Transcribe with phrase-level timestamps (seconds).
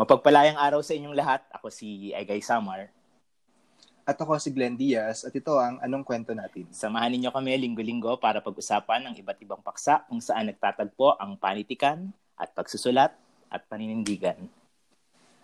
[0.00, 1.44] Mapagpalayang araw sa inyong lahat.
[1.52, 2.88] Ako si Egay Samar.
[4.08, 6.64] At ako si Glenn Diaz at ito ang Anong Kwento Natin.
[6.72, 12.16] Samahan ninyo kami linggo-linggo para pag-usapan ng iba't ibang paksa kung saan nagtatagpo ang panitikan
[12.40, 13.12] at pagsusulat
[13.52, 14.48] at paninindigan.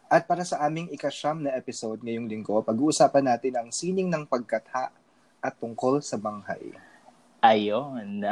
[0.09, 4.89] At para sa aming ikasyam na episode ngayong linggo, pag-uusapan natin ang sining ng pagkatha
[5.45, 6.73] at tungkol sa banghay.
[7.45, 8.25] Ayon.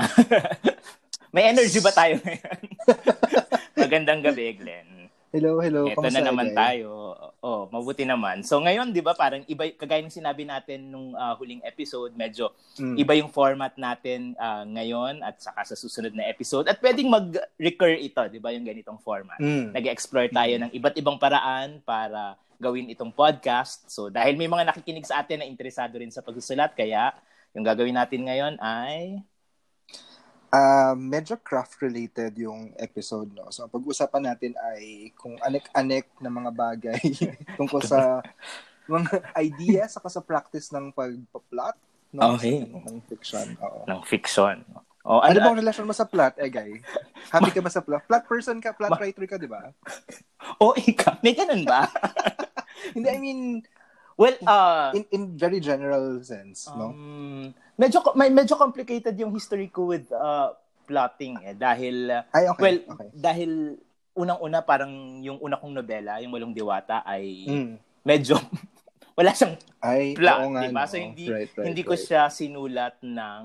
[1.36, 2.60] May energy ba tayo ngayon?
[3.84, 4.93] Magandang gabi, Glenn.
[5.34, 5.90] Hello, hello.
[5.90, 7.10] Ito na naman tayo.
[7.42, 8.46] Oh, mabuti naman.
[8.46, 12.54] So ngayon, 'di ba, parang iba kagaya ng sinabi natin nung uh, huling episode, medyo
[12.78, 12.94] mm.
[13.02, 16.70] iba yung format natin uh, ngayon at saka sa susunod na episode.
[16.70, 19.34] At pwedeng mag-recur ito, 'di ba, yung ganitong format.
[19.42, 19.74] Mm.
[19.74, 20.62] Nag-explore tayo mm.
[20.62, 23.90] ng iba't ibang paraan para gawin itong podcast.
[23.90, 27.10] So dahil may mga nakikinig sa atin na interesado rin sa pagsusulat, kaya
[27.58, 29.18] yung gagawin natin ngayon ay
[30.54, 33.50] Uh, medyo craft-related yung episode, no?
[33.50, 37.02] So, pag-usapan natin ay kung anek-anek na mga bagay
[37.58, 38.22] tungkol sa
[38.86, 41.76] mga ideas saka sa practice ng pagpa-plot
[42.14, 42.38] no?
[42.38, 42.62] okay.
[42.70, 43.58] ng fiction.
[43.58, 43.82] Oo.
[43.90, 44.62] Ng fiction.
[45.04, 46.80] Oh, ano, ano bang relasyon mo sa plot, eh, guy?
[47.34, 48.06] Happy ka ba sa plot?
[48.06, 49.74] Plot person ka, plot writer ka, di ba?
[50.62, 51.18] oh, ikaw.
[51.20, 51.90] May ganun ba?
[52.94, 53.60] Hindi, I mean,
[54.14, 56.86] Well, uh, in in very general sense, um, no?
[57.74, 60.54] Medyo may medyo complicated yung history ko with uh,
[60.86, 63.08] plotting eh dahil Ay, okay, well, okay.
[63.10, 63.50] dahil
[64.14, 67.74] unang-una parang yung una kong nobela, yung Walong Diwata ay mm.
[68.06, 68.38] medyo
[69.18, 70.82] wala siyang ay, plot, nga, diba?
[70.86, 70.90] No.
[70.90, 71.90] So hindi right, right, hindi right.
[71.90, 73.44] ko siya sinulat ng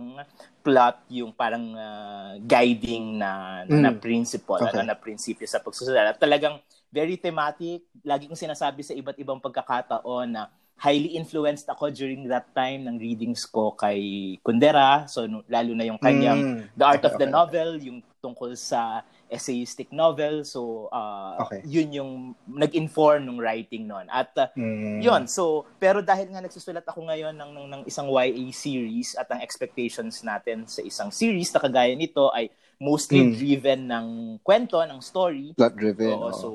[0.61, 3.81] plot yung parang uh, guiding na mm.
[3.81, 4.85] na principle, okay.
[4.85, 6.13] na, na prinsipyo sa pagsusulat.
[6.13, 7.85] At talagang very thematic.
[8.01, 12.95] Lagi kong sinasabi sa iba't ibang pagkakataon na highly influenced ako during that time ng
[12.95, 15.05] readings ko kay Kundera.
[15.11, 16.59] So, lalo na yung kanyang mm.
[16.71, 20.47] The Art okay, of the okay, Novel, yung tungkol sa essayistic novel.
[20.47, 21.61] So, uh, okay.
[21.67, 22.11] yun yung
[22.47, 24.07] nag-inform ng writing noon.
[24.07, 25.03] At uh, mm.
[25.03, 29.27] yun, so, pero dahil nga nagsusulat ako ngayon ng, ng, ng isang YA series at
[29.29, 32.49] ang expectations natin sa isang series na kagaya nito ay
[32.79, 33.31] mostly mm.
[33.35, 34.07] driven ng
[34.41, 35.51] kwento, ng story.
[35.53, 36.15] Plot driven.
[36.15, 36.33] Oo, oh.
[36.33, 36.49] So,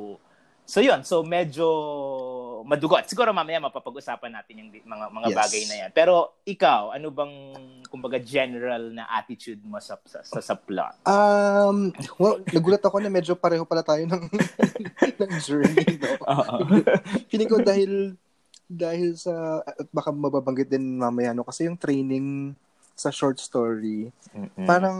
[0.65, 1.69] so yun, so medyo
[2.65, 3.05] madugot.
[3.05, 5.37] Siguro mamaya mapapag-usapan natin yung mga mga yes.
[5.37, 5.91] bagay na yan.
[5.93, 7.35] Pero ikaw, ano bang
[7.93, 11.05] kumbaga general na attitude mo sa sa, sa, sa plot?
[11.05, 14.25] Um, well, nagulat ako na medyo pareho pala tayo ng
[15.21, 16.17] ng journey, no?
[17.31, 18.17] Feeling ko dahil
[18.65, 22.57] dahil sa at baka mababanggit din mamaya no kasi yung training
[22.97, 24.65] sa short story Mm-mm.
[24.65, 24.99] parang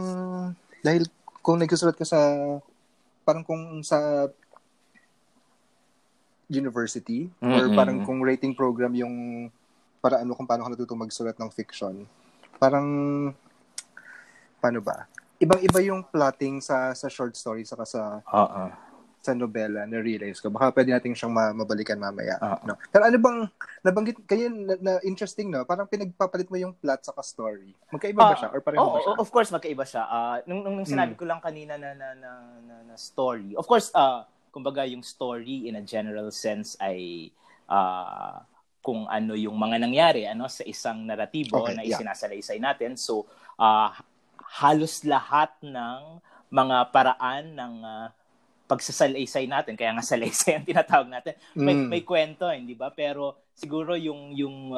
[0.85, 1.09] dahil
[1.41, 2.21] kung nagsusulat ka sa
[3.25, 4.29] parang kung sa
[6.49, 7.53] university mm-hmm.
[7.53, 9.47] or parang kung rating program yung
[10.05, 12.05] para ano kung paano ka natutong magsulat ng fiction.
[12.61, 12.85] Parang
[14.61, 15.09] paano ba?
[15.41, 18.69] Ibang-iba yung plotting sa sa short story saka sa uh-uh.
[19.17, 20.53] sa nobela na realize ko.
[20.53, 22.37] Baka pwede natin siyang ma- mabalikan mamaya.
[22.37, 22.61] Uh-uh.
[22.69, 22.77] No.
[22.93, 23.39] Pero ano bang
[23.81, 25.65] nabanggit kayo na, na, interesting no?
[25.65, 27.73] Parang pinagpapalit mo yung plot saka story.
[27.89, 29.13] Magkaiba uh, ba siya or pareho oh, ba siya?
[29.17, 30.03] Of course magkaiba siya.
[30.05, 31.19] Uh, nung, nung, nung sinabi hmm.
[31.19, 33.57] ko lang kanina na na, na, na, na story.
[33.57, 34.21] Of course uh,
[34.55, 37.27] kumbaga yung story in a general sense ay
[37.67, 38.39] uh,
[38.79, 42.71] kung ano yung mga nangyari ano sa isang naratibo okay, na isinasalaysay yeah.
[42.71, 42.95] natin.
[42.95, 43.27] So
[43.59, 43.91] uh,
[44.63, 48.07] halos lahat ng mga paraan ng uh,
[48.65, 51.35] pagsasalaysay natin, kaya nga salaysay ang tinatawag natin.
[51.57, 51.87] May mm.
[51.91, 52.95] may kwento, hindi ba?
[52.95, 54.71] Pero siguro yung yung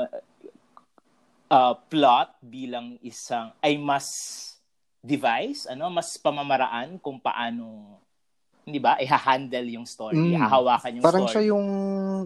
[1.53, 4.07] uh, plot bilang isang ay mas
[5.03, 7.99] device, ano, mas pamamaraan kung paano
[8.67, 10.43] hindi ba, i-handle yung story, mm.
[10.43, 11.31] hahawakan yung parang story.
[11.31, 11.67] Parang siya yung,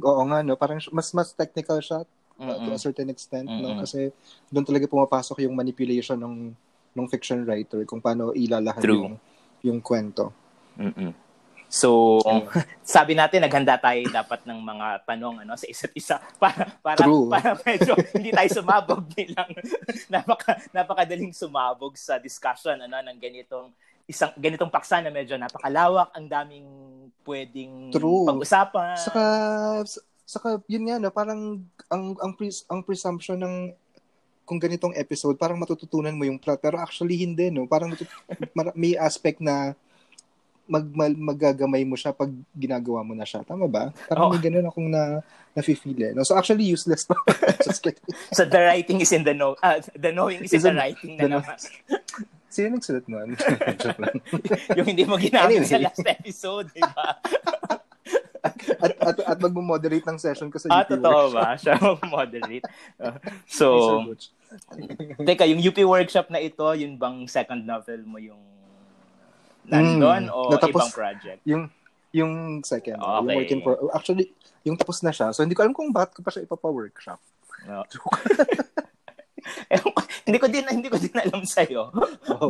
[0.02, 0.58] oo nga, no?
[0.58, 2.02] Parang mas mas technical siya
[2.42, 3.62] uh, to a certain extent, Mm-mm.
[3.62, 3.86] no?
[3.86, 4.10] Kasi
[4.50, 6.50] doon talaga pumapasok yung manipulation ng
[6.92, 8.98] ng fiction writer kung paano ilalahan True.
[9.06, 9.14] yung
[9.62, 10.34] yung kwento.
[10.82, 11.14] Mm-mm.
[11.72, 12.20] So,
[12.84, 17.32] sabi natin naghanda tayo dapat ng mga tanong ano sa isa't isa para para True.
[17.32, 19.48] para medyo hindi tayo sumabog bilang
[20.12, 23.72] napaka napakadaling sumabog sa discussion ano ng ganitong
[24.10, 26.68] isang ganitong paksa na medyo napakalawak, ang daming
[27.26, 28.28] pwedeng True.
[28.28, 28.98] pag-usapan.
[28.98, 29.24] Saka
[30.26, 31.62] saka yun nga no, parang
[31.92, 33.56] ang ang pres, ang presumption ng
[34.52, 36.60] kung ganitong episode, parang matututunan mo yung plot.
[36.60, 37.70] Pero actually hindi, no?
[37.70, 37.96] Parang
[38.76, 39.72] may aspect na
[40.68, 43.44] mag, mag, magagamay mo siya pag ginagawa mo na siya.
[43.48, 43.96] Tama ba?
[44.12, 44.32] Parang oh.
[44.32, 45.24] may ganun akong na,
[45.56, 46.12] na-feel eh.
[46.16, 46.24] No?
[46.24, 47.16] So actually useless pa.
[48.36, 49.56] so the writing is in the know.
[49.60, 51.60] Uh, the knowing is, in the writing na naman.
[52.52, 53.32] Sino nagsulat nun?
[54.76, 55.72] yung hindi mo ginamit anyway.
[55.72, 57.16] sa last episode, di ba?
[58.84, 61.56] at, at, at mag-moderate ng session ko sa UP ah, totoo ba?
[61.56, 62.66] Siya mag-moderate.
[63.00, 63.16] Uh,
[63.48, 63.66] so,
[65.28, 68.44] teka, yung UP workshop na ito, yun bang second novel mo yung
[69.64, 71.40] nandun mm, o natapos, ibang project?
[71.48, 71.72] Yung,
[72.12, 73.00] Yung second.
[73.00, 73.08] Okay.
[73.08, 74.36] Yung working for, actually,
[74.68, 75.32] yung tapos na siya.
[75.32, 77.20] So, hindi ko alam kung bakit ko pa siya ipapa-workshop.
[77.72, 77.88] No.
[80.26, 81.90] hindi ko din hindi ko din alam sa iyo.
[82.32, 82.50] oh,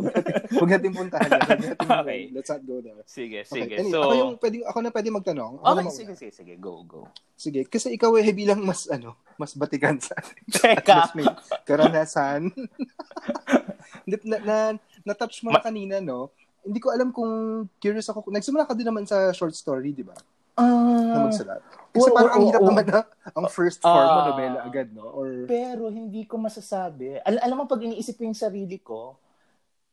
[0.52, 1.72] Huwag natin puntahan natin
[2.02, 2.20] Okay.
[2.30, 3.00] Let's not go there.
[3.04, 3.62] Sige, Okay.
[3.62, 3.74] sige.
[3.74, 5.54] Anyway, so ako yung pwede, ako na pwede magtanong.
[5.58, 6.52] Ako Okay, na sige, sige, sige.
[6.56, 7.08] Go, go.
[7.34, 10.14] Sige, kasi ikaw eh bilang mas ano, mas batikan sa
[10.54, 10.94] Teka.
[11.00, 11.26] mas may
[11.64, 12.52] karanasan.
[14.04, 14.56] na, na, na,
[15.02, 16.30] na-touch mo na kanina, no?
[16.62, 17.32] Hindi ko alam kung
[17.76, 18.28] curious ako.
[18.28, 20.14] Nagsimula ka din naman sa short story, di ba?
[20.54, 20.62] Na
[21.12, 21.58] Ah, magsulat.
[21.92, 22.68] Kasi oo, parang ang oo, hirap oo.
[22.68, 23.00] naman na
[23.30, 24.26] ang first form mo, Ah.
[24.28, 25.04] nobela agad, no?
[25.06, 27.20] Or, pero hindi ko masasabi.
[27.20, 29.20] Al- alam mo, pag iniisip ko yung sarili ko,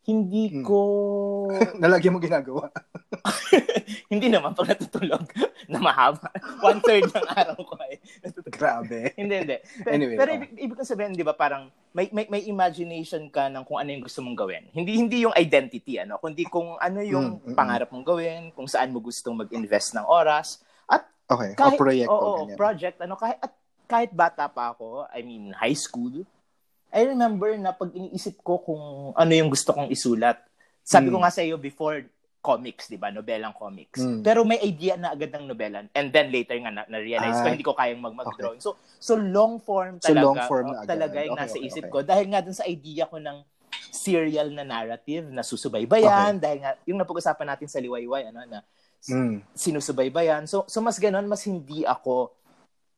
[0.01, 0.63] hindi Hmm.
[0.63, 0.77] ko...
[1.83, 2.71] nalagyan mo ginagawa.
[4.13, 5.27] hindi naman pag natutulog
[5.71, 6.31] na mahaba.
[6.61, 8.55] One-third ng araw ko ay natutulog.
[8.55, 9.11] Grabe.
[9.13, 9.57] hindi, hindi.
[9.83, 10.37] Pero, Anyway, pero oh.
[10.39, 13.91] ibig, ibig kong sabihin, di ba, parang may, may, may imagination ka ng kung ano
[13.91, 14.63] yung gusto mong gawin.
[14.71, 18.65] Hindi hindi yung identity, ano, kundi kung ano yung Mm, mm, pangarap mong gawin, kung
[18.65, 20.63] saan mo gustong mag-invest ng oras.
[21.29, 21.53] Okay.
[21.53, 22.09] kahit, o proyekto.
[22.11, 22.57] oo, ganyan.
[22.57, 23.53] project, ano, kahit, at
[23.85, 26.25] kahit bata pa ako, I mean, high school,
[26.89, 28.81] I remember na pag iniisip ko kung
[29.13, 30.41] ano yung gusto kong isulat,
[30.81, 31.23] sabi ko Mm.
[31.23, 32.01] nga sa iyo before,
[32.39, 33.11] comics, di ba?
[33.11, 33.99] Nobelang comics.
[33.99, 34.23] Mm.
[34.23, 35.85] Pero may idea na agad ng nobela.
[35.91, 37.51] And then later nga na, na-realize ko, Ah.
[37.51, 38.57] hindi ko kayang mag- mag-drawing.
[38.57, 40.23] So, so long form So, talaga.
[40.23, 40.89] long form na oh, agad.
[40.89, 41.93] talaga yung Okay, nasa okay, isip okay.
[41.93, 41.99] ko.
[42.01, 43.37] Dahil nga dun sa idea ko ng
[43.91, 46.39] serial na narrative na susubaybayan.
[46.39, 48.59] Dahil nga, yung napag-usapan natin sa Liwayway, ano, na
[49.07, 49.39] Mm.
[49.55, 50.43] sinusubaybayan.
[50.43, 52.35] So, so mas ganon, mas hindi ako,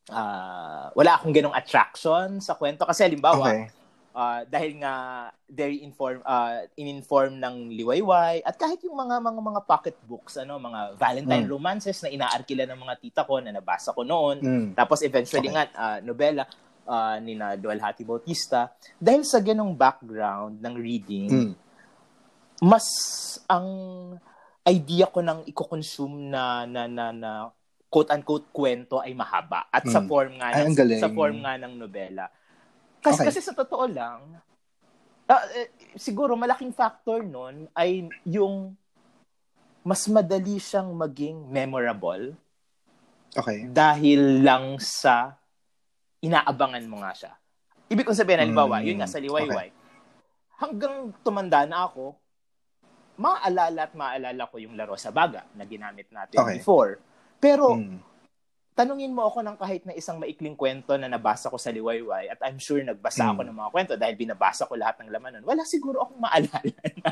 [0.09, 2.83] ah, wala akong ganong attraction sa kwento.
[2.83, 3.61] Kasi halimbawa, Okay.
[4.11, 4.93] ah, dahil nga
[5.47, 10.59] very inform uh, in-inform ng liwayway at kahit yung mga mga mga pocket books ano
[10.59, 11.51] mga Valentine Mm.
[11.51, 14.67] romances na inaarkila ng mga tita ko na nabasa ko noon Mm.
[14.75, 15.55] tapos eventually Okay.
[15.55, 16.43] nga ah, nobela
[16.83, 21.53] ah, ni na Dualhati Bautista dahil sa ganong background ng reading Mm.
[22.63, 22.87] mas
[23.47, 23.67] ang
[24.67, 27.31] idea ko ng i-consume na na na, na
[27.89, 30.07] quote unquote kwento ay mahaba at sa Mm.
[30.07, 31.01] form nga Ay, ng, galing.
[31.01, 32.25] sa form nga ng nobela.
[33.01, 33.25] Kasi Okay.
[33.25, 34.37] kasi sa totoo lang
[35.25, 38.77] ah, eh, siguro malaking factor nun ay yung
[39.81, 42.37] mas madali siyang maging memorable
[43.33, 43.65] Okay.
[43.65, 45.33] dahil lang sa
[46.21, 47.33] inaabangan mo nga siya.
[47.89, 49.73] Ibig kong sabihin, halimbawa, Mm, yun nga sa liwayway,
[50.61, 52.13] hanggang tumanda na ako,
[53.21, 56.57] maaalala at maaalala ko yung laro sa baga na ginamit natin Okay.
[56.57, 56.97] before.
[57.37, 58.01] Pero, Mm.
[58.73, 62.41] tanungin mo ako ng kahit na isang maikling kwento na nabasa ko sa liwayway at
[62.41, 63.31] I'm sure nagbasa Mm.
[63.31, 66.59] ako ng mga kwento dahil binabasa ko lahat ng laman nun, wala siguro akong maalala
[67.05, 67.11] na,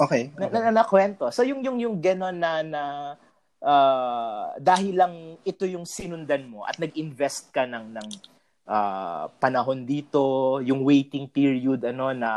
[0.00, 0.32] Okay.
[0.32, 0.60] na, okay.
[0.64, 1.28] na, na kwento.
[1.28, 2.82] So yung yung yung gano'n na na
[3.60, 5.14] ah, dahil lang
[5.44, 8.08] ito yung sinundan mo at nag-invest ka ng ng
[8.64, 12.30] ah, panahon dito, yung waiting period ano na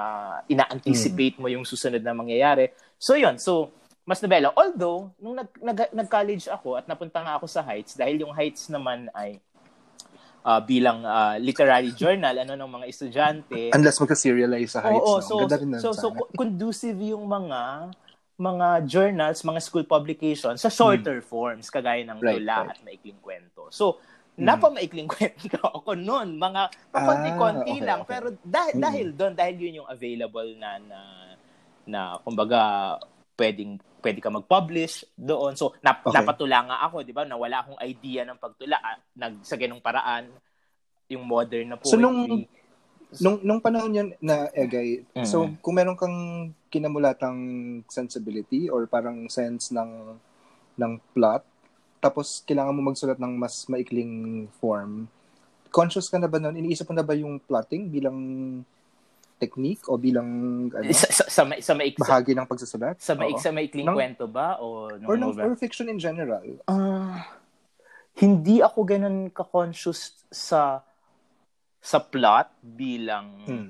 [0.50, 2.74] ina-anticipate mo yung susunod na mangyayari.
[3.06, 3.70] So yun, so
[4.02, 4.50] mas nobela.
[4.58, 8.66] Although nung nag, nag nag-college ako at napunta nga ako sa Heights dahil yung Heights
[8.74, 9.38] naman ay
[10.42, 13.70] ah, bilang ah, literary journal ano ng mga estudyante.
[13.78, 15.26] Unless magka-serialize sa heights, Oo, no?
[15.26, 17.94] so, Ganda rin so, so, co- conducive yung mga
[18.36, 22.26] mga journals, mga school publications sa shorter forms, kagaya ng Hmm.
[22.26, 22.70] Right, tula right.
[22.74, 23.70] at maikling kwento.
[23.70, 24.02] So,
[24.36, 24.52] Mm.
[24.52, 28.12] napamaikling kwento ako noon, mga pakonti-konti Ah, okay, lang, okay.
[28.12, 28.84] pero dahil, Mm.
[28.84, 31.00] dahil doon, dahil yun yung available na, na,
[31.88, 32.96] na kumbaga,
[33.36, 35.58] pwedeng pwede ka mag-publish doon.
[35.58, 36.14] So, nap- Okay.
[36.14, 39.82] napatula nga ako, di ba, na wala akong idea ng pagtula, ah, nag, sa ganong
[39.82, 40.30] paraan,
[41.10, 42.06] yung modern na So, poetry.
[42.06, 42.46] nung-
[43.16, 45.24] Nung, nung panahon yun na Egay, Mm.
[45.24, 47.40] so kung meron kang kinamulatang
[47.88, 50.20] sensibility or parang sense ng
[50.76, 51.46] ng plot,
[52.04, 55.08] tapos kailangan mo magsulat ng mas maikling form,
[55.72, 56.60] conscious ka na ba nun?
[56.60, 58.20] Iniisip mo na ba yung plotting bilang
[59.36, 60.28] technique o bilang
[60.70, 62.96] ano, sa, sa, sa, ma- sa, maik, sa, bahagi ng pagsusulat?
[62.98, 64.58] sa, maik, sa maikling Nang- kwento ba?
[64.58, 65.44] O, nung Or, ng, novel?
[65.46, 66.44] or fiction in general?
[66.66, 67.28] Ah,
[68.16, 70.80] hindi ako ganun ka-conscious sa
[71.78, 73.70] sa plot bilang Mm.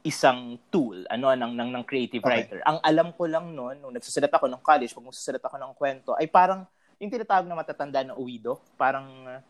[0.00, 2.32] isang tool ano ng ng ng creative Okay.
[2.32, 2.58] writer.
[2.64, 6.10] Ang alam ko lang noon nung nagsusulat ako ng college, pag magsusulat ako ng kwento,
[6.16, 6.64] ay parang
[6.96, 9.40] yung tinatawag na matatanda na uwido, parang uh,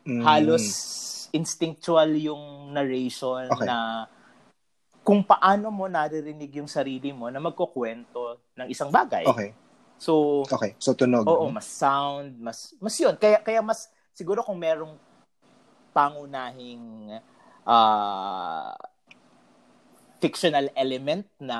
[0.00, 0.24] Mm.
[0.24, 0.64] halos
[1.30, 2.40] instinctual yung
[2.72, 3.68] narration Okay.
[3.68, 4.08] na
[5.00, 9.24] kung paano mo naririnig yung sarili mo na magkukwento ng isang bagay.
[9.26, 9.50] Okay.
[9.96, 10.76] So, Okay.
[10.80, 11.24] So, tunog.
[11.28, 11.56] Oo, no?
[11.56, 13.16] mas sound, mas mas 'yun.
[13.16, 14.96] Kaya kaya mas siguro kung merong
[15.92, 17.16] pangunahing
[17.64, 18.72] ah,
[20.20, 21.58] fictional element na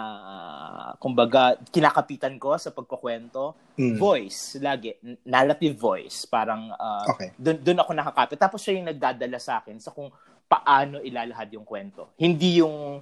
[1.01, 3.97] kumbaga kinakapitan ko sa pagkukwento, Mm.
[3.97, 4.93] voice lagi,
[5.25, 7.33] narrative voice, parang ah, Okay.
[7.41, 8.37] doon doon ako nakakapit.
[8.37, 10.13] Tapos siya yung nagdadala sa akin sa kung
[10.45, 12.13] paano ilalahad yung kwento.
[12.21, 13.01] Hindi yung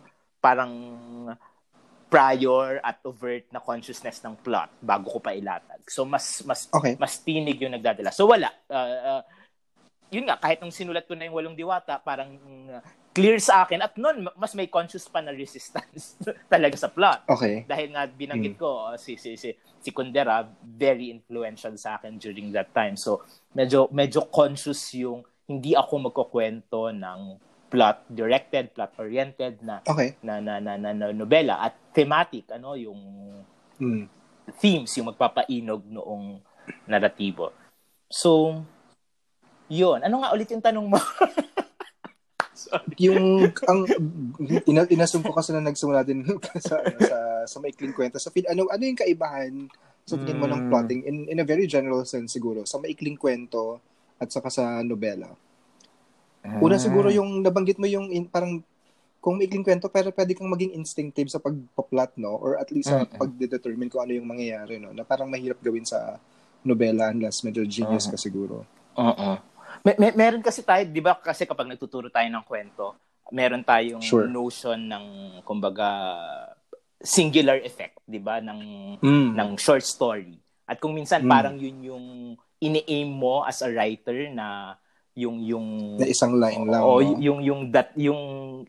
[0.48, 0.72] parang
[2.08, 5.84] prior at overt na consciousness ng plot bago ko pa ilatag.
[5.92, 6.96] So mas mas Okay.
[6.96, 8.08] mas tinig yung nagdadala.
[8.08, 8.48] So wala.
[8.64, 9.22] Uh, uh,
[10.08, 12.32] yun nga, kahit nung sinulat ko na yung walong diwata, parang
[12.72, 12.80] uh,
[13.12, 16.16] clear sa akin at noon mas may conscious pa na resistance
[16.52, 17.28] talaga sa plot.
[17.28, 17.68] Okay.
[17.68, 22.48] Dahil nga binanggit ko uh, si si si si Kundera very influential sa akin during
[22.56, 22.96] that time.
[22.96, 23.20] So
[23.52, 27.20] medyo medyo conscious yung hindi ako magkukwento ng
[27.68, 30.16] plot directed, plot oriented na Okay.
[30.24, 33.00] na na na, na, na nobela at thematic ano yung
[33.78, 34.10] Mm.
[34.58, 36.42] themes yung magpapainog noong
[36.88, 37.54] naratibo.
[38.10, 38.58] So
[39.68, 40.00] yun.
[40.02, 40.98] Ano nga ulit yung tanong mo?
[42.98, 43.86] Yung, ang,
[44.66, 46.26] ina, inasum ko kasi na nagsimula din
[46.58, 48.18] sa, ano, sa, sa maikling kwento.
[48.18, 49.70] Sa feel, ano, ano yung kaibahan
[50.02, 50.70] sa tingin mo ng Mm.
[50.72, 53.78] plotting in, in a very general sense siguro sa maikling kwento
[54.18, 55.30] at saka sa nobela?
[56.56, 58.64] Una siguro yung nabanggit mo yung in, parang
[59.18, 63.02] kung maikling kwento pero pwede kang maging instinctive sa pagpa-plot no or at least sa
[63.02, 63.18] Mm-mm.
[63.18, 66.22] pagde-determine kung ano yung mangyayari no na parang mahirap gawin sa
[66.62, 68.62] nobela unless medyo genius ka siguro.
[68.94, 69.30] Oo.
[69.82, 72.98] May, may, meron kasi tayo, di ba, kasi kapag nagtuturo tayo ng kwento,
[73.30, 74.26] meron tayong Sure.
[74.26, 75.06] notion ng,
[75.46, 75.86] kumbaga,
[76.98, 78.60] singular effect, di ba, ng,
[78.98, 79.38] Mm.
[79.38, 80.34] ng short story.
[80.66, 81.30] At kung minsan, Mm.
[81.30, 82.06] parang yun yung
[82.58, 84.74] ini-aim mo as a writer na
[85.18, 85.66] yung, yung,
[85.98, 86.78] na isang line lang.
[86.80, 87.18] Oo, no?
[87.18, 88.20] yung yung that yung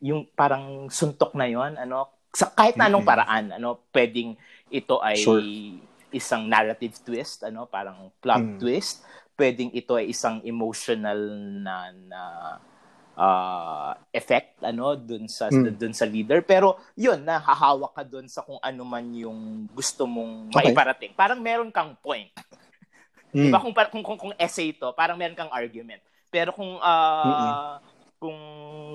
[0.02, 3.10] yung parang suntok na yon ano sa kahit na anong Mhm.
[3.10, 4.34] paraan ano pwedeng
[4.70, 5.42] ito ay Sure.
[6.10, 8.58] isang narrative twist ano parang plot Mm.
[8.58, 11.18] twist pwedeng ito ay isang emotional
[11.62, 12.22] na na
[13.14, 15.76] ah, effect ano dun sa Mm.
[15.76, 20.50] dun sa leader pero yun nahahawak ka dun sa kung ano man yung gusto mong
[20.50, 20.72] Okay.
[20.72, 22.32] maiparating parang meron kang point
[23.30, 23.46] Mm.
[23.46, 26.02] Di ba kung, kung, kung, kung essay ito, parang meron kang argument.
[26.30, 27.82] Pero kung ah,
[28.22, 28.38] kung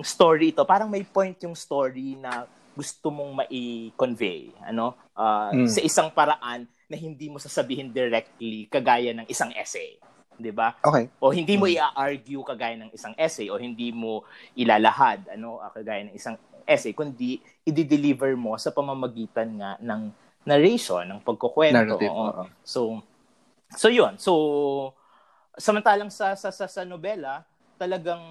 [0.03, 4.95] story ito, parang may point yung story na gusto mong mai-convey, ano?
[5.15, 5.67] Ah, Mm.
[5.67, 9.97] sa isang paraan na hindi mo sasabihin directly kagaya ng isang essay,
[10.37, 10.75] 'di ba?
[10.83, 11.07] Okay.
[11.23, 11.75] O hindi mo Mm.
[11.79, 16.37] i-argue kagaya ng isang essay o hindi mo ilalahad ano ah, kagaya ng isang
[16.67, 20.11] essay kundi i-deliver mo sa pamamagitan nga ng
[20.45, 21.97] narration, ng pagkukwento.
[21.97, 22.13] Narrative.
[22.13, 22.45] Oo.
[22.63, 23.01] So
[23.75, 24.19] So yun.
[24.21, 24.33] So
[25.57, 27.43] samantalang sa sa sa, sa nobela,
[27.79, 28.23] talagang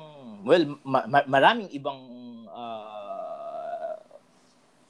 [0.44, 2.00] well ma- ma- maraming ibang
[2.52, 3.96] ah,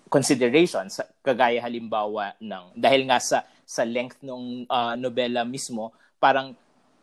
[0.09, 4.69] considerations kagaya halimbawa ng dahil nga sa sa length ng
[5.01, 5.89] nobela mismo,
[6.21, 6.53] parang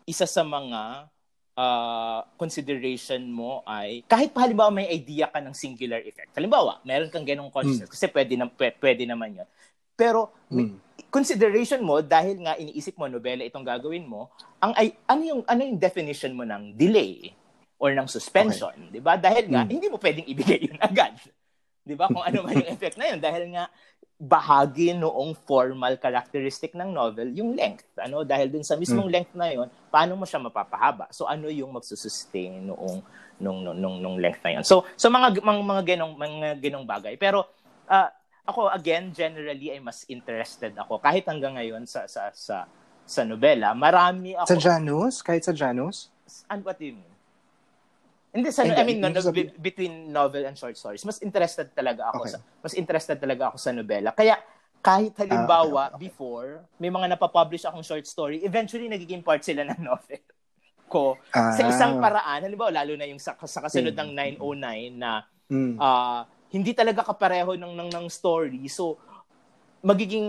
[0.07, 1.11] isa sa mga
[1.59, 6.31] ah, consideration mo ay kahit pa halimbawa may idea ka ng singular effect.
[6.35, 9.49] Halimbawa, meron kang ganong consciousness kasi pwede na pwede, pwede naman 'yon.
[9.95, 10.90] Pero Mm.
[11.09, 14.29] Consideration mo dahil nga iniisip mo nobela itong gagawin mo,
[14.61, 17.33] ang ay ano yung ano yung definition mo ng delay
[17.81, 19.17] or ng suspension, 'di ba?
[19.17, 19.71] Dahil nga Mm.
[19.73, 21.17] hindi mo pwedeng ibigay yun agad.
[21.81, 22.11] 'Di ba?
[22.13, 23.65] Kung ano man yung effect na yun dahil nga
[24.21, 27.89] bahagi noong formal characteristic ng novel yung length.
[27.97, 31.09] Ano dahil dun sa mismong length na yun, paano mo siya mapapahaba?
[31.09, 33.01] So ano yung magsusustain noong
[33.41, 34.63] nung nung nung, nung length na yun.
[34.63, 37.17] So so mga mga, mga ganong mga ganong bagay.
[37.17, 37.49] Pero
[37.89, 38.13] ah,
[38.51, 42.67] ako again generally ay mas interested ako kahit hanggang ngayon sa sa sa
[43.01, 43.71] sa nobela.
[43.73, 45.19] Marami ako Sa Janus?
[45.19, 46.11] Kahit sa Janus?
[46.47, 47.11] And what do you mean?
[48.31, 51.67] Hindi, sa, Hindi, I mean, no, no, be- between novel and short stories, mas interested
[51.75, 52.31] talaga ako Okay.
[52.31, 54.15] sa, mas interested talaga ako sa nobela.
[54.15, 54.39] Kaya,
[54.79, 56.03] kahit halimbawa, Ah, okay, okay.
[56.07, 60.23] before, may mga napapublish akong short story, eventually nagiging part sila ng novel
[60.87, 61.19] ko.
[61.35, 61.51] Ah.
[61.51, 65.75] Sa isang paraan, halimbawa, lalo na yung sa, sa kasunod ng 909 na Mm.
[65.75, 68.67] ah, hindi talaga kapareho ng, ng, ng story.
[68.67, 68.99] So,
[69.81, 70.27] magiging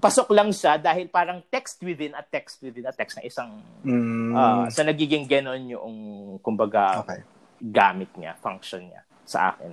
[0.00, 4.32] pasok lang siya dahil parang text within a text within a text na isang Mm.
[4.32, 5.96] Ah, sa nagiging ganon yung
[6.40, 7.20] kumbaga okay.
[7.60, 9.70] gamit niya, function niya sa akin.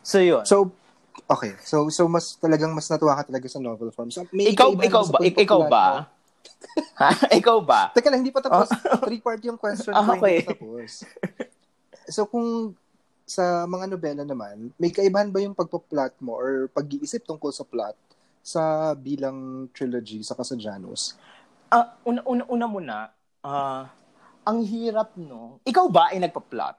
[0.00, 0.42] So yun.
[0.48, 0.72] So,
[1.28, 1.54] okay.
[1.62, 4.10] So, so mas talagang mas natuwa ka talaga sa novel form.
[4.10, 5.86] So, may ikaw ikaw ba ikaw ba?
[7.00, 7.10] ha?
[7.30, 7.90] Ikaw ba?
[7.92, 8.70] Teka lang, hindi pa tapos.
[9.06, 10.46] Three-part yung question ko, okay.
[10.46, 11.04] tapos.
[12.06, 12.74] So, kung
[13.26, 17.98] sa mga nobela naman, may kaibahan ba yung pagpa-plot mo or pag-iisip tungkol sa plot
[18.38, 21.18] sa bilang trilogy sa sa Janus?
[21.66, 22.96] Ah, una una una muna,
[23.42, 23.90] ah,
[24.46, 25.58] ang hirap no.
[25.66, 26.76] Ikaw ba ay nagpa-plot?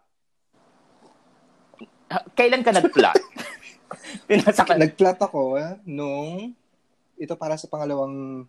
[2.31, 3.19] Kailan ka nag-plot?
[4.31, 4.79] Pinasa ka.
[4.79, 6.55] Nag-plot ako eh, nung
[7.19, 8.47] ito para sa pangalawang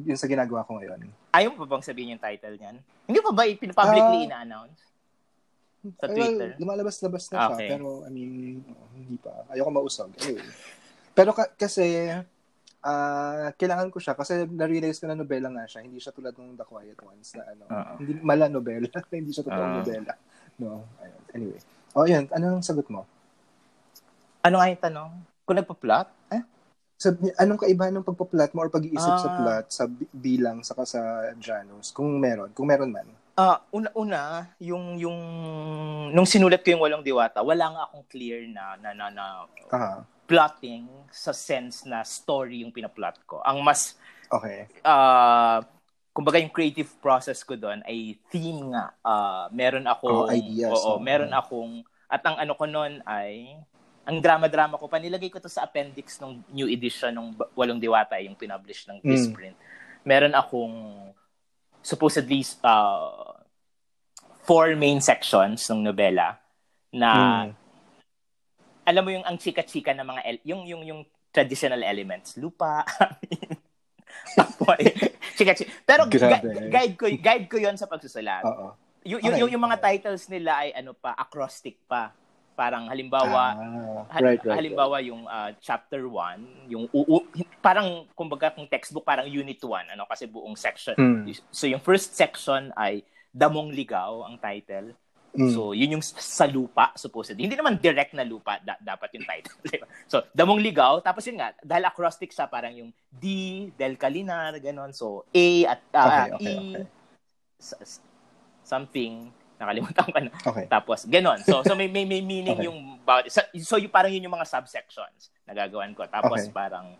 [0.00, 1.10] yun sa ginagawa ko ngayon.
[1.36, 2.80] Ayaw pa bang sabihin yung title niyan?
[3.04, 4.26] Hindi pa ba publicly Ah.
[4.32, 4.80] ina-announce?
[5.98, 6.50] Sa Ay, Twitter?
[6.54, 7.68] Well, lumalabas-labas na siya, Okay.
[7.70, 8.32] pero I mean,
[8.66, 9.46] oh, hindi pa.
[9.54, 10.10] Ayoko mausog.
[10.18, 10.48] Anyway.
[11.14, 12.10] Pero ka- kasi,
[12.78, 15.82] ah kailangan ko siya kasi na-realize ko na nobela nga siya.
[15.82, 17.64] Hindi siya tulad ng The Quiet Ones na ano.
[17.66, 17.94] Oo.
[18.02, 18.90] Hindi, mala nobela.
[19.14, 20.14] hindi siya totoong nobela.
[20.58, 21.22] No, ayun.
[21.34, 21.60] Anyway.
[21.94, 22.26] Oh, yun.
[22.30, 23.06] Ano ang sagot mo?
[24.42, 25.10] Ano nga yung tanong?
[25.42, 26.08] Kung nagpa-plot?
[26.34, 26.42] Eh?
[26.98, 29.22] Sa, anong kaibahan ng pagpa-plot mo or pag-iisip ah.
[29.22, 31.00] sa plot sa bilang saka sa
[31.38, 31.94] Janus?
[31.94, 33.06] Kung meron, kung meron man.
[33.38, 35.18] Ah, uh, una-una, yung yung
[36.10, 40.02] nung sinulat ko yung Walong Diwata, wala nga akong clear na na na, na uh-huh.
[40.26, 43.38] plotting sa sense na story yung pinaplot ko.
[43.46, 43.94] Ang mas
[44.28, 44.68] Okay.
[44.84, 45.64] Uh,
[46.12, 48.92] kumbaga yung creative process ko doon ay theme nga.
[49.00, 50.74] Uh, meron ako oh, ideas.
[50.74, 50.98] Oo, oh.
[51.00, 53.56] meron akong at ang ano ko noon ay
[54.08, 58.16] ang drama-drama ko pa nilagay ko to sa appendix ng new edition ng Walong Diwata
[58.24, 59.56] yung pinublish ng Print.
[59.56, 59.66] Mm.
[60.08, 60.76] Meron akong
[61.88, 63.40] supposedly uh,
[64.44, 66.36] four main sections ng nobela
[66.92, 67.10] na
[67.48, 67.48] mm.
[68.84, 71.00] alam mo yung ang chika-chika ng mga el- yung yung yung
[71.32, 72.84] traditional elements lupa
[74.36, 74.82] Tapoy.
[75.38, 75.70] Chika, chika.
[75.86, 78.42] Pero gu- guide ko guide ko 'yon sa pagsusulat.
[78.44, 78.74] Oo.
[79.06, 79.40] Y- okay.
[79.40, 82.12] yung, yung mga titles nila ay ano pa, acrostic pa.
[82.58, 83.54] Parang halimbawa,
[84.10, 87.28] ah, right, right, halimbawa yung uh, chapter 1, yung u- u-
[87.62, 90.98] parang kumbaga kung textbook parang unit 1, ano kasi buong section.
[90.98, 91.30] Mm.
[91.54, 94.98] So yung first section ay Damong Ligaw ang title.
[95.38, 95.52] Mm.
[95.54, 97.46] So, yun yung sa lupa, supposedly.
[97.46, 99.54] Hindi naman direct na lupa, da- dapat yung title.
[99.70, 99.86] Diba?
[100.10, 104.90] So, Damong Ligaw, tapos yun nga, dahil acrostic siya, parang yung D, Del Calinar, ganon.
[104.90, 106.84] So, A at uh, okay, okay, E, okay.
[108.64, 110.30] something, nakalimutan ko na.
[110.32, 110.66] Okay.
[110.70, 111.38] Tapos, ganon.
[111.42, 112.66] So, so may, may, may meaning okay.
[112.70, 116.06] yung, so, so yung, parang yun yung mga subsections na gagawin ko.
[116.06, 116.54] Tapos, okay.
[116.54, 116.94] parang,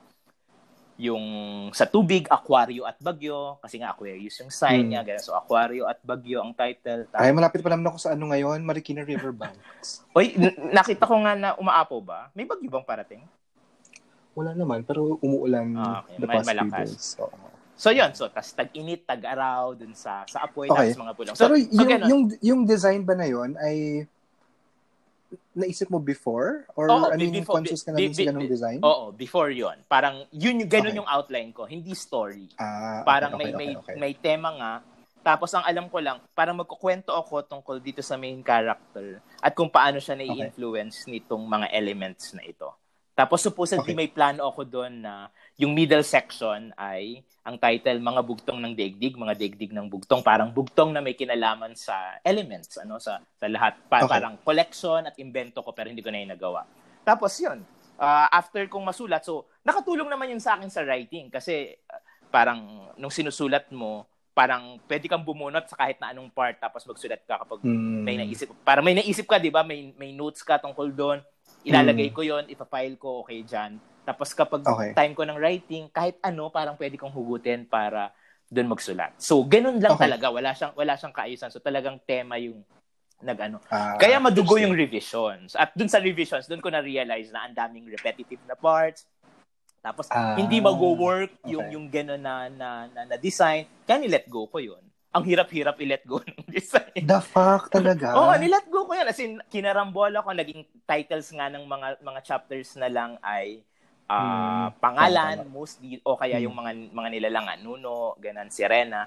[0.99, 1.25] yung
[1.71, 4.91] sa tubig, Aquario at Bagyo, kasi nga Aquarius yung sign hmm.
[4.91, 5.23] niya, ganun.
[5.23, 7.07] So, Aquario at Bagyo ang title.
[7.07, 10.03] Tapos, Ay, malapit pa naman ako sa ano ngayon, Marikina River Banks.
[10.19, 12.35] Oy, n- nakita ko nga na umaapo ba?
[12.35, 13.23] May bagyo bang parating?
[14.35, 16.19] Wala naman, pero umuulan ah, okay.
[16.19, 16.95] the past few days.
[17.15, 17.31] So,
[17.79, 20.91] So yun, so tas tag-init, tag-araw dun sa sa apoy okay.
[20.91, 21.35] tapos mga pulong.
[21.39, 24.03] So, Pero yung, so, yung yung design ba na yon ay
[25.55, 26.67] naisip mo before?
[26.75, 28.79] Or oh, I mean, before, conscious ka na din sila ng design?
[28.83, 30.99] Oo, before yon Parang, yun yung, ganun okay.
[31.03, 32.49] yung outline ko, hindi story.
[32.57, 33.95] Ah, parang okay, may, okay, may, okay.
[33.99, 34.73] may tema nga,
[35.21, 39.69] tapos ang alam ko lang, parang magkukwento ako tungkol dito sa main character at kung
[39.69, 41.21] paano siya nai-influence okay.
[41.21, 42.73] nitong mga elements na ito.
[43.19, 43.99] Tapos supposedly okay.
[43.99, 45.27] may plano ako doon na
[45.59, 50.55] yung middle section ay ang title mga bugtong ng digdig, mga digdig ng bugtong, parang
[50.55, 53.75] bugtong na may kinalaman sa elements, ano, sa sa lahat.
[53.90, 54.12] Pa- okay.
[54.14, 56.62] Parang collection at invento ko pero hindi ko na yung nagawa.
[57.03, 57.66] Tapos yun,
[57.99, 62.92] uh, after kong masulat, so nakatulong naman yun sa akin sa writing kasi uh, parang
[62.94, 67.42] nung sinusulat mo, parang pwede kang bumunot sa kahit na anong part tapos magsulat ka
[67.42, 68.03] kapag mm.
[68.07, 68.55] may naisip.
[68.62, 69.66] Para may naisip ka, 'di ba?
[69.66, 71.18] May may notes ka tungkol doon
[71.66, 72.14] ilalagay mm.
[72.14, 73.79] ko yon ipafile ko okay dyan.
[74.09, 74.97] Tapos kapag okay.
[74.97, 78.09] time ko ng writing, kahit ano, parang pwede kong hugutin para
[78.49, 79.12] doon magsulat.
[79.21, 80.09] So, ganun lang okay.
[80.09, 80.33] talaga.
[80.33, 81.53] Wala siyang, wala siyang kaayusan.
[81.53, 82.64] So, talagang tema yung
[83.21, 83.61] nag-ano.
[83.68, 85.53] Ah, Kaya madugo yung revisions.
[85.53, 89.05] At doon sa revisions, doon ko na-realize na ang daming repetitive na parts.
[89.85, 91.53] Tapos, ah, hindi mag-work okay.
[91.53, 93.68] yung, yung gano'n na, na, na, na design.
[93.85, 97.01] Kaya ni-let go ko yun ang hirap-hirap i-let go ng design.
[97.01, 98.12] The fuck talaga?
[98.18, 99.09] Oo, oh, ni-let go ko yan.
[99.09, 103.64] As in, kinarambola ko, naging titles nga ng mga mga chapters na lang ay
[104.09, 104.81] uh, hmm.
[104.81, 105.53] pangalan, Tama.
[105.53, 106.44] mostly, o kaya hmm.
[106.49, 109.07] yung mga mga nilalangan, Nuno, ganan, Sirena.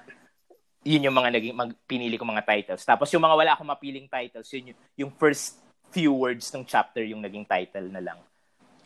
[0.82, 2.82] Yun yung mga naging mag, pinili ko mga titles.
[2.82, 5.62] Tapos yung mga wala akong mapiling titles, yun yung, yung first
[5.92, 8.18] few words ng chapter yung naging title na lang.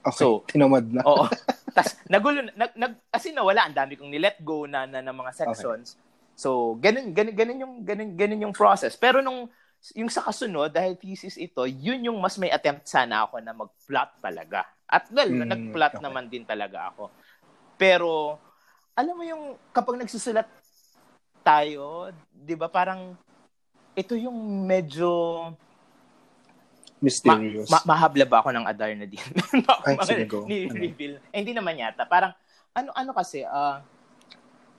[0.06, 1.02] Okay, so, tinamad na.
[1.02, 1.24] oo.
[1.76, 5.12] Tapos, nagulo, nag, nag, as in, nawala, ang dami kong ni-let go na, na, na
[5.12, 5.96] mga sections.
[5.96, 6.04] Okay.
[6.36, 8.94] So, ganun, ganun, ganun, yung, ganun, ganun yung process.
[8.94, 9.48] Pero nung,
[9.96, 14.20] yung sa kasunod, dahil thesis ito, yun yung mas may attempt sana ako na mag-plot
[14.22, 14.68] talaga.
[14.86, 16.04] At well, mm, nag-plot okay.
[16.04, 17.10] naman din talaga ako.
[17.74, 18.38] Pero,
[18.94, 20.46] alam mo yung, kapag nagsusulat
[21.42, 23.18] tayo, di ba parang,
[23.98, 25.10] ito yung medyo,
[27.02, 27.68] mysterious.
[27.68, 29.20] Ma- ma- mahabla ba ako ng Adar na din?
[29.86, 30.48] Ay, sige, go.
[30.48, 31.20] Ni-reveal.
[31.20, 31.28] Ano?
[31.34, 32.08] Eh, hindi naman yata.
[32.08, 32.32] Parang,
[32.72, 33.84] ano ano kasi, uh,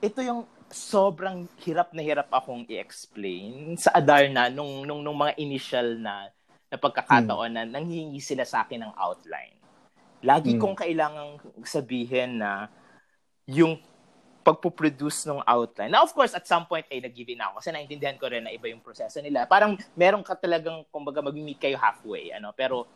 [0.01, 5.95] ito yung sobrang hirap na hirap akong i-explain sa Adarna nung, nung, nung mga initial
[5.99, 6.27] na,
[6.67, 7.55] na pagkakataon hmm.
[7.55, 9.56] na nanghihingi sila sa akin ng outline.
[10.25, 10.61] Lagi hmm.
[10.61, 11.31] kong kailangang
[11.65, 12.71] sabihin na
[13.45, 13.77] yung
[14.47, 15.91] pagpo-produce ng outline.
[15.91, 18.55] Now, of course, at some point, ay nag-give in ako kasi naintindihan ko rin na
[18.55, 19.43] iba yung proseso nila.
[19.43, 22.31] Parang meron ka talagang, kumbaga, mag-meet kayo halfway.
[22.31, 22.55] Ano?
[22.55, 22.87] Pero,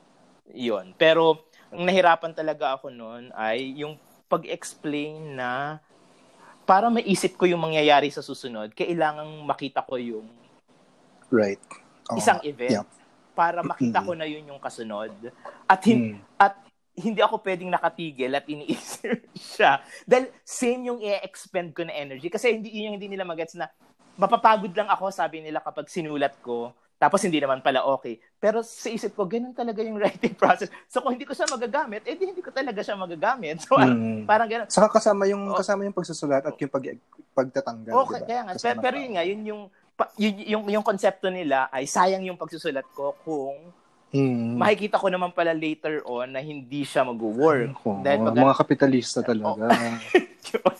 [0.55, 3.99] yon Pero, ang nahirapan talaga ako noon ay yung
[4.31, 5.83] pag-explain na
[6.63, 10.31] para maisip ko yung mangyayari sa susunod, kailangang makita ko yung
[11.27, 11.59] right.
[12.07, 12.87] Oh, isang event yeah.
[13.35, 15.11] para makita ko na yun yung kasunod.
[15.67, 16.39] At hin- mm.
[16.39, 16.55] at
[16.97, 19.79] hindi ako pwedeng nakatigil at iniisip siya.
[20.03, 22.27] Dahil same yung i-expend ko na energy.
[22.27, 23.71] Kasi hindi yun yung hindi nila magets na
[24.19, 28.21] mapapagod lang ako, sabi nila kapag sinulat ko, Tapos hindi naman pala okay.
[28.37, 30.69] Pero sa isip ko, ganun talaga yung writing process.
[30.85, 33.65] So kung hindi ko siya magagamit, eh di hindi ko talaga siya magagamit.
[33.65, 34.29] So mm.
[34.29, 34.69] parang ganun.
[34.69, 35.57] Saka kasama yung oh.
[35.57, 36.85] kasama yung pagsusulat at yung pag
[37.33, 38.27] pagtatanggal, okay, diba?
[38.29, 38.53] Kaya nga.
[38.53, 39.61] Pero, pero yun nga, yun yung,
[40.21, 43.73] yung, yung, yung konsepto nila ay sayang yung pagsusulat ko kung
[44.11, 44.59] Mm.
[44.59, 47.79] Makikita ko naman pala later on na hindi siya mag-work.
[47.87, 49.71] Oh, Dahil pag, mga kapitalista talaga.
[50.51, 50.75] Oh.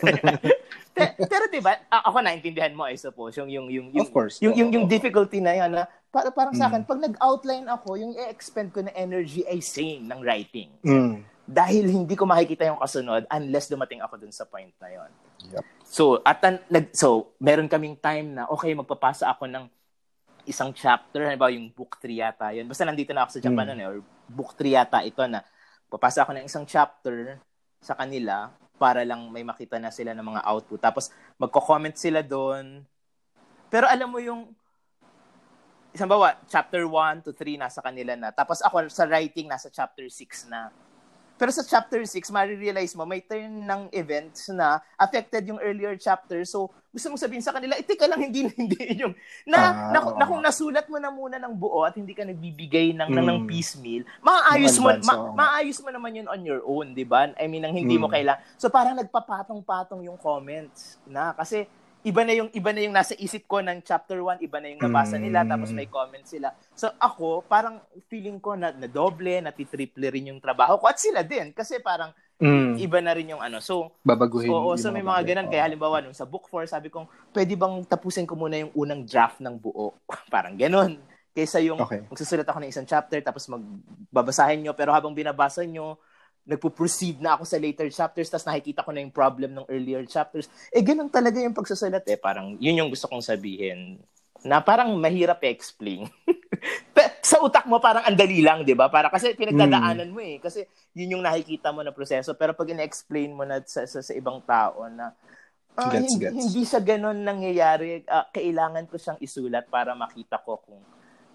[1.24, 4.36] pero 'di ba, ako naintindihan mo I suppose yung yung yung, yung of course.
[4.44, 6.88] Yung, yung, yung difficulty na 'yan na para parang sa akin mm.
[6.92, 10.68] pag nag-outline ako, yung i-expend ko na energy ay same ng writing.
[10.84, 11.24] Mm.
[11.48, 15.10] Dahil hindi ko makikita yung kasunod unless dumating ako dun sa point na 'yon.
[15.56, 15.64] Yep.
[15.88, 19.64] So, at nag so meron kaming time na okay magpapasa ako ng
[20.44, 22.66] isang chapter, halimbawa yung book 3 yata yun.
[22.66, 23.80] Basta nandito na ako sa Japan mm.
[23.80, 25.44] eh, or book 3 yata ito na
[25.86, 27.38] papasa ako ng isang chapter
[27.82, 28.50] sa kanila
[28.80, 30.80] para lang may makita na sila ng mga output.
[30.82, 32.82] Tapos magko-comment sila doon.
[33.70, 34.50] Pero alam mo yung
[35.92, 38.32] isang bawa, chapter 1 to 3 nasa kanila na.
[38.32, 40.72] Tapos ako sa writing nasa chapter 6 na.
[41.42, 46.46] Pero sa chapter 6, marirealize mo, may turn ng events na affected yung earlier chapter.
[46.46, 49.10] So, gusto mong sabihin sa kanila, eh, teka lang, hindi, hindi yung,
[49.50, 52.94] na, ah, na, na, kung nasulat mo na muna ng buo at hindi ka nagbibigay
[52.94, 53.18] ng, hmm.
[53.18, 53.48] ng, ng hmm.
[53.50, 57.34] piecemeal, maayos mo, ma, maayos mo naman yun on your own, di ba?
[57.34, 58.06] I mean, ang hindi hmm.
[58.06, 58.38] mo kailangan.
[58.54, 61.66] So, parang nagpapatong-patong yung comments na, kasi,
[62.02, 64.82] iba na yung iba na yung nasa isip ko ng chapter 1, iba na yung
[64.82, 65.48] nabasa nila mm.
[65.54, 66.50] tapos may comments sila.
[66.74, 67.78] So ako, parang
[68.10, 71.78] feeling ko na, na doble, na triple rin yung trabaho ko at sila din kasi
[71.78, 72.10] parang
[72.42, 72.82] mm.
[72.82, 73.62] iba na rin yung ano.
[73.62, 74.50] So babaguhin.
[74.50, 77.86] Oo, so may mga ganun kaya halimbawa nung sa book 4, sabi kong pwede bang
[77.86, 79.94] tapusin ko muna yung unang draft ng buo.
[80.34, 80.98] parang ganun.
[81.32, 82.04] Kaysa yung okay.
[82.10, 85.96] magsusulat ako ng isang chapter tapos magbabasahin nyo pero habang binabasa nyo
[86.42, 90.50] nagpo-proceed na ako sa later chapters tapos nakikita ko na yung problem ng earlier chapters.
[90.74, 92.18] Eh, ganun talaga yung pagsusulat eh.
[92.18, 94.02] Parang, yun yung gusto kong sabihin.
[94.42, 96.10] Na parang mahirap i-explain.
[97.22, 98.90] sa utak mo parang andali lang, 'di ba?
[98.90, 100.14] Para kasi pinagdadaanan mm.
[100.14, 100.36] mo eh.
[100.42, 102.34] Kasi yun yung nakikita mo na proseso.
[102.34, 105.14] Pero pag ina-explain mo na sa, sa, sa ibang tao na
[105.78, 106.34] uh, gets, hindi, gets.
[106.34, 110.82] hindi sa ganun nangyayari, uh, kailangan ko siyang isulat para makita ko kung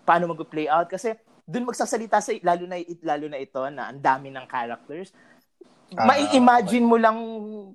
[0.04, 0.91] paano mag-play out.
[0.91, 1.15] Kasi
[1.48, 5.16] doon magsasalita sa lalo na lalo na ito na ang dami ng characters.
[5.88, 7.16] Uh, Mai-imagine mo lang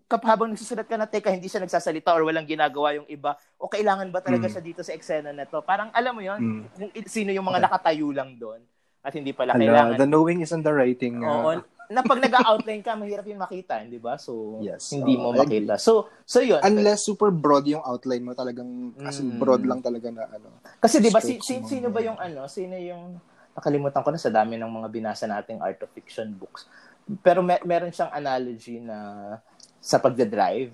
[0.04, 4.12] kapag nagsusulat ka na teka hindi siya nagsasalita or walang ginagawa yung iba o kailangan
[4.12, 4.52] ba talaga mm.
[4.52, 5.64] siya dito sa eksena na to.
[5.64, 6.62] Parang alam mo yon mm.
[6.76, 7.66] kung sino yung mga okay.
[7.72, 8.60] nakatayo lang doon
[9.00, 9.96] at hindi pala Hello, kailangan.
[9.96, 11.24] The knowing is in the writing.
[11.24, 11.32] Uh...
[11.32, 11.50] Oo,
[11.92, 14.16] na pag nag-outline ka, mahirap yung makita, di ba?
[14.16, 14.92] So, yes.
[14.92, 15.76] hindi mo makita.
[15.76, 16.60] So, so yun.
[16.64, 19.36] Unless super broad yung outline mo, talagang as mm.
[19.36, 20.60] broad lang talaga na ano.
[20.80, 23.20] Kasi di ba, si, si, sino ba yung ano, sino yung
[23.52, 26.64] nakalimutan ko na sa dami ng mga binasa nating art of fiction books.
[27.20, 29.38] Pero mer- meron siyang analogy na
[29.82, 30.72] sa pagda-drive,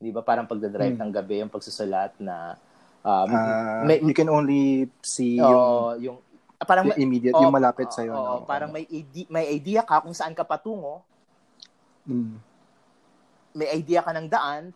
[0.00, 0.24] 'di ba?
[0.24, 1.02] Parang pagda-drive hmm.
[1.06, 2.56] ng gabi yung pagsusulat na
[3.04, 6.18] um, uh, may, you can only see oh, yung, yung
[6.64, 8.16] parang yung immediate, oh, yung malapit sa iyo.
[8.16, 8.48] Oh, no?
[8.48, 11.04] parang may ide- may idea ka kung saan ka patungo.
[12.08, 12.40] Mm.
[13.56, 14.72] May idea ka ng daan,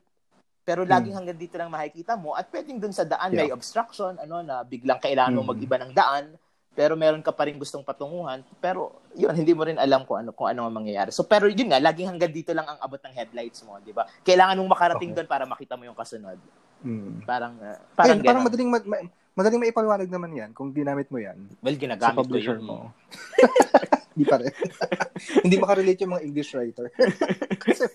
[0.63, 1.19] pero laging mm.
[1.19, 3.49] hanggang dito lang makikita mo at pwedeng dun sa daan yeah.
[3.49, 5.51] may obstruction, ano na biglang kailangan mo mm.
[5.51, 6.37] mag-iba ng daan
[6.71, 10.31] pero meron ka pa rin gustong patunguhan pero yun hindi mo rin alam kung ano
[10.31, 13.15] kung ano ang mangyayari so pero yun nga laging hanggang dito lang ang abot ng
[13.15, 15.17] headlights mo di ba kailangan mong makarating okay.
[15.23, 16.39] doon para makita mo yung kasunod
[16.87, 17.27] hmm.
[17.27, 19.05] parang uh, parang, Ayun, parang madaling ma- ma-
[19.35, 22.95] madaling maipaliwanag naman yan kung ginamit mo yan well ginagamit ko yun mo
[24.21, 24.53] Hindi pa rin.
[25.47, 26.93] Hindi makarelate yung mga English writer.
[27.65, 27.87] kasi,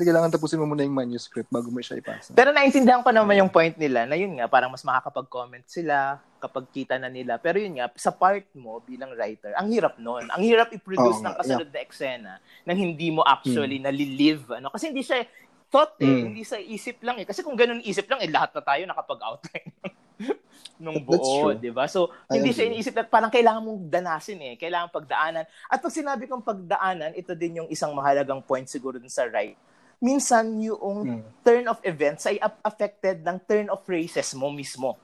[0.00, 2.32] kasi kailangan tapusin mo muna yung manuscript bago mo siya ipasa.
[2.32, 6.72] Pero naintindihan ko naman yung point nila na yun nga, parang mas makakapag-comment sila kapag
[6.72, 7.36] kita na nila.
[7.36, 10.24] Pero yun nga, sa part mo bilang writer, ang hirap nun.
[10.32, 11.76] Ang hirap i-produce oh, ng kasunod yeah.
[11.76, 12.32] na eksena
[12.64, 13.92] nang hindi mo actually hmm.
[13.92, 14.48] nalilive.
[14.56, 14.72] Ano?
[14.72, 15.20] Kasi hindi siya
[15.68, 16.32] thought eh, hmm.
[16.32, 17.28] hindi sa isip lang eh.
[17.28, 19.68] Kasi kung ganun isip lang, eh, lahat na tayo nakapag-outline
[20.80, 21.84] nung buo, di ba?
[21.92, 22.56] So, I hindi agree.
[22.56, 25.44] siya iniisip na parang kailangan mong danasin eh, kailangan pagdaanan.
[25.68, 29.60] At pag sinabi kong pagdaanan, ito din yung isang mahalagang point siguro dun sa right.
[30.00, 31.44] Minsan yung hmm.
[31.44, 34.96] turn of events ay affected ng turn of phrases mo mismo.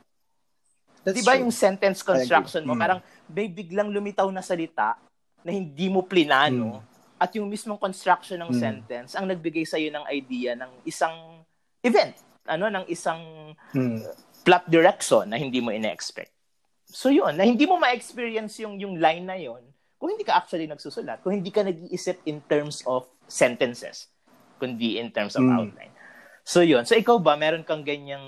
[1.04, 2.80] That's 'Di ba yung sentence construction mo, hmm.
[2.80, 4.96] parang may biglang lumitaw na salita
[5.44, 7.20] na hindi mo plinano hmm.
[7.20, 8.60] at yung mismong construction ng hmm.
[8.60, 11.44] sentence ang nagbigay sa iyo ng idea ng isang
[11.84, 12.16] event,
[12.48, 16.30] ano, ng isang hmm plot direction na hindi mo ina-expect.
[16.86, 19.58] So yun, na hindi mo ma-experience yung, yung line na yon
[19.98, 24.06] kung hindi ka actually nagsusulat, kung hindi ka nag-iisip in terms of sentences,
[24.56, 25.54] kundi in terms of mm.
[25.54, 25.92] outline.
[26.46, 26.84] So yun.
[26.86, 28.24] So ikaw ba, meron kang ganyang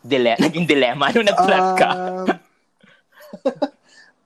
[0.00, 1.90] dile naging dilemma nung nag-plot ka?
[1.90, 2.26] Uh,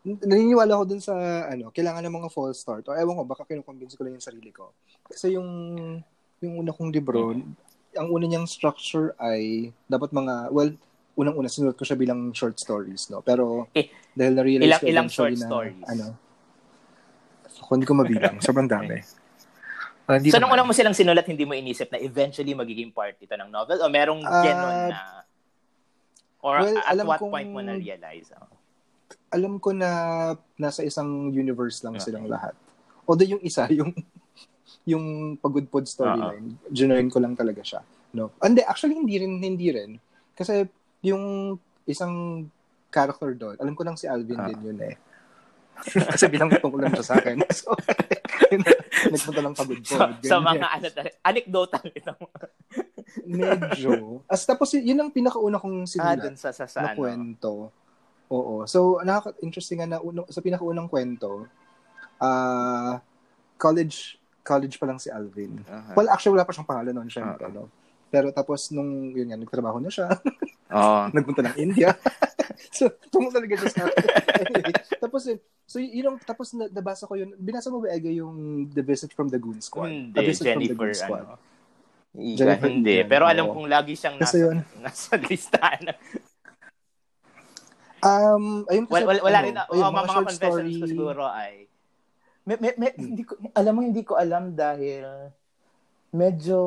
[0.28, 1.14] naniniwala ko dun sa
[1.48, 2.84] ano, kailangan ng mga false start.
[2.88, 4.76] O ewan ko, baka kinukonvince ko lang yung sarili ko.
[5.06, 5.48] Kasi yung
[6.44, 7.64] yung una kong libro, mm-hmm
[7.98, 10.70] ang una niyang structure ay dapat mga, well,
[11.14, 13.22] unang-una sinulat ko siya bilang short stories, no?
[13.22, 15.86] Pero Eh, dahil na-realize ilang- ko ilang short na, stories?
[15.86, 16.06] ano,
[17.62, 18.36] ako, hindi ko mabilang.
[18.42, 18.98] Sobrang dami.
[20.04, 23.16] Ah, hindi so, nung una mo silang sinulat, hindi mo inisip na eventually magiging part
[23.16, 23.80] ito ng novel?
[23.80, 25.00] O merong Ah, ganon na...
[26.38, 28.28] Or well, at alam what kong- point mo na-realize?
[28.34, 28.48] Oh.
[29.30, 29.90] alam ko na
[30.54, 32.06] nasa isang universe lang Okay.
[32.06, 32.54] silang lahat.
[33.02, 33.90] Although yung isa, yung
[34.84, 35.04] yung
[35.36, 37.80] pagudpod storyline, genuine ko lang talaga siya.
[38.12, 38.30] No.
[38.38, 39.96] Hindi, actually hindi rin hindi rin.
[40.30, 40.68] Kasi
[41.00, 42.46] yung isang
[42.88, 44.46] character doon, alam ko lang si Alvin Ah.
[44.46, 44.94] din yun eh.
[46.12, 47.40] Kasi bilang tungkol lang siya sa akin.
[47.50, 47.74] So,
[49.10, 49.84] nagpunta lang pagudpod.
[49.98, 50.44] Sa, sa ganyan.
[50.48, 50.86] mga ano,
[51.24, 52.14] anecdotal ito.
[53.28, 54.22] Medyo.
[54.26, 56.18] As tapos yun ang pinakauna kong ah, sinulat.
[56.20, 56.98] dun sa, sa, sa na ano.
[56.98, 57.70] kwento.
[58.32, 58.64] Oo.
[58.64, 61.46] So, nakaka-interesting nga na uno, sa pinakaunang kwento,
[62.22, 63.02] ah
[63.58, 65.64] college college pa lang si Alvin.
[65.64, 65.96] Aha.
[65.96, 67.48] Well, actually, wala pa siyang pangalan noon, syempre.
[67.48, 67.72] No?
[68.12, 70.12] Pero tapos, nung, yun nga, nagtrabaho na siya,
[70.72, 71.00] Oo.
[71.16, 71.92] nagpunta ng India.
[72.76, 73.82] so, tungo talaga siya sa
[74.40, 78.08] anyway, tapos yun, so yun yung, tapos na, nabasa ko yun, binasa mo ba, Ega,
[78.08, 79.90] yung The Visit from the Goon Squad?
[79.90, 81.22] Hindi, A Visit from the Jennifer, Goon Squad.
[81.24, 81.36] ano.
[82.14, 82.94] Jennifer hindi.
[83.02, 84.62] Egan, Pero alam kong lagi siyang nasa, yun.
[84.78, 85.90] nasa listahan.
[88.04, 91.22] Um, ayun kasi, Wala, wala, wala ano, rin, ayun, oh, mga, mga confessions ko siguro
[91.24, 91.52] ay,
[92.44, 93.00] may, may, Hmm.
[93.00, 95.32] hindi ko, alam mo, hindi ko alam dahil
[96.12, 96.58] medyo,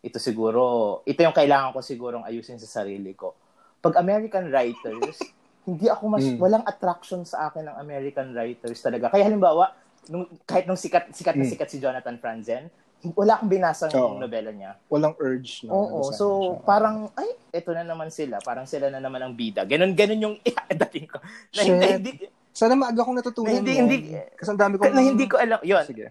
[0.00, 0.62] ito siguro,
[1.02, 3.32] ito yung kailangan ko sigurong ayusin sa sarili ko.
[3.78, 5.18] Pag American writers,
[5.68, 6.38] hindi ako mas, Hmm.
[6.38, 9.08] walang attraction sa akin ng American writers talaga.
[9.08, 9.74] Kaya halimbawa,
[10.06, 11.50] nung, kahit nung sikat, sikat na Hmm.
[11.50, 12.70] sikat si Jonathan Franzen,
[13.12, 14.18] wala akong binasang Oo.
[14.18, 14.74] nobela niya.
[14.86, 15.62] walang urge.
[15.62, 16.24] No, Oo, so
[16.56, 16.64] siya.
[16.64, 19.62] parang ay, eto na naman sila, parang sila na naman ang bida.
[19.62, 20.36] Ganon ganon yung
[20.82, 21.18] dating ko.
[21.20, 21.70] Na Shit.
[21.70, 22.10] hindi, hindi,
[22.50, 23.84] Sana maaga kong natutunan Na hindi- yun.
[23.84, 24.88] hindi- Kasi ang dami kong...
[24.88, 25.60] na hindi ko alam.
[25.60, 26.06] Yun, Sige.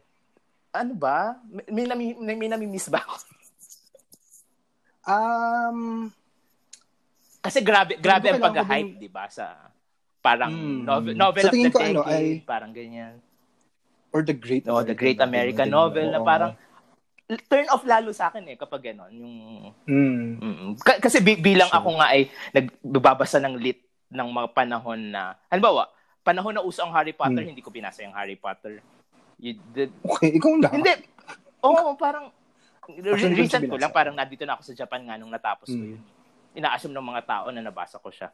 [0.72, 1.42] ano ba?
[1.44, 3.18] May, may, nami, may, may nami-miss ba ako?
[5.06, 6.10] Um,
[7.40, 9.30] Kasi grabe, grabe ang pag-hype, di ba?
[9.30, 9.54] Sa
[10.18, 10.82] parang Hmm.
[10.82, 13.22] novel, novel Sa of the ko, decade, ano, ay- parang ganyan.
[14.10, 16.26] or the Great No, the Great American Novel na Oo.
[16.26, 16.56] parang
[17.46, 19.12] turn off lalo sa akin eh kapag gano'n.
[19.12, 19.36] Yung,
[19.84, 20.26] Mm.
[20.40, 21.84] mm, Ka- kasi bi- bilang Sure.
[21.84, 25.92] ako nga ay nagbabasa ng lit ng mga panahon na, halimbawa,
[26.24, 27.52] panahon na uso ang Harry Potter, Hmm.
[27.52, 28.80] hindi ko binasa yung Harry Potter.
[29.36, 30.70] You did, Okay, ikaw na.
[30.72, 30.96] Hindi.
[31.60, 32.32] Oo, parang
[32.86, 35.78] Actually, ko recent ko lang, parang nandito na ako sa Japan nga nung natapos ko
[35.78, 35.92] Mm.
[35.98, 36.02] yun.
[36.56, 38.30] Ina-assume ng mga tao na nabasa ko siya.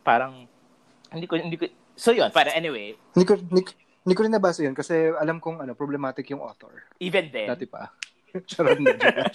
[0.00, 0.46] Parang
[1.10, 1.66] hindi ko hindi ko
[1.96, 5.40] So yun, para anyway, Hindi ko, hindi, ko- hindi ko rin nabasa yun kasi alam
[5.40, 6.84] kong ano, problematic yung author.
[7.00, 7.48] even then.
[7.48, 7.88] Dati pa.
[8.50, 8.92] Charot na.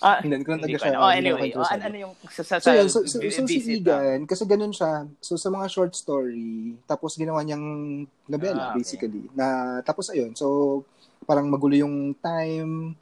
[0.00, 0.96] ah, Hindi, ko lang talaga ko siya.
[0.96, 3.76] Oh, anyway, oh, ano, ano yung sa sa, So, yun, so, so, so si ah.
[3.76, 7.64] Egan, kasi ganun siya, so sa mga short story, tapos ginawa niyang
[8.00, 8.80] Ah, novela, okay.
[8.80, 9.28] basically.
[9.36, 9.46] Na,
[9.84, 10.80] tapos ayun, so
[11.24, 12.96] parang magulo yung time,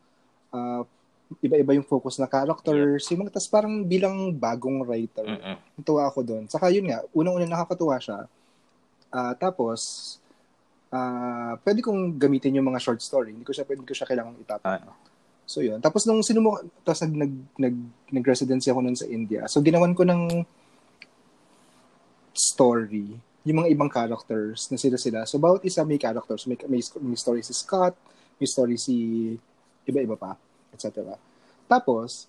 [0.53, 0.85] ah,
[1.41, 5.57] iba-iba yung focus na characters, yung mga, tas parang bilang bagong writer, Mm-mm.
[5.81, 6.45] natuwa ako doon.
[6.47, 8.29] Saka yun nga, unang-una nakakatuwa siya.
[9.09, 9.81] Ah, tapos,
[10.93, 13.33] ah, pwede kong gamitin yung mga short story.
[13.33, 14.69] Hindi ko siya, pwede ko siya kailangan itapon.
[14.69, 14.97] Ah.
[15.49, 15.83] So yun.
[15.83, 17.77] Tapos nung sinumo, tapos nag, nag, nag,
[18.15, 19.45] nag-residency ako nun sa India.
[19.51, 20.47] So ginawan ko ng
[22.33, 25.27] story yung mga ibang characters na sila-sila.
[25.27, 26.47] So bawat isa may characters.
[26.47, 27.99] May, may, may story si Scott,
[28.39, 28.97] may story si
[29.85, 30.37] iba-iba pa,
[30.71, 31.17] etc.
[31.67, 32.29] Tapos,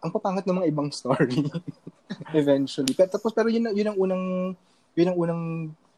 [0.00, 1.44] ang papangat ng mga ibang story
[2.32, 2.92] eventually.
[2.94, 4.24] Pero, tapos pero yun, yun ang unang
[4.96, 5.42] yun ang unang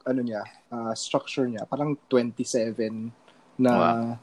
[0.02, 1.62] ano niya, ah, structure niya.
[1.64, 3.10] Parang 27
[3.56, 4.18] na Wow.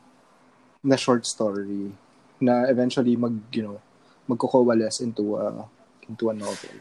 [0.80, 1.92] na short story
[2.40, 3.78] na eventually mag, you know,
[4.26, 5.68] magko-coalesce into a
[6.08, 6.76] into a novel.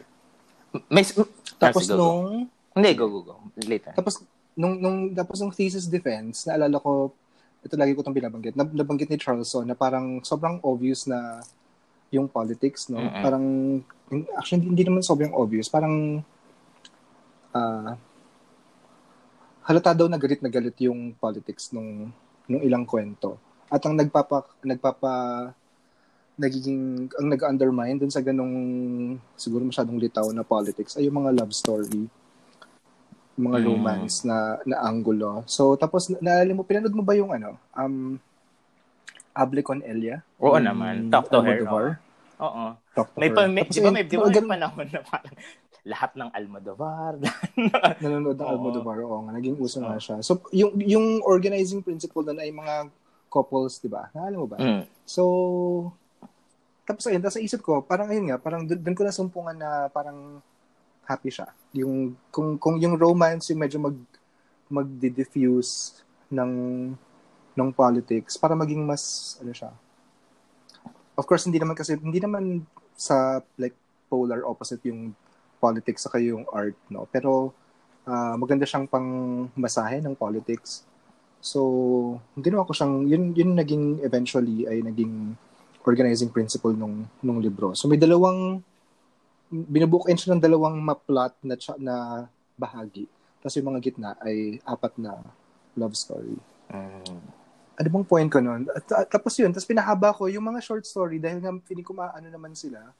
[0.87, 1.03] May
[1.57, 1.97] Tapos go, go.
[1.97, 2.21] nung
[2.75, 3.35] Hindi, go, go, go.
[3.65, 3.91] Later.
[3.91, 4.23] tapos
[4.55, 7.11] nung nung tapos nung thesis defense, naalala ko
[7.59, 8.55] ito lagi ko itong binabanggit.
[8.55, 11.43] Nab- nabanggit ni Charleson na parang sobrang obvious na
[12.09, 12.97] yung politics, no?
[12.97, 13.23] Mm-mm.
[13.23, 13.45] Parang
[14.39, 16.23] actually hindi, naman sobrang obvious, parang
[17.49, 17.97] ah
[19.65, 22.09] halata daw na galit na galit yung politics nung
[22.49, 23.37] nung ilang kwento.
[23.69, 25.13] At ang nagpapa nagpapa
[26.39, 28.55] nagiging ang nag-undermine dun sa ganong
[29.35, 32.07] siguro masyadong litaw na politics ay yung mga love story
[33.39, 33.65] mga Mm.
[33.65, 35.47] romance na na angulo.
[35.47, 38.19] So tapos na- naalala mo pinanood mo ba yung ano um
[39.31, 40.19] Able con Elia?
[40.37, 41.07] Oo Yung naman.
[41.07, 41.63] Talk to her.
[41.63, 41.87] Almodovar?
[42.39, 42.65] Oo.
[42.91, 43.35] Talk to May, her.
[43.39, 45.35] pa, may, Tapos di ba may, di ba may panahon na parang
[45.87, 47.13] lahat ng Almodovar.
[48.03, 48.51] nanonood ng Oo.
[48.51, 49.95] Almodovar, oo nga, naging uso Oo.
[49.95, 50.19] siya.
[50.19, 52.91] So, yung, yung organizing principle doon ay mga
[53.31, 54.11] couples, di ba?
[54.11, 54.57] Naalala mo ba?
[54.59, 54.83] mm.
[55.07, 55.23] So,
[56.83, 60.43] tapos ayun, tapos sa isip ko, parang ayun nga, parang doon, ko nasumpungan na parang
[61.09, 61.49] happy siya.
[61.73, 63.97] Yung, kung, kung yung romance yung medyo mag,
[64.69, 66.53] mag-diffuse ng,
[67.57, 69.73] ng politics para maging mas, ano siya.
[71.17, 72.61] Of course, hindi naman kasi, hindi naman
[72.93, 73.73] sa, like,
[74.05, 75.17] polar opposite yung
[75.59, 77.09] politics sa yung art, no?
[77.11, 77.51] Pero
[78.07, 79.07] uh, maganda siyang pang
[79.53, 80.87] masahe ng politics.
[81.43, 85.35] So, ginawa ko siyang, yun, yun naging eventually ay naging
[85.83, 87.75] organizing principle nung, nung libro.
[87.75, 88.63] So, may dalawang,
[89.49, 91.95] binubook in siya ng dalawang maplot na, na
[92.53, 93.09] bahagi.
[93.41, 95.17] Tapos yung mga gitna ay apat na
[95.73, 96.37] love story.
[96.69, 97.21] Mm.
[97.79, 98.37] Ano bang point ko?
[98.75, 102.27] At, tapos yun, tapos pinahaba ko yung mga short story dahil nga feeling ko maano
[102.27, 102.91] naman sila,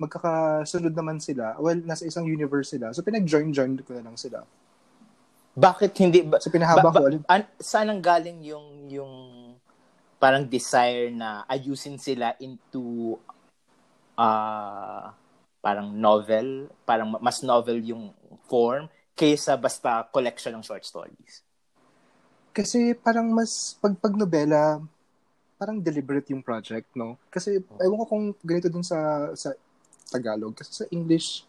[0.00, 1.56] magkakasunod naman sila.
[1.60, 2.92] Well, nasa isang universe sila.
[2.96, 4.44] So pinag-join-join ko na lang sila.
[5.56, 7.24] Bakit hindi ba, so pinahaba ba, ba, ko.
[7.32, 9.12] An, saan ang galing yung yung
[10.20, 13.16] parang desire na ayusin sila into
[14.16, 15.12] uh,
[15.60, 18.14] parang novel, parang mas novel yung
[18.46, 21.42] form kaysa basta collection ng short stories?
[22.56, 24.80] Kasi parang mas pag pag nobela
[25.56, 27.16] parang deliberate yung project, no?
[27.32, 27.80] Kasi oh.
[27.80, 29.56] ewan ko kung ganito dun sa sa
[30.12, 31.42] Tagalog kasi sa English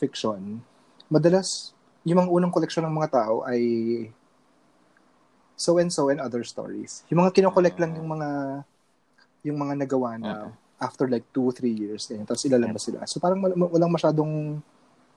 [0.00, 0.62] fiction,
[1.10, 3.60] madalas yung mga unang koleksyon ng mga tao ay
[5.58, 7.04] so and so and other stories.
[7.12, 8.62] Yung mga kinokollect lang yung mga
[9.44, 10.59] yung mga nagawa na okay.
[10.80, 12.24] After like 2 3 years ganyan.
[12.24, 13.04] Tapos ilalabas sila.
[13.04, 14.64] So parang walang masyadong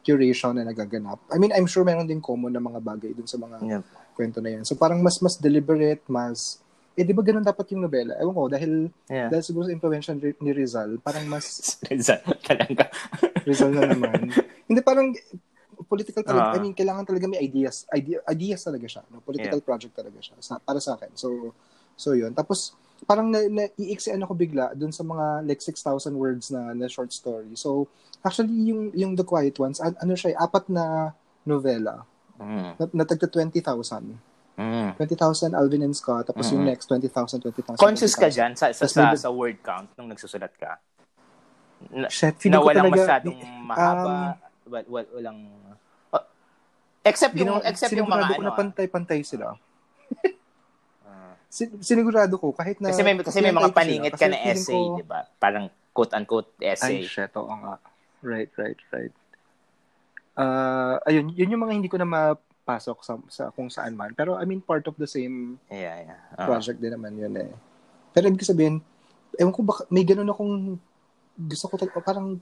[0.04, 1.24] curation na nagaganap.
[1.32, 3.84] I mean, I'm sure meron din common na mga bagay dun sa mga yep.
[4.14, 4.64] kwento na yan.
[4.68, 6.60] So parang mas mas deliberate, mas
[6.94, 8.14] eh di ba ganun dapat yung nobela?
[8.22, 9.26] Ewan ko, dahil, yeah.
[9.26, 11.50] dahil siguro sa intervention ni Rizal, parang mas...
[11.90, 12.86] Rizal, talaga.
[13.50, 14.30] Rizal na naman.
[14.70, 15.10] Hindi, parang
[15.90, 16.54] political talaga.
[16.54, 16.58] Uh-huh.
[16.62, 17.90] I mean, kailangan talaga may ideas.
[17.90, 19.02] Idea, ideas talaga siya.
[19.10, 19.26] No?
[19.26, 19.66] Political yeah.
[19.66, 20.38] project talaga siya.
[20.38, 21.18] Sa, para sa akin.
[21.18, 21.58] So,
[21.98, 22.38] so yun.
[22.38, 26.88] Tapos, parang na, na iiksian ako bigla dun sa mga like 6,000 words na, na
[26.88, 27.54] short story.
[27.56, 27.88] So,
[28.24, 32.08] actually, yung, yung The Quiet Ones, an, ano siya, apat na novela.
[32.40, 32.80] Mm.
[32.80, 34.16] Na, natagta 20,000.
[34.54, 34.90] Mm.
[34.96, 36.30] 20,000 Alvin and Scott.
[36.30, 36.54] Tapos mm.
[36.54, 37.80] yung next, 20,000, 20,000.
[37.80, 40.78] Conscious 20, ka dyan sa, sa, sa, sa word count nung nagsusulat ka?
[41.92, 43.38] Na, Shit, na walang talaga, masyadong
[43.68, 45.40] mahaba, um, wal, wal, walang
[47.04, 48.48] Except yung, except yung mga ko ano.
[48.48, 49.60] na pantay-pantay sila.
[51.86, 55.06] Sinigurado ko kahit na kasi may kasi may mga paningit ka na essay, ko, 'di
[55.06, 55.30] ba?
[55.38, 57.06] Parang quote unquote essay.
[57.06, 57.78] Ay, shit, oo nga.
[58.26, 59.14] Right, right, right.
[60.34, 64.18] Uh, ayun, yun yung mga hindi ko na mapasok sa, sa kung saan man.
[64.18, 66.20] Pero I mean, part of the same yeah, yeah.
[66.34, 67.54] Uh, project din naman yun eh.
[68.18, 68.82] Pero ibig sabihin,
[69.38, 70.82] ewan ko baka, may ganun akong
[71.38, 72.42] gusto ko talaga, parang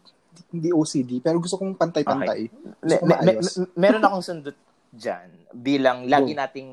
[0.51, 2.47] hindi OCD, pero gusto kong pantay-pantay.
[2.47, 2.87] Okay.
[2.87, 4.55] Me- me- me- meron akong sundot
[4.91, 6.71] dyan bilang lagi nating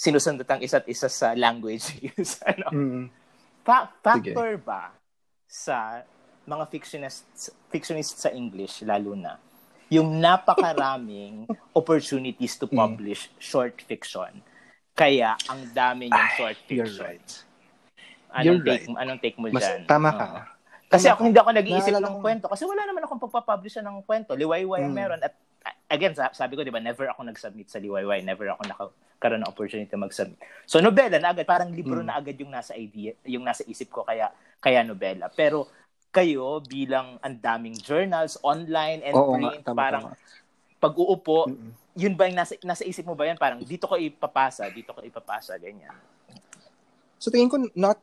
[0.00, 2.40] sinusundot ang isa't isa sa language use.
[2.40, 2.66] ano?
[2.72, 3.04] Mm.
[3.60, 4.64] Fa- factor Sige.
[4.64, 4.96] ba
[5.44, 6.00] sa
[6.48, 9.36] mga fictionists, fictionists sa English, lalo na,
[9.92, 11.44] yung napakaraming
[11.78, 12.80] opportunities to mm.
[12.80, 13.36] publish mm.
[13.36, 14.40] short fiction.
[14.96, 16.88] Kaya, ang dami niyang short fiction.
[16.88, 17.30] You're right.
[18.30, 19.00] Anong, you're take, right.
[19.04, 19.80] anong take mo Mas, dyan?
[19.84, 20.26] Tama ka.
[20.32, 20.44] Uh,
[20.90, 24.34] kasi ako hindi ako nag-iisip ng kwento kasi wala naman akong pagpapublish ng kwento.
[24.34, 24.90] Liwayway hmm.
[24.90, 25.38] meron at
[25.90, 29.90] again sabi ko 'di ba never ako nag-submit sa Liwayway, never ako nakakaroon ng opportunity
[29.98, 30.38] mag-submit.
[30.64, 32.08] So nobela na agad, parang libro hmm.
[32.08, 34.30] na agad yung nasa idea, yung nasa isip ko kaya
[34.62, 35.26] kaya nobela.
[35.34, 35.66] Pero
[36.10, 40.18] kayo bilang ang daming journals online and Oo, print nga, tama, parang tama.
[40.82, 41.72] pag-uupo, mm-hmm.
[41.94, 43.38] yun ba yung nasa, nasa isip mo ba yan?
[43.38, 45.94] Parang dito ko ipapasa, dito ko ipapasa, ganyan.
[47.22, 48.02] So tingin ko not,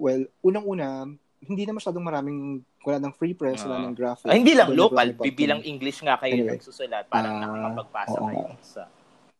[0.00, 1.12] well, unang-una,
[1.44, 4.28] hindi na masyadong maraming wala ng free press, uh, wala ng graphic.
[4.28, 6.56] Ah, hindi lang local, bibilang English nga kayo anyway.
[6.56, 8.82] nagsusulat, parang uh, nakakapagpasa oo, kayo sa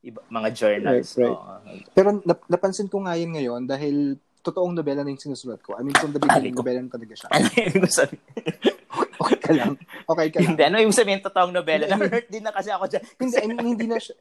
[0.04, 1.08] iba, mga journals.
[1.16, 1.84] Right, right.
[1.84, 5.76] So, Pero nap- napansin ko nga yun ngayon dahil totoong nobela na yung sinusulat ko.
[5.76, 7.28] I mean, from the beginning, nobela na talaga siya.
[7.32, 8.24] Ano yung sabihin?
[9.20, 9.72] okay ka lang.
[10.08, 10.48] Okay ka lang.
[10.52, 11.84] Hindi, ano yung sabihin totoong nobela?
[11.88, 13.04] Na-hurt din na kasi ako dyan.
[13.20, 14.16] Hindi, I mean, hindi na siya.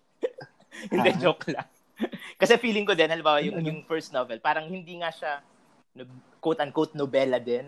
[0.95, 1.67] hindi, joke lang.
[2.39, 5.43] Kasi feeling ko din, halimbawa, yung, yung first novel, parang hindi nga siya
[6.39, 7.67] quote-unquote nobela din.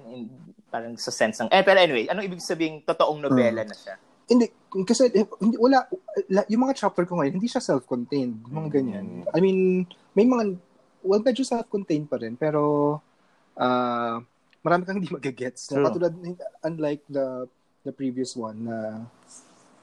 [0.72, 1.52] Parang sa sense ng...
[1.52, 3.70] Eh, pero anyway, anong ibig sabihin totoong nobela hmm.
[3.70, 3.96] na siya?
[4.32, 4.48] Hindi,
[4.88, 5.84] kasi eh, hindi, wala,
[6.48, 8.76] yung mga chapter ko ngayon, hindi siya self-contained, mga hmm.
[8.80, 9.08] ganyan.
[9.36, 9.84] I mean,
[10.16, 10.56] may mga,
[11.04, 12.96] well, medyo self-contained pa rin, pero
[13.60, 14.16] uh,
[14.64, 15.68] marami kang hindi magagets.
[15.68, 15.84] True.
[15.84, 16.16] Katulad,
[16.64, 17.52] unlike the
[17.84, 19.04] the previous one na,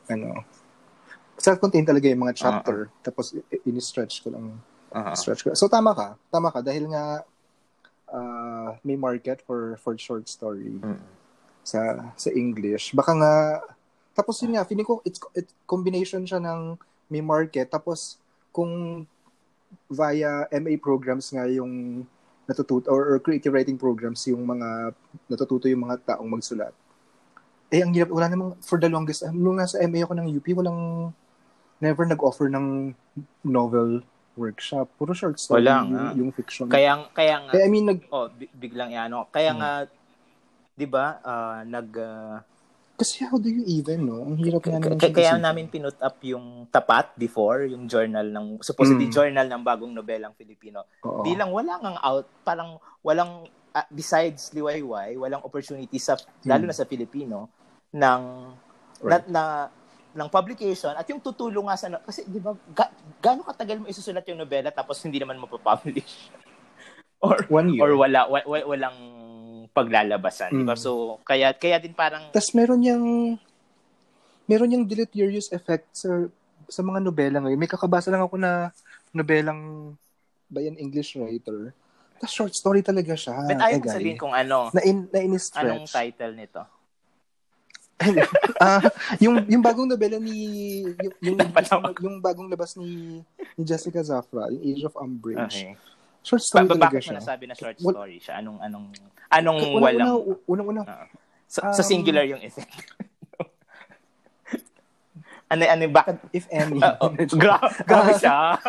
[0.08, 0.40] ano,
[1.36, 3.02] self-contained talaga yung mga chapter, uh-huh.
[3.04, 3.36] tapos
[3.68, 4.56] in-stretch ko lang.
[4.88, 5.12] Uh-huh.
[5.12, 5.52] Stretch ko.
[5.52, 6.16] So, tama ka.
[6.32, 6.64] Tama ka.
[6.64, 7.20] Dahil nga,
[8.12, 11.00] uh, may market for for short story mm.
[11.64, 12.92] sa sa English.
[12.92, 13.34] Baka nga
[14.18, 16.74] tapos yun nga, feeling ko it's it combination siya ng
[17.09, 18.18] may market tapos
[18.50, 19.04] kung
[19.88, 22.04] via MA programs nga yung
[22.48, 24.96] natututo or, or creative writing programs yung mga
[25.28, 26.72] natututo yung mga taong magsulat.
[27.68, 31.12] Eh, ang hirap, wala namang, for the longest, nung nasa MA ako ng UP, walang,
[31.84, 32.96] never nag-offer ng
[33.44, 34.00] novel
[34.39, 34.86] workshop.
[34.95, 36.70] Puro short story Wala yung, yung fiction.
[36.70, 38.07] Kaya, kaya nga, eh, I mean, nag...
[38.14, 39.11] oh, biglang yan.
[39.34, 39.59] Kaya hmm.
[39.59, 39.70] nga,
[40.78, 42.39] di ba, uh, nag, uh,
[42.99, 44.26] Kasi how do you even, no?
[44.26, 48.59] Ang hirap nga naman K- Kaya namin pinut up yung tapat before, yung journal ng,
[48.59, 49.14] supposedly mm.
[49.14, 50.82] journal ng bagong nobelang Filipino.
[51.07, 51.22] Oo.
[51.22, 56.51] Bilang wala ngang out, parang walang, uh, besides Liwayway, walang opportunity sa, mm.
[56.51, 57.47] lalo na sa Filipino,
[57.95, 58.22] ng,
[59.07, 59.30] right.
[59.30, 59.43] na, na,
[60.16, 62.88] ng publication at yung tutulong nga sa, kasi di ba, ga,
[63.20, 66.32] gaano katagal mo isusulat yung nobela tapos hindi naman mapapublish?
[67.24, 67.82] or, One year.
[67.84, 68.98] Or wala, wa, wa, walang
[69.78, 70.56] paglalabasan, mm.
[70.59, 70.74] 'di ba?
[70.74, 70.82] Mm.
[70.82, 70.90] So
[71.22, 73.02] kaya kaya din parang Tas meron yang
[74.50, 76.26] meron yung deleterious effect sa
[76.68, 77.61] sa mga nobela ngayon.
[77.61, 78.74] May kakabasa lang ako na
[79.14, 79.94] nobelang
[80.50, 81.72] by an English writer.
[82.18, 83.46] Tas short story talaga siya.
[83.46, 84.74] But ayaw eh, sabihin kung ano.
[84.74, 86.62] Na in na in Anong title nito?
[87.99, 88.80] Uh,
[89.24, 90.36] yung yung bagong nobela ni
[91.22, 93.22] yung yung, yung, yung bagong labas ni
[93.59, 95.51] ni Jessica Zafra, yung Age of Umbrage.
[95.51, 95.74] Okay.
[96.22, 97.18] Short story ba- talaga siya.
[97.18, 98.34] Bakit nasabi na short story siya?
[98.42, 98.86] Anong anong
[99.32, 100.11] anong una, walang
[100.46, 101.07] una una, uh,
[101.49, 102.68] sa, um, sa singular yung effect.
[105.53, 106.78] ano ano bakit if any?
[106.78, 108.61] Uh, oh, gra- grabe siya.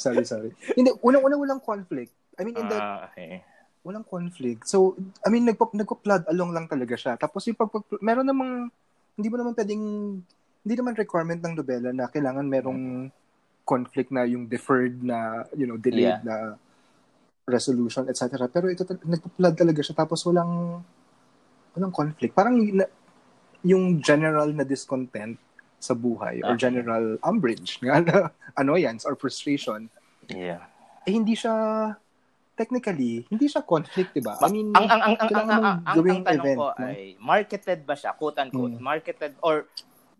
[0.00, 0.50] sorry, sorry.
[0.74, 2.10] Hindi, unang-una walang conflict.
[2.34, 3.44] I mean, in the, uh, okay.
[3.84, 4.64] Walang conflict.
[4.64, 7.20] So, I mean, nagpo, nagpo-plod along lang talaga siya.
[7.20, 7.68] Tapos yung pag,
[8.00, 8.72] meron namang,
[9.14, 9.84] hindi mo naman pwedeng,
[10.64, 13.12] hindi naman requirement ng nobela na kailangan merong
[13.68, 16.24] conflict na yung deferred na, you know, delayed yeah.
[16.24, 16.36] na
[17.44, 18.48] resolution, etc.
[18.48, 19.94] Pero ito, nagpo-plod talaga siya.
[20.00, 20.80] Tapos walang,
[21.76, 22.32] walang conflict.
[22.32, 22.88] Parang na,
[23.60, 25.36] yung general na discontent
[25.76, 26.48] sa buhay okay.
[26.48, 27.76] or general umbrage,
[28.60, 29.92] annoyance or frustration.
[30.32, 30.64] Yeah.
[31.04, 31.52] Eh, hindi siya
[32.54, 34.38] technically, hindi siya conflict, 'di ba?
[34.40, 36.86] I mean, ang ang ang ang, ang, ang, ang, ang tanong event, ko no?
[36.86, 38.82] ay marketed ba siya, quote unquote, mm.
[38.82, 39.66] marketed or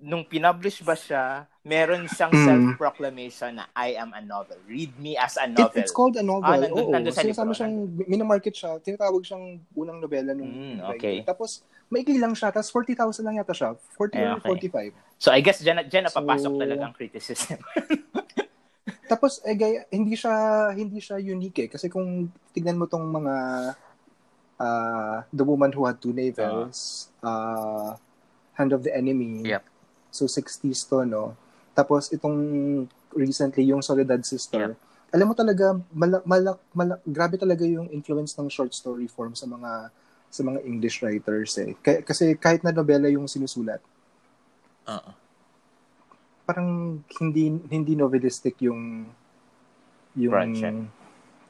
[0.04, 2.44] nung pinublish ba siya, meron siyang mm.
[2.44, 4.60] self-proclamation na I am a novel.
[4.68, 5.72] Read me as a novel.
[5.72, 6.44] It, it's called a novel.
[6.44, 6.92] Ah, nandun, Oo.
[6.92, 11.24] Nandun sa Sinasama siyang, minamarket siya, tinatawag siyang unang nobela nung mm, okay.
[11.24, 13.72] Tapos, maikli lang siya, tapos 40,000 lang yata siya.
[13.96, 14.92] 40 eh, okay.
[14.92, 15.22] 45.
[15.24, 17.58] So, I guess dyan, dyan napapasok so, talaga ang criticism.
[19.04, 20.34] Tapos eh gaya, hindi siya
[20.72, 23.34] hindi siya unique eh kasi kung tignan mo tong mga
[24.56, 27.88] uh, The Woman Who Had Two Navels, uh, uh,
[28.56, 29.44] Hand of the Enemy.
[29.44, 29.64] Yep.
[30.08, 31.36] So 60s to no.
[31.76, 32.38] Tapos itong
[33.12, 34.72] recently yung Soledad Sister.
[34.72, 35.12] Yep.
[35.14, 39.46] Alam mo talaga malak malak malak grabe talaga yung influence ng short story form sa
[39.46, 39.92] mga
[40.32, 41.76] sa mga English writers eh.
[41.78, 43.78] K- kasi kahit na nobela yung sinusulat.
[44.88, 45.23] Uh-uh
[46.44, 49.08] parang hindi hindi novelistic yung
[50.14, 50.80] yung Project.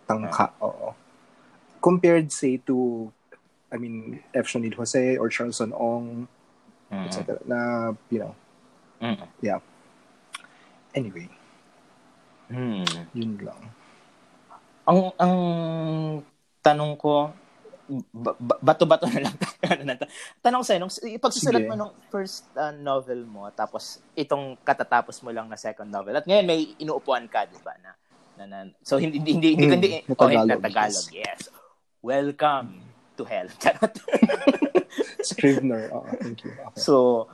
[0.06, 0.46] tangka.
[0.58, 0.70] Uh.
[0.70, 0.88] Oo.
[1.82, 3.10] Compared say to
[3.68, 4.46] I mean F.
[4.46, 6.30] Shonil Jose or Charleston Ong
[6.88, 7.06] mm-hmm.
[7.10, 7.38] etc.
[7.44, 8.34] na you know.
[9.02, 9.28] Mm-hmm.
[9.42, 9.60] Yeah.
[10.94, 11.28] Anyway.
[12.48, 12.86] Hmm.
[13.12, 13.62] Yun lang.
[14.86, 15.36] Ang ang
[16.62, 17.34] tanong ko
[18.64, 19.36] bato-bato na lang
[20.44, 25.48] Tanong sa'yo, nung pagsusulat mo nung first uh, novel mo, tapos itong katatapos mo lang
[25.48, 27.92] na second novel, at ngayon may inuupuan ka, di ba, na,
[28.40, 31.40] na, na, so hindi, hindi, hindi, hindi, mm, hindi oh, Tagalog, Tagalog, yes.
[32.04, 32.84] Welcome
[33.16, 33.48] to hell.
[35.24, 36.52] Scrivener, oh, thank you.
[36.52, 36.80] Okay.
[36.80, 37.28] So,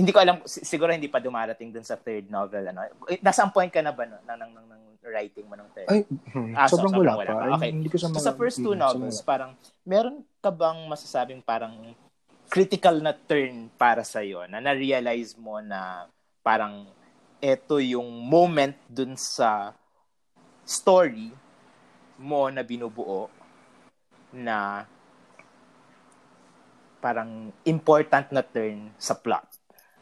[0.00, 2.88] hindi ko alam, siguro hindi pa dumarating dun sa third novel, ano?
[3.12, 5.88] Eh, nasa point ka na ba, no, ng, ng, ng, ng writing mo ng third?
[5.92, 7.44] Ay, hmm, ah, sobrang, so, wala, wala pa.
[7.60, 7.70] Okay.
[7.76, 9.52] Hindi ko sa, so, sa first two novels, parang,
[9.84, 11.92] meron ka bang masasabing parang
[12.48, 16.10] critical na turn para sa iyo na na-realize mo na
[16.42, 16.88] parang
[17.38, 19.76] ito yung moment dun sa
[20.66, 21.30] story
[22.18, 23.30] mo na binubuo
[24.34, 24.84] na
[27.00, 29.49] parang important na turn sa plot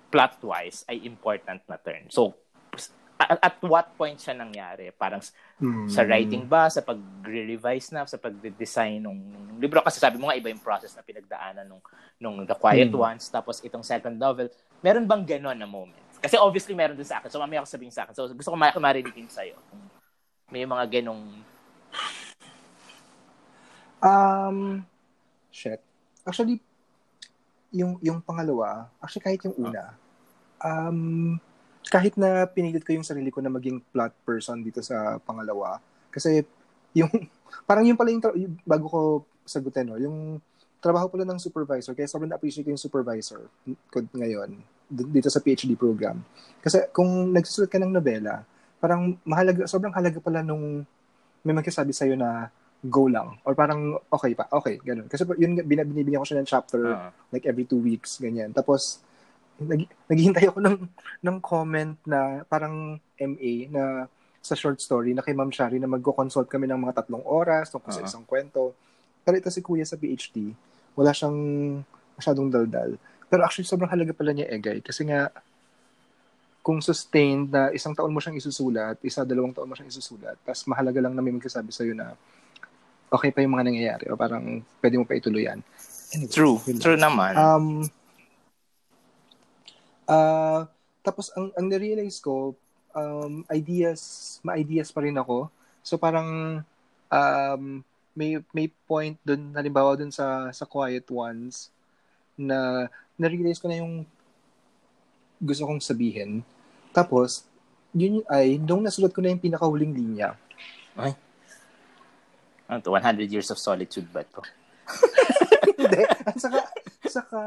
[0.09, 2.09] plot-wise ay important na turn.
[2.09, 2.35] So,
[3.19, 4.95] at, at what point siya nangyari?
[4.95, 5.19] Parang
[5.59, 5.91] mm.
[5.91, 9.19] sa writing ba, sa pag-revise na, sa pag-design ng
[9.59, 9.83] libro?
[9.83, 11.83] Kasi sabi mo nga, iba yung process na pinagdaanan nung,
[12.23, 12.99] nung The Quiet mm.
[12.99, 14.49] Ones, tapos itong second novel.
[14.81, 16.07] Meron bang ganon na moment?
[16.23, 17.31] Kasi obviously meron din sa akin.
[17.31, 18.15] So mamaya ako sabihin sa akin.
[18.15, 19.59] So gusto ko ma- marinig din sa'yo.
[20.55, 21.43] May mga ganong...
[23.99, 24.87] Um,
[25.51, 25.83] shit.
[26.23, 26.63] Actually,
[27.73, 29.93] yung yung pangalawa, actually kahit yung una,
[30.65, 31.37] um,
[31.89, 36.45] kahit na pinilit ko yung sarili ko na maging plot person dito sa pangalawa, kasi
[36.97, 37.11] yung,
[37.69, 39.01] parang yung pala yung, tra- yung bago ko
[39.49, 40.41] sagutin, no, yung
[40.79, 43.51] trabaho pala ng supervisor, kaya sobrang appreciate ko yung supervisor
[43.91, 44.55] ko ngayon
[44.89, 46.23] dito sa PhD program.
[46.65, 48.47] Kasi kung nagsusulat ka ng nobela,
[48.79, 50.87] parang mahalaga, sobrang halaga pala nung
[51.43, 52.49] may magkasabi sa'yo na
[52.85, 53.39] go lang.
[53.43, 55.11] Or parang, okay pa, okay, ganun.
[55.11, 57.11] Kasi yun, binibigyan ko siya ng chapter uh-huh.
[57.35, 58.55] like every two weeks, ganyan.
[58.55, 59.03] Tapos,
[59.59, 60.77] nag, naghihintay ako ng,
[61.27, 64.07] ng comment na parang MA na
[64.39, 67.91] sa short story na kay Ma'am Shari na magko-consult kami ng mga tatlong oras tungkol
[67.91, 68.07] uh-huh.
[68.07, 68.73] sa isang kwento.
[69.27, 70.55] Pero ito si Kuya sa PhD,
[70.95, 71.39] wala siyang
[72.15, 72.95] masyadong daldal.
[73.29, 74.81] Pero actually, sobrang halaga pala niya Egay.
[74.81, 75.29] Kasi nga,
[76.63, 80.69] kung sustained na isang taon mo siyang isusulat, isa, dalawang taon mo siyang isusulat, tapos
[80.69, 82.13] mahalaga lang na may magsasabi sa'yo na
[83.09, 85.61] okay pa yung mga nangyayari o parang pwede mo pa ituloy yan.
[86.13, 86.57] Anyway, True.
[86.81, 87.37] True naman.
[87.37, 87.67] Um,
[90.09, 90.65] uh,
[91.05, 92.57] tapos, ang, ang na-realize ko,
[92.93, 95.49] um, ideas, ma-ideas pa rin ako.
[95.85, 96.61] So, parang
[97.09, 97.63] um,
[98.13, 101.73] may, may point dun, halimbawa dun sa, sa Quiet Ones,
[102.37, 104.05] na na-realize ko na yung
[105.39, 106.45] gusto kong sabihin.
[106.93, 107.47] Tapos,
[107.95, 110.37] yun ay, nung nasulat ko na yung pinakahuling linya.
[110.99, 111.15] Ay.
[112.69, 112.93] Ano to?
[112.93, 114.45] 100 Years of Solitude ba to?
[115.81, 116.05] Hindi.
[116.45, 116.59] saka,
[117.09, 117.41] saka,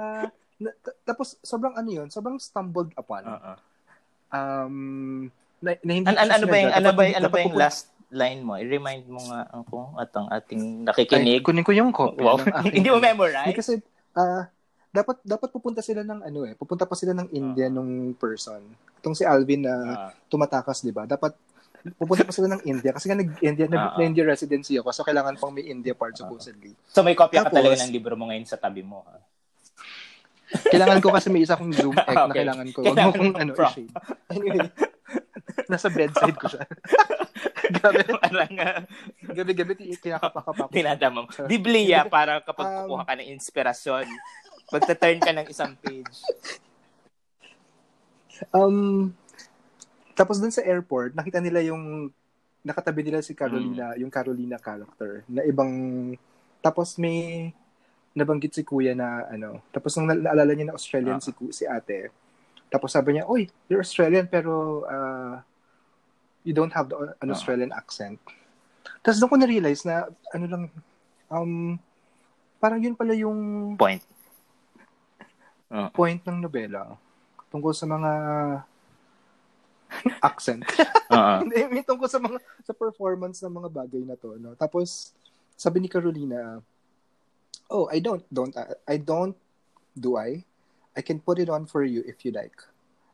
[0.58, 0.70] na,
[1.06, 3.24] tapos, sobrang ano yun, sobrang stumbled upon.
[3.26, 3.58] Uh-uh.
[4.32, 5.30] Um,
[5.62, 7.92] na, na hindi an, an, ano ba yung, ano ba yung, ano ba yung last
[8.10, 8.58] line mo?
[8.58, 11.42] I-remind mo nga ako at ang ating nakikinig.
[11.42, 12.24] Ay, kunin ko yung copy.
[12.24, 12.42] Wow.
[12.66, 13.54] hindi mo memorize?
[13.54, 13.78] Kasi,
[14.18, 14.44] ah, uh,
[14.92, 17.76] dapat dapat pupunta sila ng ano eh, pupunta pa sila ng India uh-huh.
[17.80, 18.60] nung person.
[19.00, 20.12] Itong si Alvin na uh-huh.
[20.28, 21.08] tumatakas, 'di ba?
[21.08, 21.32] Dapat
[21.98, 23.98] pupunta pa sila ng India kasi nga nag-India uh-huh.
[23.98, 26.74] na India residency ako so kailangan pang may India part supposedly.
[26.74, 26.94] Uh-huh.
[26.94, 29.06] So may kopya ka talaga ng libro mo ngayon sa tabi mo.
[29.08, 29.18] Ha?
[30.52, 32.28] kailangan ko kasi may isa kong Zoom egg okay.
[32.28, 32.80] na kailangan ko.
[32.84, 33.92] Wag mo kong ano, i-shade.
[34.28, 34.68] Anyway,
[35.72, 36.68] nasa bedside ko siya.
[37.80, 38.80] gabi, parang, uh,
[39.32, 40.72] gabi-gabi kinakapakapa ko.
[40.76, 41.28] Tinadama mo.
[41.48, 44.04] Biblia para kapag um, kukuha ka ng inspirasyon,
[44.72, 46.24] Magta-turn ka ng isang page.
[48.56, 49.12] Um,
[50.14, 52.12] tapos dun sa airport, nakita nila yung
[52.62, 54.00] nakatabi nila si Carolina, mm.
[54.06, 55.74] yung Carolina character na ibang
[56.62, 57.50] tapos may
[58.14, 62.14] nabanggit si kuya na ano, tapos nung naalala niya na Australian uh si si ate.
[62.72, 65.36] Tapos sabi niya, "Oy, you're Australian pero uh,
[66.46, 68.20] you don't have the, an uh Australian accent."
[69.02, 70.64] Tapos doon ko na-realize na ano lang
[71.32, 71.80] um
[72.62, 74.04] parang yun pala yung point
[75.74, 75.90] uh.
[75.96, 77.00] point ng nobela
[77.50, 78.12] tungkol sa mga
[80.30, 80.64] accent.
[81.12, 81.44] Uh-huh.
[81.44, 84.56] Hindi, tungkol sa mga sa performance ng mga bagay na to, no.
[84.56, 85.12] Tapos
[85.60, 86.64] sabi ni Carolina,
[87.68, 88.56] "Oh, I don't don't
[88.88, 89.36] I don't
[89.92, 90.40] do I?
[90.96, 92.56] I can put it on for you if you like."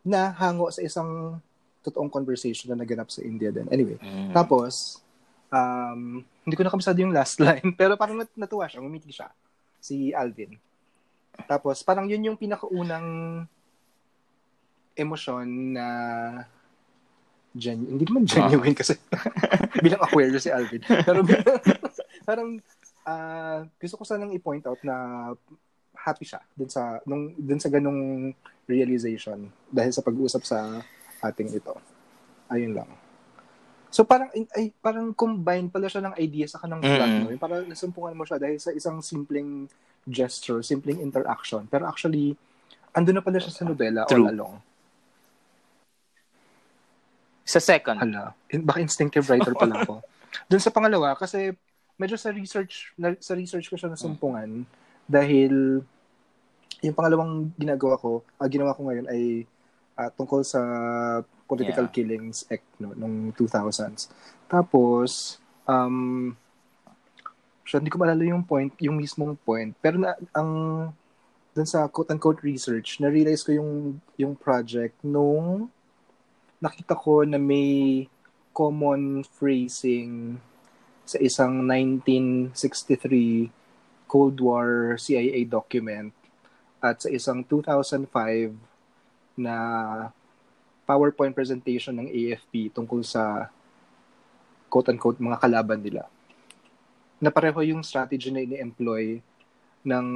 [0.05, 1.41] Na hango sa isang
[1.81, 3.65] totoong conversation na naganap sa India din.
[3.73, 4.29] Anyway, mm.
[4.37, 5.01] tapos
[5.49, 9.33] um, hindi ko na kabisado yung last line, pero parang nat- natuwa siya, umiti siya,
[9.81, 10.53] si Alvin.
[11.45, 13.45] Tapos, parang yun yung pinakaunang
[14.97, 15.87] emosyon na
[17.57, 18.79] gen hindi naman genuine oh.
[18.79, 18.93] kasi
[19.83, 20.81] bilang Aquarius si Alvin.
[20.85, 21.25] Pero
[22.29, 22.61] parang
[23.03, 25.29] uh, gusto ko sanang i-point out na
[25.97, 28.31] happy siya dun sa nung dun sa ganung
[28.69, 30.79] realization dahil sa pag-uusap sa
[31.25, 31.73] ating ito.
[32.53, 32.89] Ayun lang.
[33.89, 37.19] So parang ay parang combine pala siya ng idea sa kanang plot mm.
[37.25, 37.31] no.
[37.33, 39.65] Yung parang nasumpungan mo siya dahil sa isang simpleng
[40.07, 41.67] gesture, simpleng interaction.
[41.67, 42.35] Pero actually,
[42.95, 44.27] ando na pala siya sa nobela True.
[44.27, 44.55] all along.
[47.47, 47.95] Sa second.
[47.95, 48.35] Hala,
[48.67, 50.03] baka instinctive writer pala ako.
[50.51, 51.55] Doon sa pangalawa, kasi
[51.95, 54.67] medyo sa research, na, sa research ko siya nasumpungan
[55.07, 55.81] dahil
[56.83, 59.47] yung pangalawang ginagawa ko, uh, ginawa ko ngayon ay
[59.95, 60.61] uh, tungkol sa
[61.47, 61.95] political yeah.
[61.95, 64.11] killings act no, nung 2000s.
[64.51, 66.35] Tapos, um,
[67.67, 69.75] So, hindi ko maalala yung point, yung mismong point.
[69.83, 70.51] Pero na, ang
[71.51, 75.67] dun sa quote-unquote research, na-realize ko yung, yung project nung
[76.57, 78.05] nakita ko na may
[78.53, 80.41] common phrasing
[81.05, 83.53] sa isang 1963
[84.09, 86.11] Cold War CIA document
[86.81, 88.09] at sa isang 2005
[89.37, 89.55] na
[90.87, 93.51] PowerPoint presentation ng AFP tungkol sa
[94.71, 96.07] quote-unquote mga kalaban nila.
[97.19, 99.19] Na pareho yung strategy na ini-employ
[99.85, 100.07] ng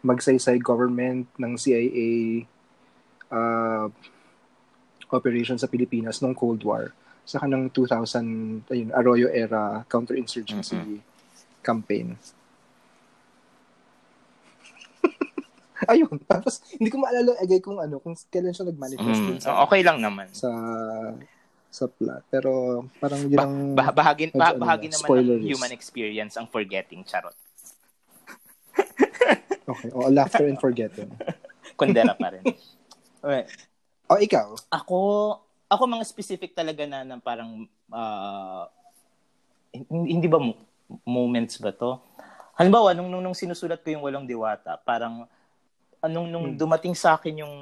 [0.00, 2.44] magsaysay government ng CIA
[3.32, 3.88] uh,
[5.14, 6.90] operation sa Pilipinas nung Cold War
[7.24, 11.00] sa kanang 2000 ayun Arroyo era counterinsurgency mm-hmm.
[11.62, 12.18] campaign.
[15.92, 19.20] ayun, tapos hindi ko maalala agay kung ano, kung kailan siya nag-manifest.
[19.20, 20.26] Mm, sa, okay lang naman.
[20.34, 20.50] Sa
[21.70, 22.26] sa plot.
[22.28, 23.54] Pero parang yun ang...
[23.78, 25.38] Bah- bahagi, bah- bahagi naman spoilers.
[25.38, 27.36] ng human experience ang forgetting, charot.
[29.70, 29.88] okay.
[29.94, 31.14] O, laughter and forgetting.
[31.78, 32.42] Kundera pa rin.
[33.22, 33.46] Okay.
[34.10, 34.58] O, ikaw?
[34.74, 34.98] Ako,
[35.70, 37.62] ako mga specific talaga na, na parang,
[37.94, 38.66] uh,
[39.86, 40.42] hindi ba
[41.06, 41.94] moments ba to?
[42.58, 45.30] Halimbawa, nung, nung, nung sinusulat ko yung Walang Diwata, parang,
[46.02, 46.58] anong nung hmm.
[46.58, 47.56] dumating sa akin yung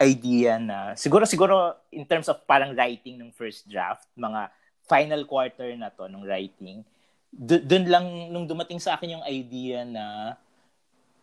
[0.00, 4.48] idea na siguro siguro in terms of parang writing ng first draft, mga
[4.88, 6.84] final quarter na to ng writing,
[7.32, 10.34] doon lang nung dumating sa akin yung idea na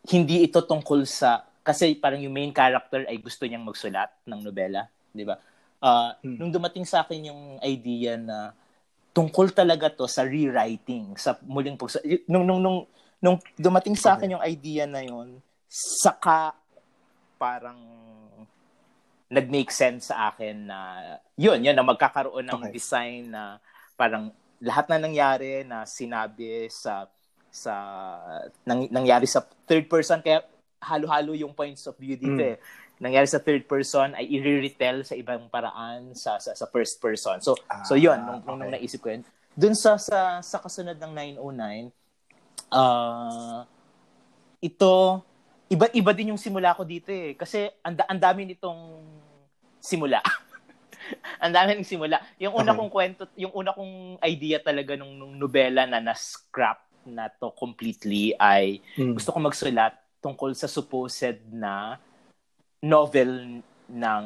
[0.07, 4.87] hindi ito tungkol sa kasi parang yung main character ay gusto niyang magsulat ng nobela,
[5.11, 5.35] 'di ba?
[5.83, 6.39] Uh, hmm.
[6.39, 8.55] nung dumating sa akin yung idea na
[9.11, 11.91] tungkol talaga to sa rewriting, sa muling pag
[12.31, 12.79] nung nung nung
[13.19, 16.55] nung dumating sa akin yung idea na yon, saka
[17.35, 17.77] parang
[19.27, 20.79] nag-make sense sa akin na
[21.35, 22.71] yun, yun na magkakaroon ng okay.
[22.71, 23.59] design na
[23.99, 24.31] parang
[24.63, 27.11] lahat na nangyari na sinabi sa
[27.51, 27.73] sa
[28.63, 30.45] nang, nangyari sa third person kaya
[30.81, 32.51] halo-halo yung points of view dito mm.
[32.53, 32.57] eh.
[32.97, 37.37] Nangyari sa third person ay i-retell sa ibang paraan sa sa, sa first person.
[37.41, 38.49] So ah, so yun nung, okay.
[38.57, 39.21] nung naisip ko yun.
[39.53, 41.93] Dun sa sa sa kasunod ng 909
[42.67, 43.61] uh ah,
[44.59, 45.21] ito
[45.69, 48.81] iba-iba din yung simula ko dito eh kasi ang ang dami nitong
[49.77, 50.19] simula.
[51.43, 52.17] ang dami ng simula.
[52.41, 52.79] Yung una okay.
[52.81, 58.35] kong kwento, yung una kong idea talaga nung, nung nobela na na-scrap na to completely
[58.35, 59.15] ay mm.
[59.15, 62.01] gusto ko magsulat tungkol sa supposed na
[62.81, 64.25] novel ng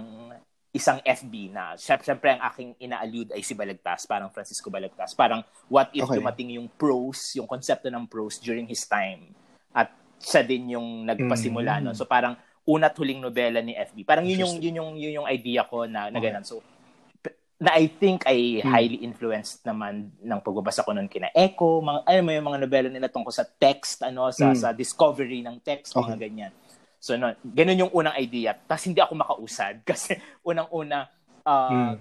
[0.72, 5.12] isang FB na syempre ang aking ina-allude ay si Balagtas, parang Francisco Balagtas.
[5.12, 6.16] Parang what if okay.
[6.16, 9.36] dumating yung prose, yung konsepto ng prose during his time
[9.76, 9.92] at
[10.24, 11.84] siya din yung nagpasimula mm.
[11.84, 11.92] no.
[11.92, 14.08] So parang una't huling nobela ni FB.
[14.08, 16.32] Parang yun yung yun yung yun yung idea ko na, na okay.
[16.32, 16.48] ganun.
[16.48, 16.64] So
[17.62, 18.66] na I think ay hmm.
[18.66, 22.90] highly influenced naman ng pagbabasa ko noon kina Echo, mga ano mo yung mga nobela
[22.90, 24.58] nila tungkol sa text, ano sa hmm.
[24.58, 26.02] sa discovery ng text, okay.
[26.10, 26.52] mga ganyan.
[26.98, 28.58] So no, ganun yung unang idea.
[28.58, 31.06] Tapos hindi ako makausad kasi unang-una
[31.46, 31.96] uh, hmm.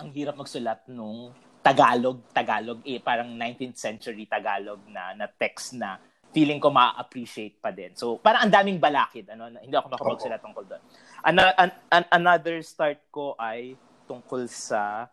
[0.00, 6.00] ang hirap magsulat nung Tagalog, Tagalog eh parang 19th century Tagalog na na text na
[6.32, 7.94] feeling ko ma-appreciate pa din.
[7.94, 9.30] So, parang ang daming balakid.
[9.30, 10.82] Ano, hindi ako makapagsulat tungkol doon.
[11.22, 15.08] An- an- an- another start ko ay tungkol sa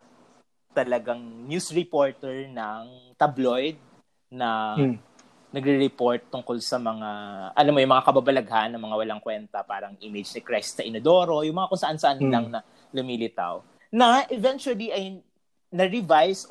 [0.72, 3.76] talagang news reporter ng tabloid
[4.32, 4.96] na hmm.
[5.52, 7.08] nagre-report tungkol sa mga,
[7.52, 11.44] alam mo, yung mga kababalaghan ng mga walang kwenta, parang image ni Christ sa Inodoro,
[11.44, 12.32] yung mga kung saan-saan hmm.
[12.32, 12.64] lang na
[12.96, 13.60] lumilitaw.
[13.92, 15.20] Na eventually ay
[15.68, 16.48] na-revise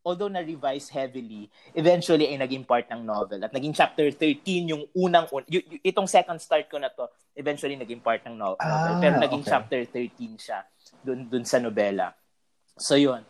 [0.00, 3.44] although na-revise heavily, eventually ay naging part ng novel.
[3.44, 7.04] At naging chapter 13 yung unang, y- y- itong second start ko na to,
[7.36, 8.64] eventually naging part ng novel.
[8.64, 9.52] Ah, pero naging okay.
[9.52, 10.64] chapter 13 siya
[11.04, 12.14] dun, dun sa nobela.
[12.76, 13.24] So yun.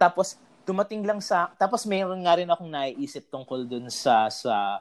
[0.00, 4.80] Tapos, dumating lang sa, tapos mayroon nga rin akong naiisip tungkol dun sa, sa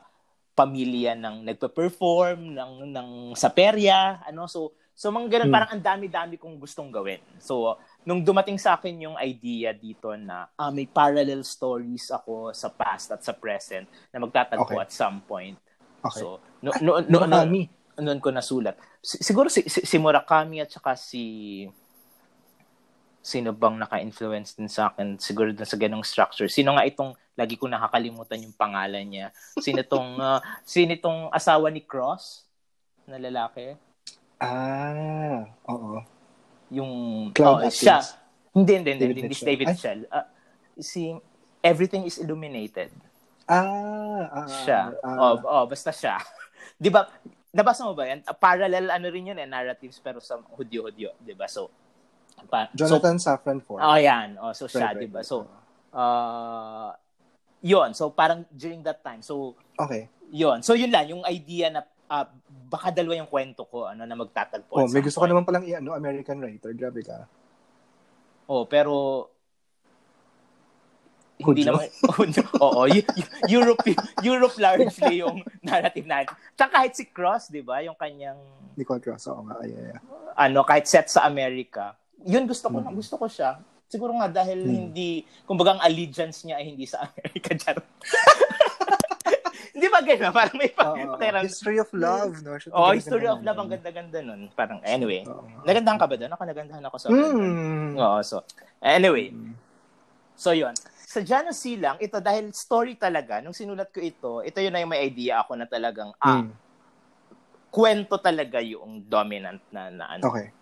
[0.54, 5.56] pamilya ng nagpe-perform, ng, ng sa perya, ano, so, so mga ganun, hmm.
[5.56, 7.24] parang ang dami-dami kong gustong gawin.
[7.40, 12.68] So, nung dumating sa akin yung idea dito na uh, may parallel stories ako sa
[12.68, 14.84] past at sa present na magtatagpo okay.
[14.84, 15.56] at some point.
[16.04, 16.20] Okay.
[16.20, 17.64] So, no, no, no, no, no,
[18.00, 18.80] noon ko nasulat.
[19.04, 21.68] Siguro si, si, si Murakami at saka si
[23.20, 26.48] sino bang naka-influence din sa akin siguro dun sa ganong structure.
[26.48, 29.28] Sino nga itong lagi ko nakakalimutan yung pangalan niya.
[29.60, 32.48] Sino tong uh, sino itong asawa ni Cross
[33.08, 33.76] na lalaki?
[34.40, 36.00] Ah, oo.
[36.72, 36.92] Yung
[37.36, 38.00] Cloud oh, siya.
[38.56, 39.06] Hindi, hindi, hindi.
[39.28, 40.08] Hindi David Shell.
[40.08, 40.28] Uh,
[40.80, 41.12] si
[41.60, 42.88] Everything is Illuminated.
[43.50, 44.96] Ah, ah siya.
[45.04, 46.16] Ah, oh, oh, basta siya.
[46.80, 47.12] 'Di ba?
[47.52, 48.24] Nabasa mo ba 'yan?
[48.40, 51.50] Parallel ano rin 'yun eh, narratives pero sa hudyo-hudyo, 'di ba?
[51.52, 51.68] So
[52.48, 53.82] pa, Jonathan so, Safran Foer.
[53.82, 54.38] Oh, yan.
[54.40, 55.22] Oh, so siya, right, 'di ba?
[55.26, 55.50] So
[55.92, 56.94] uh
[57.66, 57.92] 'yun.
[57.98, 59.20] So parang during that time.
[59.26, 60.08] So Okay.
[60.30, 60.62] 'Yun.
[60.62, 62.26] So 'yun lang yung idea na uh,
[62.70, 64.74] baka dalawa yung kwento ko ano na magtatagpo.
[64.76, 67.26] Oh, may gusto ko naman palang i-ano American writer, grabe ka.
[68.50, 69.26] Oh, pero
[71.40, 71.88] hindi naman
[72.66, 72.84] oo
[73.48, 73.88] Europe
[74.20, 76.36] Europe largely yung narrative natin.
[76.58, 78.38] Tsaka kahit si Cross, 'di ba, yung kanyang
[78.76, 79.96] Nicole Cross, oo nga, ay, ay.
[80.40, 81.96] Ano, kahit set sa America,
[82.26, 82.96] yun gusto ko mm.
[82.96, 83.60] gusto ko siya.
[83.90, 84.72] Siguro nga dahil mm.
[84.74, 85.10] hindi
[85.48, 87.78] kumbaga ang allegiance niya ay hindi sa America dyan.
[89.80, 90.36] Hindi ba ganun?
[90.36, 92.60] Parang may uh, parang, History of Love, no?
[92.60, 93.64] Should oh, History of Love.
[93.64, 94.52] Ang ganda-ganda nun.
[94.52, 95.24] Parang, anyway.
[95.24, 96.32] Uh, nagandahan ka ba doon?
[96.36, 97.08] Ako nagandahan ako sa...
[97.08, 97.96] Mm.
[97.96, 98.44] Oo, so.
[98.84, 99.32] Anyway.
[99.32, 99.56] Mm.
[100.36, 100.76] So, yun.
[101.08, 104.92] Sa Jano Silang, ito dahil story talaga, nung sinulat ko ito, ito yun na yung
[104.92, 106.52] may idea ako na talagang, ah, mm.
[107.72, 110.28] kwento talaga yung dominant na, na ano.
[110.28, 110.59] Okay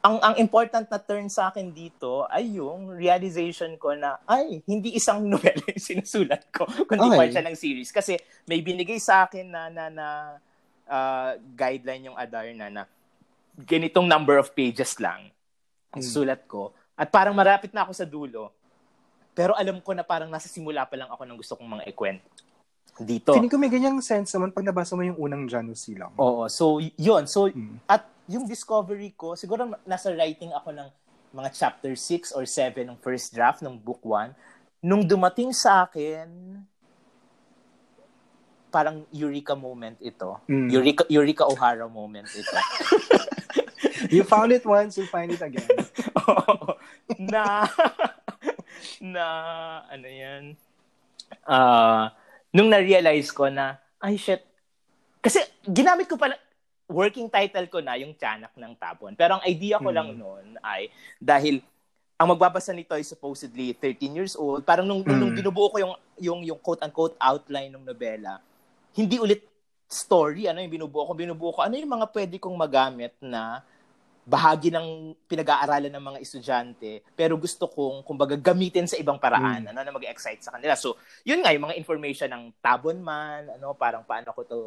[0.00, 4.96] ang ang important na turn sa akin dito ay yung realization ko na ay hindi
[4.96, 7.18] isang novela yung sinusulat ko kundi okay.
[7.20, 8.16] part siya ng series kasi
[8.48, 10.06] may binigay sa akin na na, na
[10.88, 12.82] uh, guideline yung Adarna na
[13.60, 15.28] ganitong number of pages lang
[15.92, 16.12] ang hmm.
[16.12, 18.48] sulat ko at parang marapit na ako sa dulo
[19.36, 22.48] pero alam ko na parang nasa simula pa lang ako ng gusto kong mga ikwento
[23.00, 23.32] dito.
[23.32, 26.12] Feeling ko may ganyang sense naman pag nabasa mo yung unang Janus Silang.
[26.20, 26.44] Oo.
[26.52, 27.24] So, yun.
[27.24, 27.80] So, hmm.
[27.88, 30.88] at yung discovery ko, siguro nasa writing ako ng
[31.34, 34.34] mga chapter 6 or 7 ng first draft ng book 1.
[34.80, 36.56] nung dumating sa akin,
[38.72, 40.40] parang eureka moment ito.
[40.48, 40.68] Mm.
[40.72, 42.56] Eureka, eureka O'Hara moment ito.
[44.14, 45.68] you found it once, you find it again.
[47.34, 47.66] na,
[49.14, 49.26] na,
[49.90, 50.56] ano yan,
[51.44, 52.08] uh,
[52.54, 54.40] nung na-realize ko na, ay shit,
[55.20, 56.40] kasi ginamit ko pala,
[56.90, 59.14] working title ko na yung Tiyanak ng Tapon.
[59.14, 59.96] Pero ang idea ko hmm.
[59.96, 60.90] lang noon ay
[61.22, 61.62] dahil
[62.20, 64.66] ang magbabasa nito ay supposedly 13 years old.
[64.66, 65.16] Parang nung, hmm.
[65.16, 68.42] nung binubuo ko yung, yung, yung quote-unquote outline ng nobela,
[68.92, 69.46] hindi ulit
[69.88, 71.12] story, ano yung binubuo ko.
[71.16, 73.64] Binubuo ko, ano yung mga pwede kong magamit na
[74.30, 79.70] bahagi ng pinag-aaralan ng mga estudyante, pero gusto kong, kumbaga, gamitin sa ibang paraan, mm.
[79.74, 80.78] ano, na mag-excite sa kanila.
[80.78, 80.94] So,
[81.26, 84.60] yun nga, yung mga information ng tabon man, ano, parang paano ko to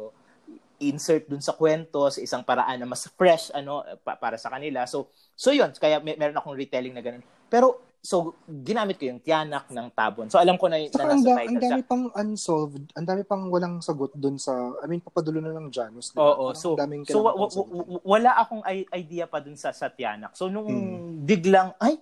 [0.82, 4.84] insert dun sa kwento sa isang paraan na mas fresh ano pa- para sa kanila.
[4.86, 7.24] So so yun, kaya may, meron akong retelling na ganun.
[7.48, 10.28] Pero so ginamit ko yung tiyanak ng tabon.
[10.28, 11.88] So alam ko na, so, na nasa title Ang dami siya.
[11.88, 14.52] pang unsolved, ang dami pang walang sagot dun sa
[14.84, 16.12] I mean papadulo na ng Janus.
[16.12, 16.20] Diba?
[16.20, 16.76] Oo, so
[17.08, 18.60] so w- w- wala akong
[18.92, 20.36] idea pa dun sa sa tiyanak.
[20.36, 21.24] So nung hmm.
[21.24, 21.96] biglang ay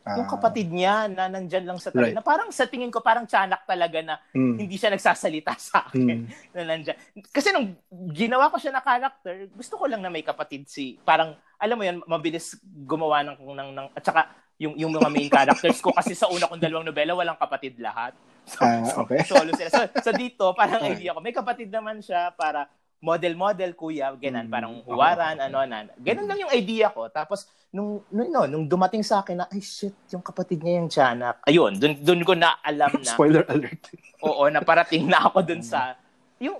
[0.00, 0.32] yung ah.
[0.32, 2.10] kapatid niya na nandyan lang sa tabi.
[2.10, 2.16] Right.
[2.16, 4.56] Na parang sa tingin ko, parang tiyanak talaga na mm.
[4.56, 6.24] hindi siya nagsasalita sa akin.
[6.24, 6.26] Mm.
[6.56, 6.96] Na nandyan.
[7.28, 7.76] Kasi nung
[8.08, 11.84] ginawa ko siya na character, gusto ko lang na may kapatid si, parang, alam mo
[11.84, 14.22] yan, mabilis gumawa ng, ng, ng at saka
[14.56, 18.16] yung, yung mga main characters ko kasi sa una kong dalawang nobela, walang kapatid lahat.
[18.50, 19.22] So, uh, okay.
[19.30, 19.70] so solo sila.
[19.70, 22.66] So, so dito, parang idea ko, may kapatid naman siya para
[22.98, 24.52] model-model, kuya, ganun, mm.
[24.52, 25.86] parang huwaran, ano, na.
[26.02, 27.06] Ganun lang yung idea ko.
[27.12, 30.90] Tapos, nung, nung, no, nung dumating sa akin na, ay shit, yung kapatid niya yung
[30.90, 31.36] tiyanak.
[31.46, 33.10] Ayun, dun, dun ko na alam na.
[33.14, 33.94] Spoiler alert.
[34.22, 35.94] oo, na parating na ako dun sa,
[36.42, 36.58] yung,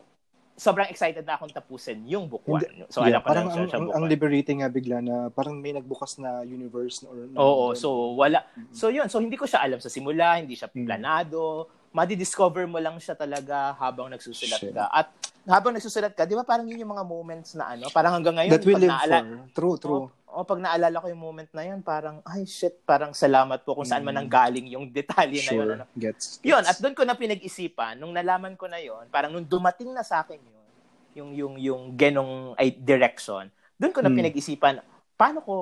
[0.60, 2.60] sobrang excited na akong tapusin yung book one.
[2.92, 5.32] So, yeah, alam ko parang na siya, ang, siya book ang liberating nga bigla na
[5.32, 7.00] parang may nagbukas na universe.
[7.08, 8.44] Or, na, Oo, so wala.
[8.44, 8.76] Mm-hmm.
[8.76, 10.84] So yun, so hindi ko siya alam sa simula, hindi siya mm.
[10.84, 11.64] planado.
[11.64, 14.74] Mm-hmm madi-discover mo lang siya talaga habang nagsusulat shit.
[14.74, 14.86] ka.
[14.94, 15.10] At
[15.42, 18.52] habang nagsusulat ka, di ba parang yun yung mga moments na ano, parang hanggang ngayon,
[18.54, 19.50] That we live naala- for.
[19.58, 20.02] True, true.
[20.30, 23.74] O, o, pag naalala ko yung moment na yun, parang, ay shit, parang salamat po
[23.74, 24.20] kung saan man mm.
[24.22, 25.50] nanggaling yung detalye sure.
[25.50, 25.68] na yun.
[25.74, 25.84] Ano.
[25.98, 26.46] Gets, gets.
[26.46, 30.06] Yun, at doon ko na pinag-isipan, nung nalaman ko na yun, parang nung dumating na
[30.06, 30.66] sa akin yun,
[31.10, 34.16] yung, yung, yung genong ay, direction, doon ko na mm.
[34.22, 34.78] pinag-isipan,
[35.18, 35.54] paano ko,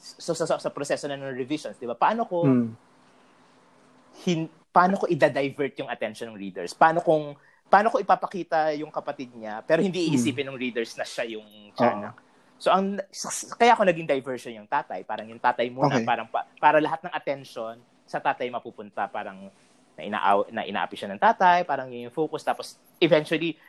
[0.00, 2.68] so, sa, sa, sa proseso na ng revisions, di ba, paano ko, mm.
[4.24, 6.72] hin, paano ko i-divert yung attention ng readers?
[6.72, 7.36] Paano kung
[7.68, 11.46] paano ko ipapakita yung kapatid niya pero hindi iisipin ng readers na siya yung
[11.76, 12.16] tiyanak?
[12.16, 12.30] Uh-huh.
[12.56, 12.98] So ang
[13.60, 16.08] kaya ako naging diversion yung tatay, parang yung tatay muna okay.
[16.08, 17.76] parang pa, para lahat ng attention
[18.08, 19.52] sa tatay mapupunta parang
[19.92, 20.18] na ina
[20.48, 23.60] na inaapi siya ng tatay, parang yun yung focus tapos eventually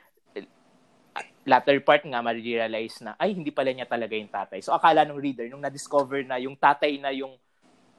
[1.44, 4.64] latter part nga ma-realize na ay hindi pala niya talaga yung tatay.
[4.64, 7.36] So akala ng reader nung na-discover na yung tatay na yung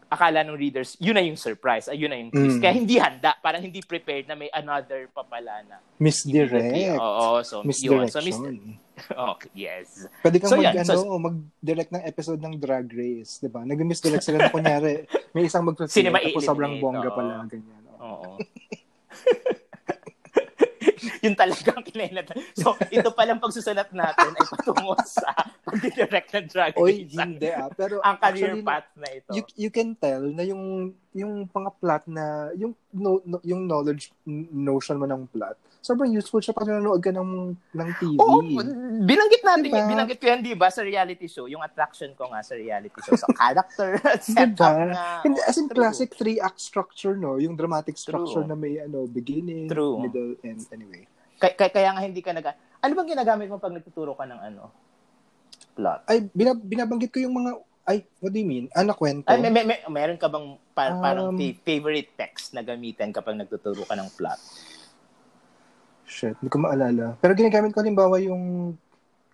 [0.09, 2.59] akala ng readers, yun na yung surprise, ay yun na yung twist.
[2.59, 2.63] Mm.
[2.63, 5.77] Kaya hindi handa, parang hindi prepared na may another pa pala na.
[5.99, 7.01] Misdirect.
[7.01, 8.07] Oo, so yun.
[8.07, 8.39] So, mis-
[9.11, 10.07] okay, yes.
[10.23, 10.75] Pwede kang so, mag, yan.
[10.85, 13.65] ano, so, mag-direct ng episode ng Drag Race, di ba?
[13.65, 17.83] Nag-misdirect sila na kunyari, may isang mag-film, tapos sobrang bongga pala, ganyan.
[17.99, 18.39] Oo.
[21.25, 22.37] yun talagang kinailangan.
[22.57, 25.31] So, ito palang pagsusulat natin ay patungo sa
[25.65, 27.69] pag-direct ng drag Oy, hindi ah.
[27.73, 29.31] Pero ang career actually, path na ito.
[29.33, 34.11] You, you can tell na yung yung mga plot na yung no, no, yung knowledge
[34.51, 38.17] notion mo ng plot sobrang useful siya pag nanonood ka ng, ng TV.
[38.17, 38.41] Oo,
[39.05, 39.85] binanggit natin, diba?
[39.85, 43.13] binanggit ko yan, di ba, sa reality show, yung attraction ko nga sa reality show,
[43.21, 44.97] sa character, setup diba?
[44.97, 45.07] nga.
[45.29, 45.77] And, as in true.
[45.77, 47.37] classic three-act structure, no?
[47.37, 48.49] Yung dramatic structure true.
[48.49, 50.01] na may, ano, beginning, true.
[50.01, 51.05] middle, and anyway.
[51.37, 52.49] Kaya, kaya nga hindi ka nag...
[52.81, 54.73] Ano bang ginagamit mo pag nagtuturo ka ng ano?
[55.77, 56.09] Plot?
[56.09, 58.65] Ay, binab- binabanggit ko yung mga ay, what do you mean?
[58.73, 59.29] Ano kwento?
[59.29, 61.29] Ay, may, may, may, meron ka bang pa, um, parang
[61.61, 64.41] favorite text na gamitin kapag nagtuturo ka ng plot?
[66.15, 67.19] Shit, hindi ko maalala.
[67.19, 68.71] Pero ginagamit ko halimbawa yung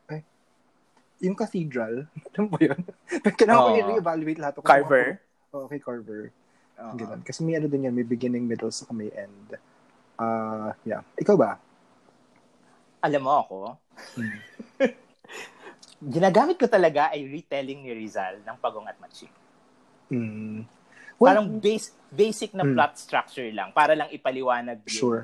[0.08, 0.24] ay,
[1.20, 2.08] yung cathedral.
[2.40, 2.80] Ano ba yun?
[3.36, 4.54] Kailangan ko i-reevaluate lahat.
[4.64, 5.20] Carver?
[5.52, 6.32] Oo, oh, okay, Carver.
[6.80, 6.96] Uh-huh.
[6.96, 7.20] Ganun.
[7.20, 9.60] Kasi may ano din yan, may beginning, middle, sa may end.
[10.16, 11.04] Uh, yeah.
[11.20, 11.60] Ikaw ba?
[13.04, 13.56] Alam mo ako,
[14.16, 14.40] hmm.
[16.16, 19.32] ginagamit ko talaga ay retelling ni Rizal ng Pagong at Matching.
[20.12, 20.64] Mm.
[21.16, 22.76] Well, Parang base, basic na mm.
[22.76, 25.22] plot structure lang para lang ipaliwanag yung sure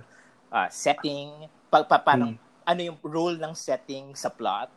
[0.50, 2.66] uh, setting, pa, pa, parang mm.
[2.66, 4.70] ano yung role ng setting sa plot,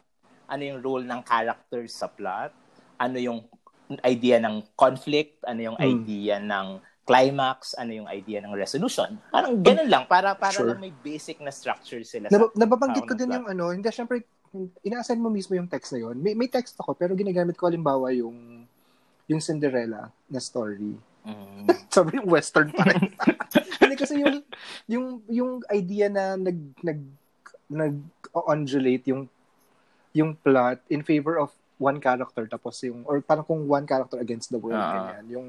[0.50, 2.52] ano yung role ng characters sa plot,
[2.98, 3.46] ano yung
[4.06, 5.86] idea ng conflict, ano yung mm.
[5.86, 9.18] idea ng climax, ano yung idea ng resolution.
[9.34, 10.70] Parang ganun lang, para para sure.
[10.70, 12.30] lang may basic na structure sila.
[12.30, 14.22] Nab- nababanggit ko din yung ano, hindi syempre,
[14.86, 16.22] ina-assign mo mismo yung text na yon.
[16.22, 18.66] May, may text ako, pero ginagamit ko halimbawa yung
[19.30, 20.98] yung Cinderella na story.
[21.30, 21.66] Mm.
[21.90, 23.14] Sabi yung western pa rin.
[23.82, 24.38] Hindi kasi yung
[24.86, 27.00] yung yung idea na nag nag
[27.70, 27.96] nag
[28.34, 29.30] undulate yung
[30.12, 34.50] yung plot in favor of one character tapos yung or parang kung one character against
[34.50, 35.14] the world Ah.
[35.16, 35.48] ganyan yung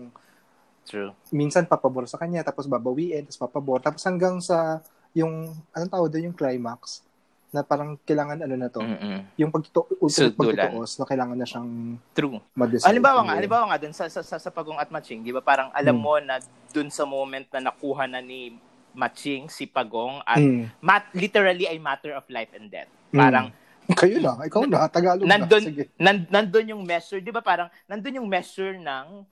[0.84, 1.12] True.
[1.32, 4.80] minsan papabor sa kanya tapos babawiin tapos papabor tapos hanggang sa
[5.12, 7.02] yung anong tawag doon yung climax
[7.50, 9.26] na parang kailangan ano na to Mm-mm.
[9.36, 10.70] yung pagtuto ultimate Sudulan.
[10.70, 11.70] pagtutuos na kailangan na siyang
[12.10, 12.38] True.
[12.52, 12.86] ma-decide.
[12.86, 15.42] Halimbawa nga, halimbawa nga dun sa sa, sa, sa Pagong at Matching, 'di ba?
[15.42, 16.04] Parang alam Hmm.
[16.04, 16.38] mo na
[16.68, 18.54] dun sa moment na nakuha na ni
[18.92, 20.66] Matching si Pagong at Mm.
[20.80, 22.90] mat literally ay matter of life and death.
[23.10, 23.18] Mm.
[23.18, 23.46] Parang
[23.90, 25.68] Kayo na, ikaw na, Tagalog nandun, na.
[25.68, 25.82] Sige.
[25.96, 27.38] nan, nandun yung measure, 'di ba?
[27.40, 29.26] Parang nandun yung measure ng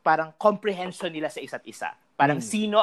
[0.00, 1.90] parang comprehension nila sa isa't isa.
[2.14, 2.46] Parang Mm.
[2.48, 2.78] sino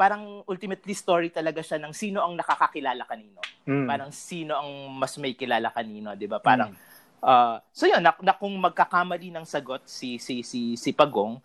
[0.00, 3.44] parang ultimately story talaga siya ng sino ang nakakakilala kanino.
[3.68, 3.84] Mm.
[3.84, 6.40] Parang sino ang mas may kilala kanino, 'di ba?
[6.40, 6.72] Parang
[7.20, 11.36] ah, so yun, na, na kung magkakamali ng sagot si si si si Pagong,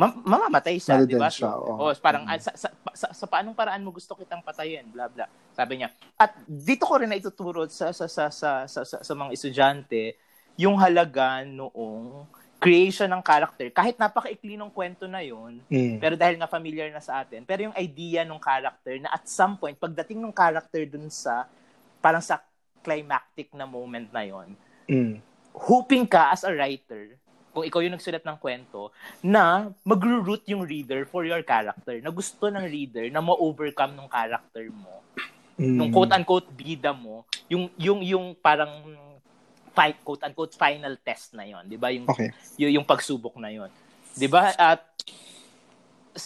[0.00, 1.28] ma- mamamatay siya, 'di ba?
[1.28, 1.76] siya, oo.
[1.76, 2.40] Oh, parang Mm.
[2.40, 5.28] sa, sa, sa, sa paanong paraan mo gusto kitang patayin, bla bla.
[5.52, 5.92] Sabi niya.
[6.16, 10.16] At dito ko rin na ituturo sa sa sa sa sa, sa, sa mga estudyante
[10.56, 12.24] yung halaga noong
[12.58, 13.70] creation ng character.
[13.70, 16.02] Kahit napakaikli ng kwento na yun, Mm.
[16.02, 19.54] pero dahil nga familiar na sa atin, pero yung idea ng character na at some
[19.54, 21.46] point, pagdating ng character dun sa,
[22.02, 22.42] parang sa
[22.82, 24.58] climactic na moment na yon
[24.90, 25.22] Mm.
[25.54, 27.14] hoping ka as a writer,
[27.54, 32.50] kung ikaw yung nagsulat ng kwento, na magro-root yung reader for your character, na gusto
[32.50, 35.02] ng reader na ma-overcome ng character mo,
[35.58, 35.74] Mm.
[35.74, 38.70] nung quote-unquote bida mo, yung, yung, yung parang
[39.78, 41.94] fi- quote-unquote final test na yon di ba?
[41.94, 42.34] Yung Okay.
[42.58, 43.70] y- yung pagsubok na yon.
[44.18, 44.50] 'Di ba?
[44.50, 44.82] At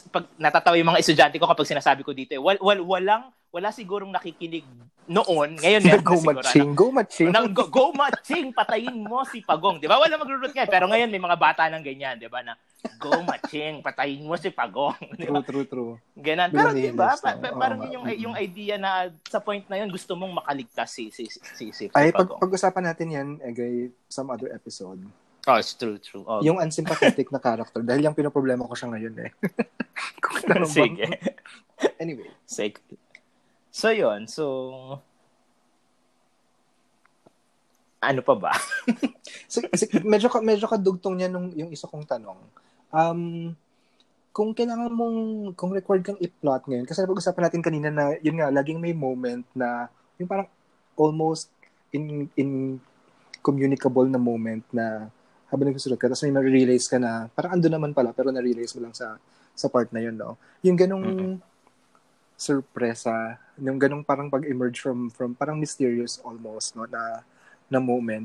[0.09, 3.69] pag natatawa yung mga estudyante ko kapag sinasabi ko dito, eh, wal, wal, walang wala
[3.69, 4.65] sigurong nakikinig
[5.05, 5.61] noon.
[5.61, 6.37] Ngayon meron Go na siguro.
[6.41, 7.29] matching, go matching.
[7.29, 9.77] Nang go, go matching, patayin mo si Pagong.
[9.77, 10.01] 'Di ba?
[10.01, 12.41] Wala magro-root ngayon, pero ngayon may mga bata nang ganyan, 'di ba?
[12.41, 12.57] Na
[12.97, 14.97] go matching, patayin mo si Pagong.
[15.13, 15.45] 'Di ba?
[15.45, 15.93] True, true, true.
[16.17, 16.49] Ganun.
[16.49, 17.13] Pero 'di ba?
[17.15, 18.91] Pa- pa- parang yun yung yung idea na
[19.23, 22.41] sa point na yun gusto mong makaligtas si si si, si, si Ay, pag, Pagong.
[22.41, 23.75] pag-usapan natin yan, Egay,
[24.07, 25.05] some other episode.
[25.43, 26.23] oh, it's true, true.
[26.23, 29.31] Oh, Yung unsympathetic na character, dahil yung pinoproblema ko siya ngayon eh.
[30.23, 31.05] Kung ano bang- Sige.
[31.99, 32.31] Anyway.
[32.45, 32.79] Sige.
[33.73, 34.29] So, yun.
[34.29, 34.45] So,
[38.03, 38.53] ano pa ba?
[39.53, 42.41] Sige, sige, medyo, ka- medyo kadugtong niya nung yung isa kong tanong.
[42.89, 43.53] Um,
[44.33, 45.19] kung kailangan mong,
[45.57, 49.45] kung record kang i-plot ngayon, kasi napag-usapan natin kanina na, yun nga, laging may moment
[49.53, 50.49] na, yung parang
[50.97, 51.53] almost
[51.93, 52.81] in, in
[53.45, 55.13] communicable na moment na
[55.53, 58.89] habang nagsusulat ka, tapos may ma-realize ka na, parang ando naman pala, pero na-realize mo
[58.89, 59.21] lang sa
[59.53, 60.41] sa part na yun, no?
[60.65, 61.35] Yung ganong Mm-mm.
[62.41, 66.89] sorpresa, yung ganong parang pag-emerge from, from parang mysterious almost, no?
[66.89, 67.21] Na,
[67.69, 68.25] na moment.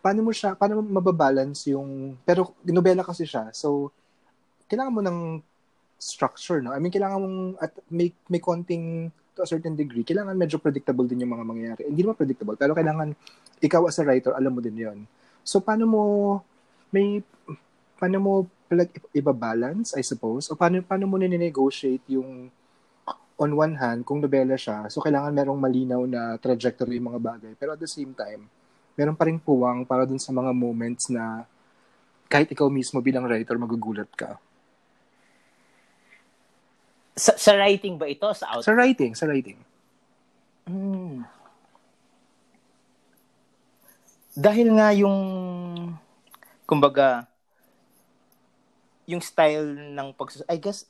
[0.00, 3.92] Paano mo siya, paano mo mababalance yung, pero nobela kasi siya, so,
[4.66, 5.18] kailangan mo ng
[6.00, 6.72] structure, no?
[6.72, 11.08] I mean, kailangan mong, at may, may konting, to a certain degree, kailangan medyo predictable
[11.08, 11.82] din yung mga mangyayari.
[11.88, 13.16] Hindi naman predictable, pero kailangan,
[13.64, 14.98] ikaw as a writer, alam mo din yon
[15.40, 16.02] So, paano mo,
[16.92, 17.24] may,
[17.96, 18.32] paano mo
[18.72, 20.48] like, ibabalance, I suppose?
[20.52, 22.48] O paano, paano mo nine-negotiate yung,
[23.42, 27.52] on one hand, kung nobela siya, so kailangan merong malinaw na trajectory yung mga bagay.
[27.58, 28.46] Pero at the same time,
[28.94, 31.42] meron pa rin puwang para dun sa mga moments na
[32.30, 34.38] kahit ikaw mismo bilang writer, magugulat ka.
[37.18, 38.24] Sa, sa writing ba ito?
[38.32, 38.64] Sa out?
[38.64, 39.58] Sa writing, sa writing.
[40.64, 41.26] Hmm.
[44.32, 45.18] Dahil nga yung
[46.64, 47.28] kumbaga
[49.04, 50.88] yung style ng pagsus I guess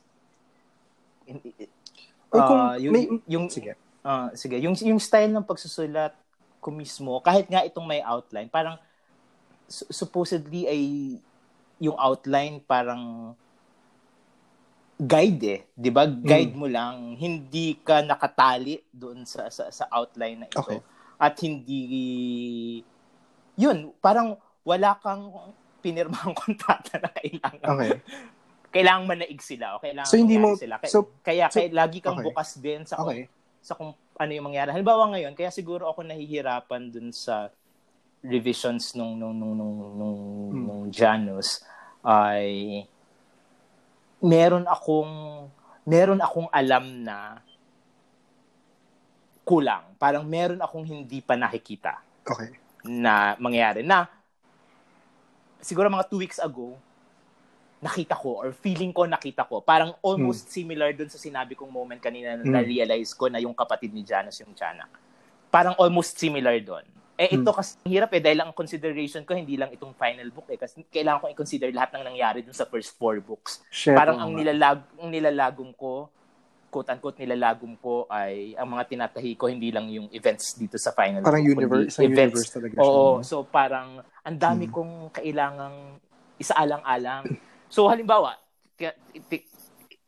[2.32, 3.76] Kung ah, yung, may- yung Sige.
[4.00, 6.16] ah, sige yung yung style ng pagsusulat
[6.64, 8.80] ko mismo kahit nga itong may outline parang
[9.68, 10.82] su- supposedly ay
[11.82, 13.34] yung outline parang
[15.02, 16.06] guide eh, 'di ba?
[16.06, 20.62] Guide mo lang, hindi ka nakatali doon sa sa, sa outline na ito.
[20.62, 20.78] Okay.
[21.18, 21.82] At hindi
[23.58, 25.30] yun, parang wala kang
[25.82, 27.68] pinirmahang kontrata na kailangan.
[27.76, 27.92] Okay.
[28.72, 30.80] Kailangan manaig sila o kailangan So, hindi mo- sila.
[30.80, 32.24] Kaya, so- kaya, so- kaya lagi kang okay.
[32.24, 33.28] bukas din sa kung, Okay.
[33.60, 34.72] sa kung ano yung mangyari.
[34.72, 37.52] Halimbawa ngayon, kaya siguro ako nahihirapan dun sa
[38.22, 40.18] revisions nung nung nung nung nung,
[40.48, 40.62] Hmm.
[40.64, 41.60] nung Janus
[42.00, 42.86] ay
[44.18, 45.46] meron akong
[45.82, 47.42] meron akong alam na
[49.42, 49.82] kulang.
[49.98, 52.54] Parang meron akong hindi pa nakikita Okay.
[52.84, 53.82] na mangyayari.
[53.82, 54.06] Na,
[55.58, 56.78] siguro mga two weeks ago,
[57.82, 59.58] nakita ko or feeling ko nakita ko.
[59.58, 62.54] Parang almost similar dun sa sinabi kong moment kanina na Hmm.
[62.54, 64.88] na-realize ko na yung kapatid ni Janus yung Tiyanak.
[65.50, 66.86] Parang almost similar dun.
[67.18, 67.58] Eh ito hmm.
[67.58, 71.26] kasi hirap eh dahil ang consideration ko hindi lang itong final book eh kasi kailangan
[71.26, 73.66] ko i-consider lahat ng nangyari dun sa first four books.
[73.68, 76.06] Shit, Parang ang nilalag ang nilalagom ko
[76.72, 80.88] quote unquote nilalagom ko ay ang mga tinatahi ko hindi lang yung events dito sa
[80.96, 82.86] final parang book, universe sa universe talaga siya.
[82.88, 84.72] Oo, so parang ang dami hmm.
[84.72, 85.98] kong kailangang
[86.38, 87.26] isaalang-alang.
[87.72, 88.36] So halimbawa,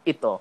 [0.04, 0.32] ito,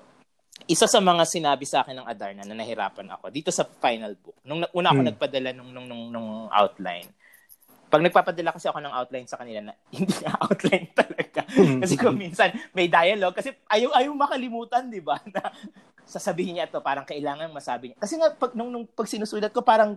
[0.68, 4.36] isa sa mga sinabi sa akin ng Adarna na nahirapan ako dito sa final book.
[4.44, 5.08] Nung una ako hmm.
[5.08, 7.08] nagpadala nung, nung, nung, nung outline,
[7.88, 11.40] pag nagpapadala kasi ako ng outline sa kanila na hindi na outline talaga.
[11.48, 11.80] Hmm.
[11.80, 15.16] kasi kung minsan may dialogue, kasi ayaw, ayaw makalimutan, di ba?
[15.32, 15.48] Na
[16.04, 17.98] sasabihin niya ito, parang kailangan masabi niya.
[18.04, 19.96] Kasi nga, pag, nung, nung pag sinusulat ko, parang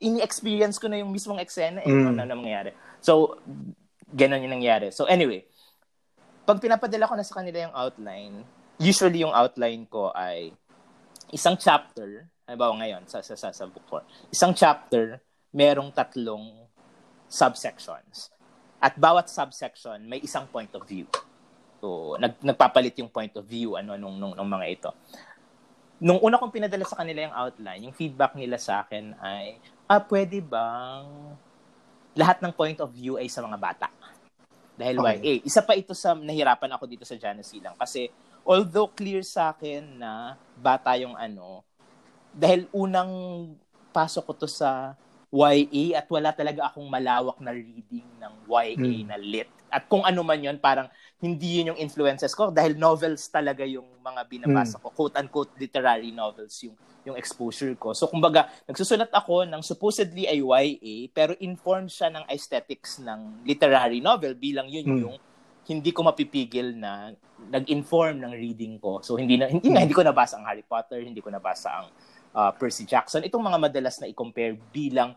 [0.00, 2.08] ini-experience ko na yung mismong eksena eh, mm.
[2.16, 2.72] ano na mangyayari.
[3.04, 3.36] So,
[4.08, 4.88] ganun yung nangyari.
[4.88, 5.44] So, anyway,
[6.44, 8.36] pag pinapadala ko na sa kanila yung outline,
[8.76, 10.52] usually yung outline ko ay
[11.32, 15.18] isang chapter, halimbawa ngayon sa, sa, sa, sa book 4, isang chapter,
[15.56, 16.68] merong tatlong
[17.32, 18.28] subsections.
[18.76, 21.08] At bawat subsection may isang point of view.
[21.80, 24.90] So, nag, nagpapalit yung point of view ano nung, nung, nung mga ito.
[26.04, 29.56] Nung una kong pinadala sa kanila yung outline, yung feedback nila sa akin ay,
[29.88, 31.08] ah, pwede bang
[32.12, 33.88] lahat ng point of view ay sa mga bata?
[34.74, 35.18] Dahil okay.
[35.22, 35.34] YA.
[35.46, 38.10] Isa pa ito sa nahirapan ako dito sa Janus Silang kasi
[38.42, 41.62] although clear sa akin na bata yung ano,
[42.34, 43.10] dahil unang
[43.94, 44.98] pasok ko to sa
[45.30, 49.06] YA at wala talaga akong malawak na reading ng YA hmm.
[49.06, 49.50] na lit.
[49.74, 50.86] At kung ano man yun, parang
[51.18, 54.82] hindi yun yung influences ko dahil novels talaga yung mga binabasa hmm.
[54.86, 54.88] ko.
[54.94, 57.92] Quote-unquote literary novels yung yung exposure ko.
[57.92, 64.00] So kumbaga, nagsusulat ako ng supposedly ay YA pero informed siya ng aesthetics ng literary
[64.00, 65.00] novel bilang yun hmm.
[65.02, 65.16] yung
[65.64, 67.12] hindi ko mapipigil na
[67.50, 69.02] nag-inform ng reading ko.
[69.02, 71.88] So hindi na hindi, na, hindi ko nabasa ang Harry Potter, hindi ko nabasa ang
[72.36, 73.24] uh, Percy Jackson.
[73.24, 75.12] Itong mga madalas na i-compare bilang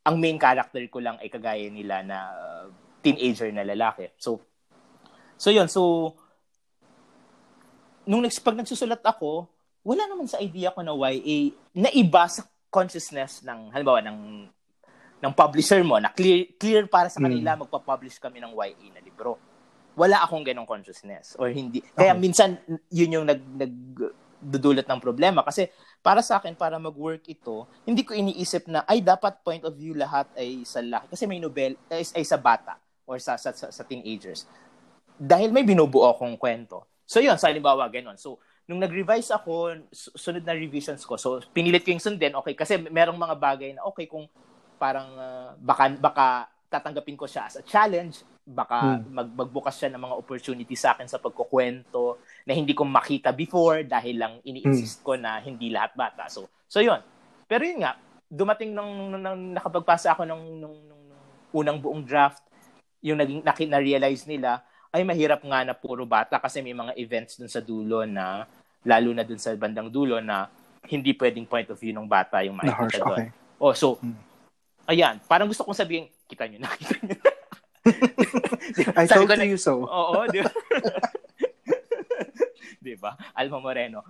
[0.00, 2.66] ang main character ko lang ay kagaya nila na uh,
[3.00, 4.12] teenager na lalaki.
[4.20, 4.44] So
[5.40, 6.12] So yun, so
[8.04, 9.48] nung next, pag nagsusulat ako,
[9.80, 14.44] wala naman sa idea ko na YA na iba sa consciousness ng halimbawa ng
[15.20, 17.64] ng publisher mo na clear clear para sa kanila mm.
[17.64, 19.40] magpa-publish kami ng YA na libro
[19.96, 21.80] wala akong ganong consciousness or hindi.
[21.96, 22.20] Kaya okay.
[22.20, 22.60] minsan
[22.92, 28.12] yun yung nag nagdudulot ng problema kasi para sa akin para mag-work ito, hindi ko
[28.12, 32.04] iniisip na ay dapat point of view lahat ay sa laki kasi may novel ay,
[32.16, 32.76] ay sa bata
[33.10, 34.46] or sa, sa sa teenagers.
[35.18, 36.86] Dahil may binubuo akong kwento.
[37.10, 38.14] So yun, sa halimbawa ganun.
[38.14, 38.38] So
[38.70, 39.82] nung nag-revise ako,
[40.14, 41.18] sunod na revisions ko.
[41.18, 44.30] So pinilit ko yung sundin, okay, kasi merong mga bagay na okay kung
[44.78, 46.26] parang uh, baka baka
[46.70, 49.10] tatanggapin ko siya as a challenge, baka hmm.
[49.10, 53.82] mag, magbukas siya ng mga opportunity sa akin sa pagkukwento na hindi ko makita before
[53.82, 55.04] dahil lang ini-insist hmm.
[55.04, 56.30] ko na hindi lahat bata.
[56.30, 57.02] So, so yun.
[57.50, 57.98] Pero yun nga,
[58.30, 62.46] dumating nung, nung, nung nakapagpasa ako ng nung, nung, nung unang buong draft,
[63.00, 67.50] yung naging na-realize nila, ay mahirap nga na puro bata kasi may mga events dun
[67.50, 68.44] sa dulo na
[68.82, 70.50] lalo na dun sa bandang dulo na
[70.88, 73.18] hindi pwedeng point of view ng bata yung makikita doon.
[73.20, 73.28] Okay.
[73.60, 74.16] Oh, so, hmm.
[74.88, 77.32] ayan, parang gusto kong sabihin, kita nyo na, kita nyo na.
[78.96, 79.84] I told na, you so.
[79.84, 80.52] Oo, di ba?
[82.84, 83.14] di ba?
[83.36, 84.00] Alma Moreno.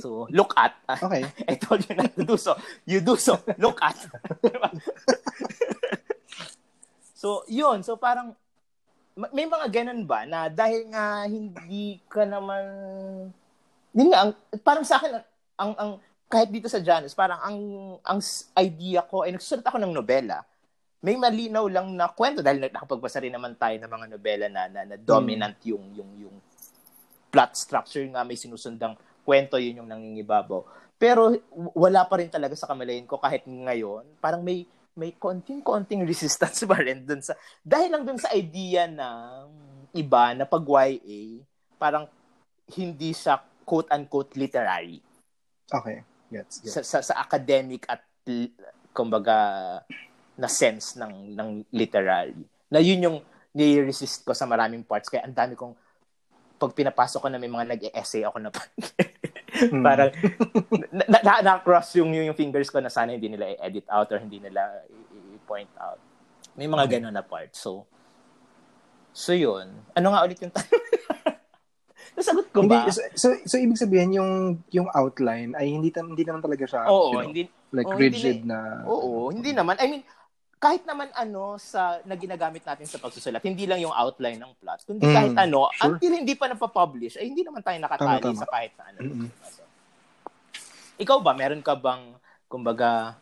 [0.00, 0.76] So, look at.
[0.88, 1.24] Okay.
[1.48, 2.56] I told you not to do so.
[2.84, 3.40] You do so.
[3.56, 3.96] Look at.
[4.44, 4.68] diba?
[7.22, 7.86] So, yun.
[7.86, 8.34] So, parang,
[9.14, 12.64] may mga ganun ba na dahil nga hindi ka naman,
[13.94, 14.32] yun nga, ang,
[14.66, 15.22] parang sa akin,
[15.54, 15.90] ang, ang,
[16.26, 17.58] kahit dito sa Janus, parang ang,
[18.02, 18.18] ang
[18.58, 20.42] idea ko, ay nagsusulat ako ng nobela
[21.02, 24.80] may malinaw lang na kwento dahil nakapagbasa rin naman tayo ng mga nobela na, na,
[24.86, 25.66] na dominant mm.
[25.66, 26.36] yung yung yung
[27.34, 28.94] plot structure nga may sinusundang
[29.26, 30.62] kwento yun yung nangingibabaw.
[31.02, 31.34] Pero
[31.74, 34.62] wala pa rin talaga sa kamalayan ko kahit ngayon, parang may
[34.96, 37.32] may konting-konting resistance pa rin dun sa
[37.64, 39.48] dahil lang dun sa idea ng
[39.96, 41.44] iba na pag YA,
[41.76, 42.08] parang
[42.72, 45.00] hindi siya quote-unquote literary.
[45.68, 46.00] Okay.
[46.32, 46.64] Yes.
[46.64, 46.72] yes.
[46.72, 48.00] Sa, sa, sa academic at
[48.92, 49.36] kumbaga
[50.36, 52.36] na sense ng ng literary.
[52.72, 53.18] Na yun yung
[53.52, 55.76] ni-resist ko sa maraming parts kaya ang dami kong
[56.56, 58.48] pag pinapasok ko na may mga nag-essay ako na
[59.70, 59.84] mm.
[59.84, 60.10] parang
[60.90, 64.18] na, na, na, cross yung, yung fingers ko na sana hindi nila i-edit out or
[64.18, 64.82] hindi nila
[65.36, 66.00] i-point out.
[66.58, 66.92] May mga okay.
[66.98, 67.52] ganun na part.
[67.54, 67.86] So,
[69.12, 69.72] so yun.
[69.96, 70.82] Ano nga ulit yung tanong?
[72.16, 72.84] Nasagot ko ba?
[72.84, 76.84] Hindi, so, so, so, ibig sabihin, yung yung outline ay hindi, hindi naman talaga siya,
[76.84, 77.42] oo, you know, hindi,
[77.72, 78.84] like oo, rigid hindi, na...
[78.84, 79.80] Oo, hindi naman.
[79.80, 80.04] I mean,
[80.62, 84.86] kahit naman ano sa na ginagamit natin sa pagsusulat, hindi lang yung outline ng plot,
[84.86, 85.98] kundi mm, kahit ano, sure.
[85.98, 88.38] until hindi pa napapublish, ay hindi naman tayo nakatali tama, tama.
[88.38, 88.98] sa kahit na ano.
[89.02, 89.28] Mm-hmm.
[91.02, 92.14] ikaw ba, meron ka bang,
[92.46, 93.18] kumbaga,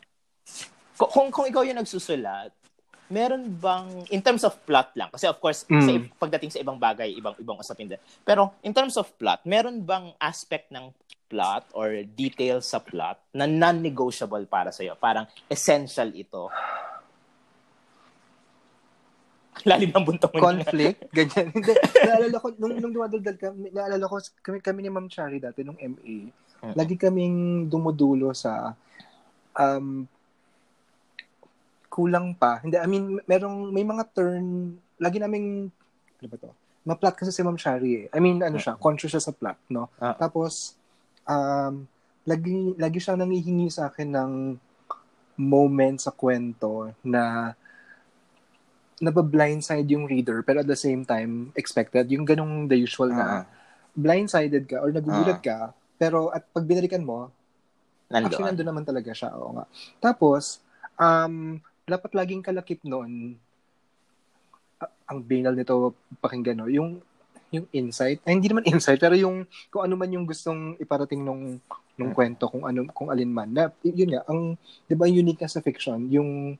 [1.01, 2.53] kung, kung ikaw yung nagsusulat,
[3.09, 5.81] meron bang, in terms of plot lang, kasi of course, mm.
[5.81, 7.97] sa, pagdating sa ibang bagay, ibang ibang usapin din.
[8.21, 10.93] Pero in terms of plot, meron bang aspect ng
[11.25, 14.93] plot or details sa plot na non-negotiable para sa'yo?
[14.93, 16.53] Parang essential ito.
[19.69, 21.51] Lalim ng buntong Conflict, ganyan.
[21.55, 25.61] Hindi, naalala ko, nung, nung dumadaldal kami, naalala ko, kami, kami ni Ma'am Chari dati,
[25.61, 26.73] nung MA, mm-hmm.
[26.73, 28.73] lagi kaming dumudulo sa
[29.59, 30.07] um,
[31.91, 32.63] kulang pa.
[32.63, 35.67] Hindi, I mean, merong, may mga turn, lagi naming,
[36.23, 36.51] ano ba to?
[36.81, 38.15] Ma-plot kasi si Ma'am Shari eh.
[38.15, 39.91] I mean, ano siya, conscious siya sa plot, no?
[40.01, 40.15] Ah.
[40.17, 40.73] Tapos,
[41.27, 41.85] um,
[42.25, 44.31] lagi, lagi siyang nangihingi sa akin ng
[45.37, 47.53] moment sa kwento na
[49.01, 53.43] nabablindside yung reader pero at the same time expected yung ganong the usual na uh-huh.
[53.97, 55.73] blindsided ka or nagugulat uh-huh.
[55.73, 57.33] ka pero at pag binalikan mo
[58.13, 58.29] Nandoon.
[58.29, 59.65] actually nandun naman talaga siya oo nga
[59.97, 60.61] tapos
[61.01, 61.57] um
[61.89, 63.35] dapat laging kalakip noon
[65.09, 67.01] ang banal nito pakinggan no yung
[67.51, 71.59] yung insight ay hindi naman insight pero yung kung ano man yung gustong iparating nung
[71.99, 72.17] nung hmm.
[72.17, 74.55] kwento kung ano kung alin man na yun nga ang
[74.87, 76.55] 'di ba unique sa fiction yung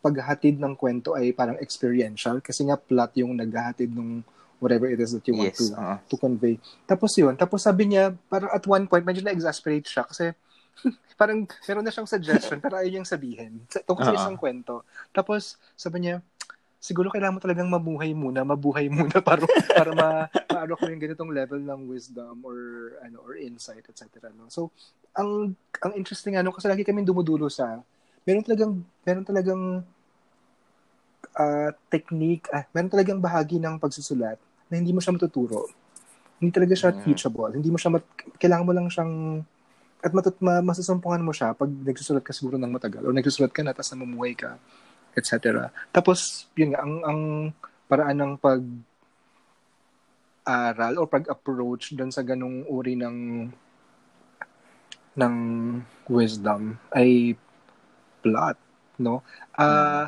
[0.00, 4.24] paghatid ng kwento ay parang experiential kasi nga plot yung naghahatid ng
[4.60, 5.96] whatever it is that you want yes, to uh-huh.
[6.08, 10.04] to convey tapos yun tapos sabi niya parang at one point medyo na exasperate siya
[10.04, 10.32] kasi
[11.20, 13.64] parang meron na siyang suggestion pero ayaw niyang sabihin.
[13.84, 14.84] Tungkol sa isang kwento.
[15.12, 16.24] Tapos sabi niya,
[16.80, 20.08] siguro kailangan mo talagang mabuhay muna, mabuhay muna para para ma
[20.48, 22.56] maano ko yung ganitong level ng wisdom or
[23.04, 24.32] ano or insight etc.
[24.32, 24.48] No?
[24.48, 24.72] So
[25.12, 25.52] ang
[25.84, 27.84] ang interesting ano kasi lagi kami dumudulo sa
[28.24, 28.72] meron talagang
[29.04, 29.62] meron talagang
[31.36, 34.38] uh, technique, ah, meron talagang bahagi ng pagsusulat
[34.70, 35.66] na hindi mo siya matuturo.
[36.40, 37.00] Hindi talaga siya mm.
[37.04, 37.52] teachable.
[37.52, 39.44] Hindi mo siya mat- kailangan mo lang siyang
[40.00, 43.60] at matut ma, masusumpungan mo siya pag nagsusulat ka siguro ng matagal o nagsusulat ka
[43.60, 44.56] na tapos namumuhay ka
[45.12, 45.68] etc.
[45.92, 47.20] Tapos yun nga ang ang
[47.84, 48.64] paraan ng pag
[50.40, 53.50] aral o pag-approach doon sa ganung uri ng
[55.20, 55.34] ng
[56.08, 57.36] wisdom ay
[58.20, 58.56] plot,
[59.00, 59.24] no?
[59.56, 60.04] Ah uh,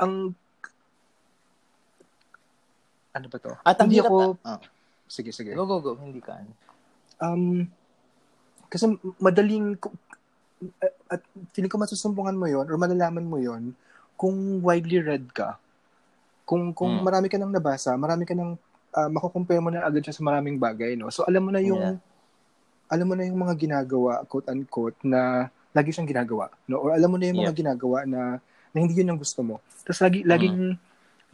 [0.00, 0.34] ang
[3.16, 3.52] ano ba to?
[3.64, 4.60] At hindi ako oh.
[5.08, 5.56] sige sige.
[5.56, 6.40] Go go go, hindi ka.
[7.20, 7.68] Um
[8.66, 8.90] kasi
[9.22, 9.78] madaling,
[11.08, 11.22] at
[11.54, 13.72] feeling ko masusumpungan mo yon or malalaman mo yon
[14.18, 15.56] kung widely read ka.
[16.44, 17.04] Kung kung hmm.
[17.04, 18.58] marami ka nang nabasa, marami ka nang
[18.92, 21.08] uh, mako-compare mo na agad siya sa maraming bagay, no?
[21.08, 21.96] So alam mo na yung yeah.
[22.92, 26.80] alam mo na yung mga ginagawa, quote unquote, na lagi siyang ginagawa, no?
[26.80, 27.60] Or alam mo na yung mga yeah.
[27.60, 28.40] ginagawa na
[28.72, 29.60] na hindi yun ang gusto mo.
[29.84, 30.80] Tapos lagi laging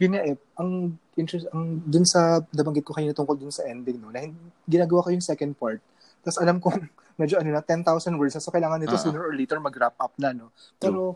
[0.03, 4.03] yun nga eh, ang interest ang dun sa nabanggit ko kanina tungkol dun sa ending
[4.03, 4.27] no, na
[4.67, 5.79] ginagawa ko yung second part.
[6.19, 6.83] Tapos alam kong
[7.19, 9.05] medyo ano na 10,000 words na so kailangan nito uh-huh.
[9.05, 10.51] sooner or later mag-wrap up na no.
[10.75, 11.15] Pero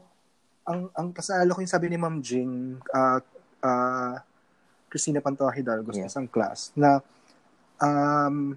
[0.63, 3.19] ang ang kasalo ko yung sabi ni Ma'am Jing uh,
[3.63, 4.15] uh,
[4.88, 6.05] Christina Pantoja Hidalgo yeah.
[6.05, 7.01] sa isang class na
[7.82, 8.55] um,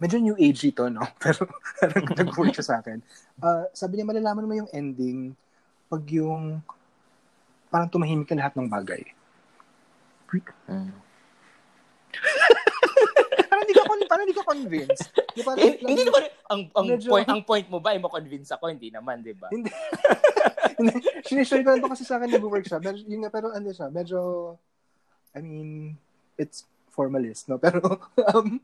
[0.00, 1.04] medyo new age ito, no?
[1.22, 1.46] Pero
[2.18, 2.98] nag-work siya sa akin.
[3.38, 5.36] Uh, sabi niya, malalaman mo yung ending
[5.86, 6.64] pag yung
[7.70, 9.04] parang tumahimik ka lahat ng bagay.
[10.66, 10.90] Mm.
[14.10, 15.06] parang hindi ka convinced.
[15.38, 18.50] Di, parang, eh, hindi naman, ang, ang, medyo, point, ang point mo ba, ay mo-convince
[18.58, 18.74] ako?
[18.74, 19.46] Hindi naman, di ba?
[19.54, 19.70] Hindi.
[21.22, 22.82] Sinishare ko lang kasi sa akin nag-workshop.
[22.82, 24.18] Pero, yun nga, pero ano siya, medyo,
[25.30, 25.94] I mean,
[26.34, 27.56] it's formalist, no?
[27.64, 27.80] Pero,
[28.34, 28.58] um,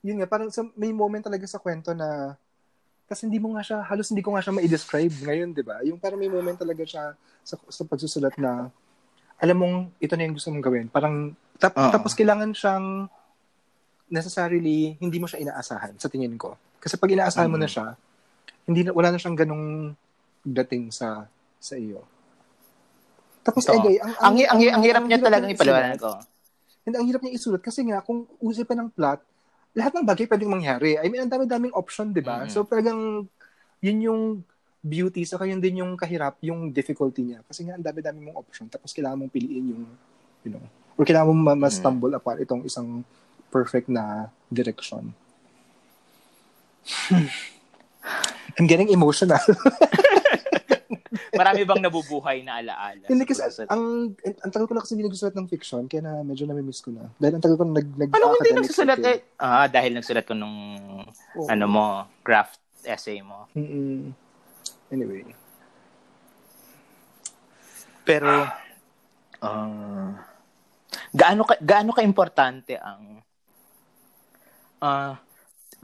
[0.00, 2.38] yun nga, parang so, may moment talaga sa kwento na,
[3.06, 5.82] kasi hindi mo nga siya, halos hindi ko nga siya ma-describe ngayon, di ba?
[5.86, 7.14] Yung parang may moment talaga siya
[7.46, 8.70] sa, sa pagsusulat na,
[9.38, 10.86] alam mong, ito na yung gusto mong gawin.
[10.90, 13.10] Parang, tap, tapos kailangan siyang,
[14.06, 16.54] necessarily hindi mo siya inaasahan sa tingin ko.
[16.78, 17.54] Kasi pag inaasahan mm.
[17.54, 17.74] mo na mm.
[17.74, 17.86] siya,
[18.66, 19.94] hindi na, wala na siyang ganong
[20.46, 21.26] dating sa
[21.58, 22.06] sa iyo.
[23.42, 23.78] Tapos Ito.
[23.78, 26.18] Egay, ang ang, ang, ang, ang hirap niya talagang ipaliwanag ko.
[26.86, 29.18] Hindi ang hirap niya isulat kasi nga kung usipan ng plot,
[29.74, 30.94] lahat ng bagay pwedeng mangyari.
[30.96, 32.46] I mean, ang dami-daming option, 'di ba?
[32.46, 32.48] Mm.
[32.48, 33.26] So talagang
[33.82, 34.22] yun yung
[34.86, 37.42] beauty sa yun din yung kahirap, yung difficulty niya.
[37.42, 39.84] Kasi nga ang dami-dami mong option tapos kailangan mong piliin yung
[40.46, 40.62] you know,
[40.94, 42.18] or kailangan mong ma-stumble mm.
[42.22, 43.02] apart itong isang
[43.50, 45.10] perfect na direction.
[48.56, 49.42] I'm getting emotional.
[51.34, 53.06] Marami bang nabubuhay na alaala?
[53.06, 56.44] Hindi kasi, ang, ang tagal ko na kasi hindi nagsusulat ng fiction, kaya na medyo
[56.46, 57.10] nami-miss ko na.
[57.18, 59.18] Dahil ang tagal ko na nag, nag Ano hindi nagsusulat eh?
[59.40, 60.56] Ah, dahil nagsulat ko nung,
[61.36, 61.46] oh.
[61.48, 61.86] ano mo,
[62.24, 63.50] craft essay mo.
[63.56, 64.14] Mm-mm.
[64.90, 65.26] Anyway.
[68.06, 68.46] Pero,
[69.42, 70.08] uh,
[71.10, 73.18] gaano ka, gaano ka importante ang
[74.80, 75.14] uh,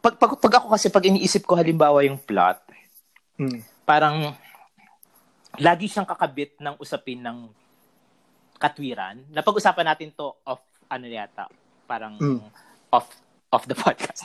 [0.03, 2.59] pag, pag, pag ako kasi, pag iniisip ko halimbawa yung plot,
[3.39, 3.63] hmm.
[3.87, 4.35] parang
[5.61, 7.51] lagi siyang kakabit ng usapin ng
[8.57, 9.21] katwiran.
[9.29, 11.51] Napag-usapan natin to off ano yata,
[11.85, 12.41] parang mm.
[12.95, 13.11] off
[13.53, 14.25] off the podcast.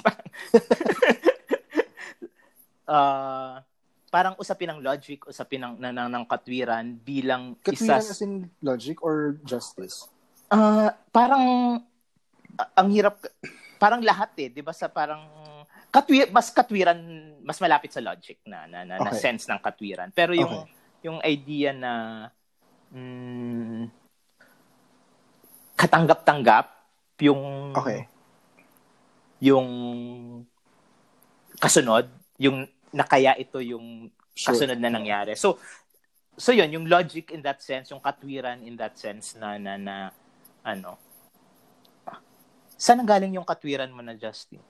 [2.88, 3.60] uh,
[4.14, 8.48] parang usapin ng logic, usapin ng ng, ng, ng katwiran bilang katwiran isa as in
[8.64, 10.08] logic or justice.
[10.48, 11.80] Uh, parang
[12.56, 13.20] uh, ang hirap
[13.76, 15.28] parang lahat eh, 'di ba sa parang
[15.92, 17.00] katwir mas katwiran
[17.44, 19.12] mas malapit sa logic na na, na, okay.
[19.12, 20.08] na sense ng katwiran.
[20.16, 20.77] Pero yung okay.
[21.08, 21.94] Yung idea na
[22.92, 23.88] mm,
[25.78, 26.66] katanggap-tanggap
[27.24, 28.06] yung okay.
[29.42, 29.70] yung
[31.58, 34.54] kasunod, yung nakaya ito yung sure.
[34.54, 35.34] kasunod na nangyari.
[35.34, 35.58] So
[36.38, 39.96] so yun, yung logic in that sense, yung katwiran in that sense na na, na
[40.62, 41.00] ano.
[42.78, 44.62] Saan galing yung katwiran mo na Justin?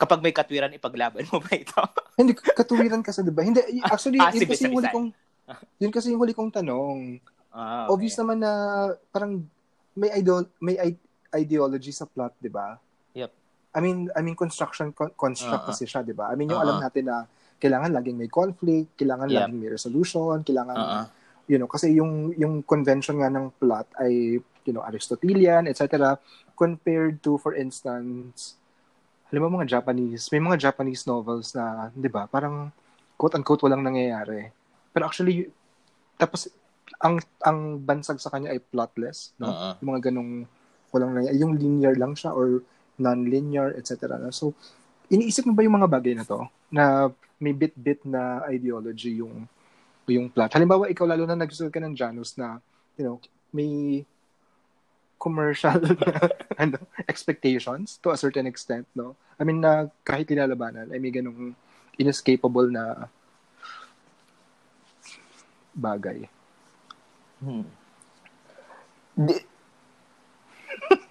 [0.00, 1.76] Kapag may katwiran, ipaglaban mo ba ito?
[2.16, 3.44] Hindi, katwiran kasi, di ba?
[3.44, 3.60] Hindi,
[3.92, 5.08] actually, ah, yun kasi yung huli kong,
[5.82, 7.18] yun kasi yung huli kong tanong.
[7.52, 7.92] Ah, okay.
[7.94, 8.52] Obvious naman na
[9.12, 9.44] parang
[9.92, 10.80] may idol may
[11.32, 12.76] ideology sa plot, 'di ba?
[13.12, 13.30] Yep.
[13.72, 15.72] I mean, I mean construction construct uh-huh.
[15.72, 16.32] kasi siya, 'di ba?
[16.32, 16.80] I mean, yung uh-huh.
[16.80, 17.24] alam natin na
[17.60, 19.46] kailangan laging may conflict, kailangan yep.
[19.46, 21.06] laging may resolution, kailangan uh-huh.
[21.48, 26.14] you know, kasi yung yung convention nga ng plot ay you know, Aristotelian, etc.
[26.54, 28.54] compared to for instance,
[29.28, 32.28] halimbawa mga Japanese, may mga Japanese novels na, 'di ba?
[32.28, 32.70] Parang
[33.16, 34.61] quote unquote walang nangyayari.
[34.92, 35.48] Pero actually
[36.20, 36.52] tapos
[37.02, 39.50] ang ang bansag sa kanya ay plotless, no?
[39.50, 39.74] Uh-huh.
[39.82, 40.32] Yung mga ganong
[40.92, 42.62] walang yung linear lang siya or
[43.00, 44.20] non-linear, etc.
[44.20, 44.30] No?
[44.30, 44.52] So,
[45.08, 47.08] iniisip mo ba yung mga bagay na to na
[47.42, 49.48] may bit-bit na ideology yung
[50.06, 50.52] yung plot.
[50.52, 52.60] Halimbawa, ikaw lalo na nagsusunod ka ng Janus na,
[53.00, 53.16] you know,
[53.54, 54.04] may
[55.16, 55.78] commercial
[56.62, 59.14] ano, expectations to a certain extent, no?
[59.38, 61.54] I mean, na kahit kinalabanan, ay may ganong
[61.96, 63.06] inescapable na
[65.74, 66.28] bagay.
[67.42, 67.66] Hmm.
[69.12, 69.36] Di,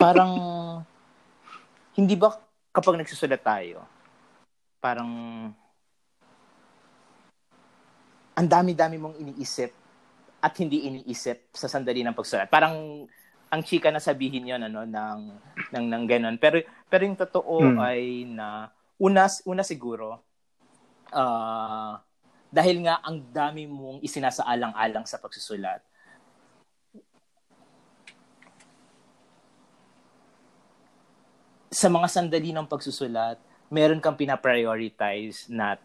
[0.01, 0.33] parang
[1.97, 2.33] hindi ba
[2.71, 3.83] kapag nagsusulat tayo,
[4.79, 5.11] parang
[8.31, 9.69] ang dami-dami mong iniisip
[10.41, 12.49] at hindi iniisip sa sandali ng pagsulat.
[12.49, 13.05] Parang
[13.51, 15.21] ang chika na sabihin 'yon ano ng
[15.75, 16.35] ng ng ganun.
[16.41, 17.77] Pero pero yung totoo mm.
[17.77, 20.23] ay na una una siguro
[21.13, 21.93] uh,
[22.51, 25.81] dahil nga ang dami mong isinasaalang-alang sa pagsusulat
[31.71, 33.39] sa mga sandali ng pagsusulat,
[33.71, 35.79] meron kang pina-prioritize na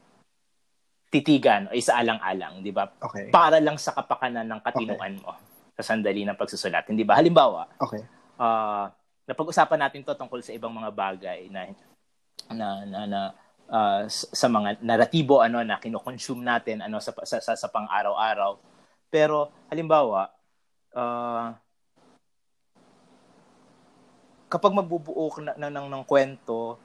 [1.06, 2.90] titigan o isaalang-alang, di ba?
[2.98, 3.30] Okay.
[3.30, 5.22] Para lang sa kapakanan ng katinuan okay.
[5.22, 5.32] mo
[5.78, 6.90] sa sandali ng pagsusulat.
[6.90, 7.14] Hindi ba?
[7.14, 8.02] Halimbawa, okay.
[8.42, 8.90] uh,
[9.30, 11.70] napag-usapan natin to tungkol sa ibang mga bagay na
[12.50, 13.20] na na, na
[13.70, 18.58] uh, sa mga naratibo ano na kino-consume natin ano sa sa, sa, sa pang-araw-araw.
[19.10, 20.30] Pero halimbawa,
[20.94, 21.54] uh,
[24.46, 26.78] kapag magbubuo ka ng, ng, ng kwento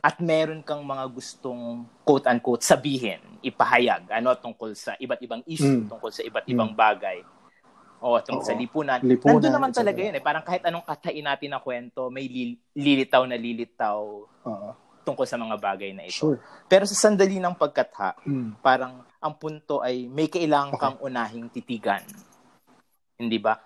[0.00, 5.92] at meron kang mga gustong quote-unquote sabihin, ipahayag, ano, tungkol sa iba't ibang issue, mm.
[5.92, 6.52] tungkol sa iba't mm.
[6.56, 7.20] ibang bagay,
[8.00, 8.48] o tungkol Oo.
[8.48, 8.96] sa lipunan.
[9.04, 9.36] lipunan.
[9.36, 10.24] Nandun naman talaga yun eh.
[10.24, 14.00] Parang kahit anong katain natin na kwento, may li- lilitaw na lilitaw
[14.48, 14.72] uh
[15.02, 16.20] tungkol sa mga bagay na ito.
[16.22, 16.38] Sure.
[16.68, 18.60] Pero sa sandali ng pagkatha, mm.
[18.60, 20.82] parang ang punto ay may kailangan okay.
[20.82, 22.04] kang unahing titigan.
[23.20, 23.56] Hindi ba?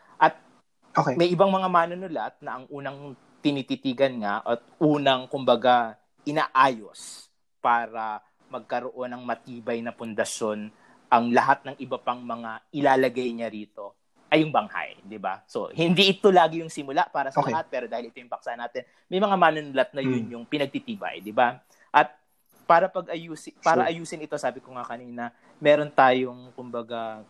[0.94, 1.19] Okay.
[1.19, 7.27] May ibang mga manunulat na ang unang tinititigan nga at unang kumbaga inaayos
[7.59, 10.70] para magkaroon ng matibay na pundasyon
[11.11, 14.03] ang lahat ng iba pang mga ilalagay niya rito
[14.35, 15.47] ay yung banghay, di ba?
[15.47, 17.55] So, hindi ito lagi yung simula para sa okay.
[17.55, 20.32] lahat, pero dahil ito yung paksa natin, may mga manunulat na yun hmm.
[20.35, 21.62] yung pinagtitibay, di ba?
[21.94, 22.19] At
[22.66, 23.90] para pag ayusin, para sure.
[23.94, 25.31] ayusin ito, sabi ko nga kanina,
[25.62, 27.23] meron tayong kumbaga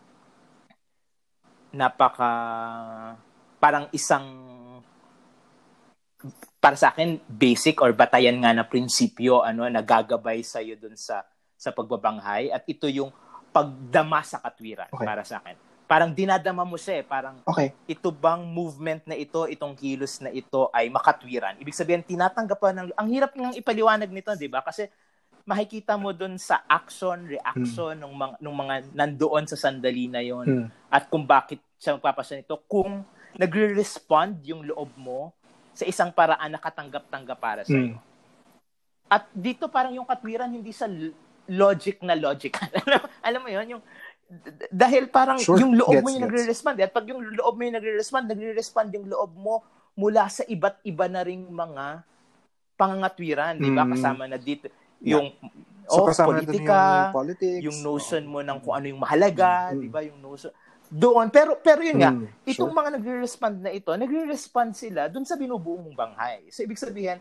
[1.75, 2.33] napaka
[3.59, 4.25] parang isang
[6.63, 11.27] para sa akin basic or batayan nga na prinsipyo ano nagagabay sa iyo dun sa
[11.59, 13.13] sa pagbabanghay at ito yung
[13.53, 15.07] pagdama sa katwiran okay.
[15.07, 15.74] para sa akin.
[15.85, 17.77] Parang dinadama mo siya eh, parang okay.
[17.85, 21.61] ito bang movement na ito, itong kilos na ito ay makatwiran.
[21.61, 24.65] Ibig sabihin tinatanggap pa ng ang hirap ng ipaliwanag nito, 'di ba?
[24.65, 24.89] Kasi
[25.44, 28.02] makikita mo dun sa action, reaction hmm.
[28.02, 30.66] ng mga ng mga nandoon sa sandali na 'yon hmm.
[30.89, 33.05] at kung bakit siya magpapasya nito kung
[33.36, 35.35] nagre-respond yung loob mo
[35.74, 37.98] sa isang paraan na katanggap-tanggap para sa iyo.
[37.98, 38.02] Mm.
[39.11, 40.86] At dito parang yung katwiran hindi sa
[41.51, 42.56] logic na logic.
[43.27, 43.82] alam, mo yun, yung
[44.73, 45.61] dahil parang sure.
[45.61, 46.77] yung loob gets, mo yung nagre-respond.
[46.81, 49.63] At pag yung loob mo yung nagre-respond, nagre-respond yung loob mo
[49.95, 52.03] mula sa iba't iba na ring mga
[52.75, 53.87] pangangatwiran, di ba?
[53.87, 53.93] Mm.
[53.95, 54.67] Kasama na dito
[55.05, 55.31] yung
[55.85, 58.31] So, oh, politika, yung, politics, yung notion oh.
[58.33, 59.85] mo ng kung ano yung mahalaga, mm.
[59.85, 60.01] di ba?
[60.01, 60.49] Yung notion,
[60.89, 61.29] doon.
[61.29, 62.79] Pero pero yun nga, mm, itong sure.
[62.81, 66.49] mga nagre-respond na ito, nagre-respond sila doon sa binubuo mong banghay.
[66.49, 67.21] So ibig sabihin,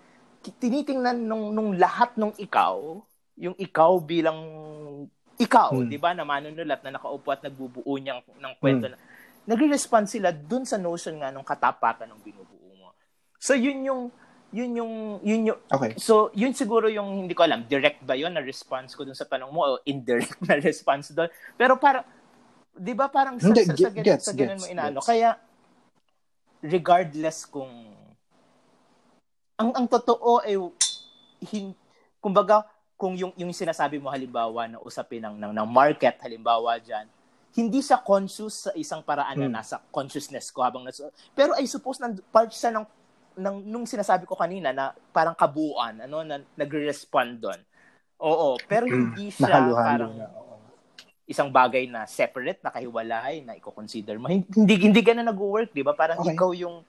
[0.64, 3.04] tinitingnan nung nung lahat nung ikaw,
[3.36, 4.40] yung ikaw bilang
[5.44, 5.88] ikaw, mm.
[5.92, 8.92] 'di ba, na manunulat na nakaupo at nagbubuo niyang ng kwento mm.
[8.96, 8.98] na
[9.44, 12.96] nagre-respond sila doon sa notion nga ng katapatan ng binubuo mo.
[13.36, 14.02] So yun yung
[14.54, 14.94] yun yung
[15.26, 15.98] yun yung okay.
[15.98, 19.26] so yun siguro yung hindi ko alam direct ba yun na response ko dun sa
[19.26, 21.26] tanong mo o indirect na response doon
[21.58, 22.06] pero para
[22.74, 25.00] 'di ba parang sa, Hindi, sa, sa, ganun, gets, sa ganun mo inaano.
[25.02, 25.10] Gets.
[25.10, 25.30] Kaya
[26.64, 27.72] regardless kung
[29.54, 30.58] ang ang totoo ay
[31.46, 31.78] hin,
[32.18, 32.66] kumbaga
[33.04, 37.04] kung yung yung sinasabi mo halimbawa na usapin ng ng, ng market halimbawa diyan
[37.52, 39.52] hindi sa conscious sa isang paraan hmm.
[39.52, 42.88] na nasa consciousness ko habang nasa pero I suppose na part sa ng
[43.36, 47.60] ng nung sinasabi ko kanina na parang kabuuan ano na nagre-respond doon.
[48.24, 48.94] Oo, pero hmm.
[48.94, 50.30] hindi siya parang na,
[51.26, 54.30] isang bagay na separate, na kahiwalay, na i-consider mo.
[54.30, 55.98] Hindi hindi ganun nag-work, 'di ba?
[55.98, 56.38] Parang okay.
[56.38, 56.86] ikaw yung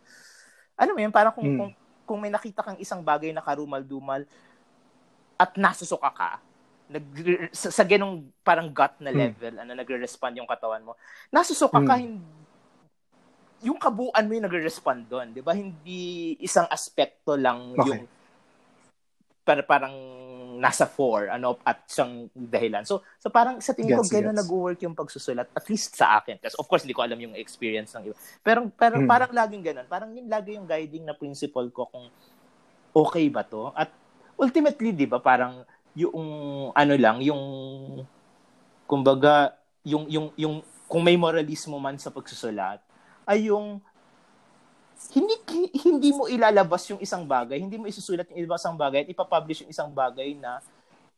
[0.75, 1.59] ano mo yun, parang kung, hmm.
[1.59, 1.71] kung
[2.05, 4.29] kung may nakita kang isang bagay na karumal-dumal
[5.45, 6.31] at nasusuka ka,
[6.89, 7.05] nag
[7.53, 9.21] sa, sa ganung parang gut na hmm.
[9.21, 9.63] level, hmm.
[9.65, 10.97] ano nagre-respond yung katawan mo.
[11.29, 11.89] Nasusuka hmm.
[11.89, 12.43] ka hindi
[13.65, 15.57] yung kabuuan mo yung nagre-respond doon, 'di ba?
[15.57, 17.81] Hindi isang aspekto lang okay.
[17.81, 18.05] yung
[19.45, 19.93] para parang
[20.57, 22.87] nasa four, ano, at siyang dahilan.
[22.89, 26.41] So, so parang sa tingin ko, gano'n nag-work yung pagsusulat, at least sa akin.
[26.41, 28.17] Kasi of course, hindi ko alam yung experience ng iba.
[28.41, 29.09] Pero, pero hmm.
[29.11, 29.87] parang laging gano'n.
[29.91, 32.09] Parang yun lagi yung guiding na principle ko kung
[32.97, 33.69] okay ba to.
[33.77, 33.93] At
[34.39, 35.63] ultimately, di ba, parang
[35.95, 36.17] yung,
[36.75, 37.43] ano lang, yung,
[38.87, 39.55] kumbaga,
[39.87, 40.55] yung, yung, yung,
[40.87, 42.79] kung may moralismo man sa pagsusulat,
[43.25, 43.81] ay yung
[45.11, 45.35] hindi
[45.85, 49.73] hindi mo ilalabas yung isang bagay, hindi mo isusulat yung isang bagay at ipapublish yung
[49.73, 50.63] isang bagay na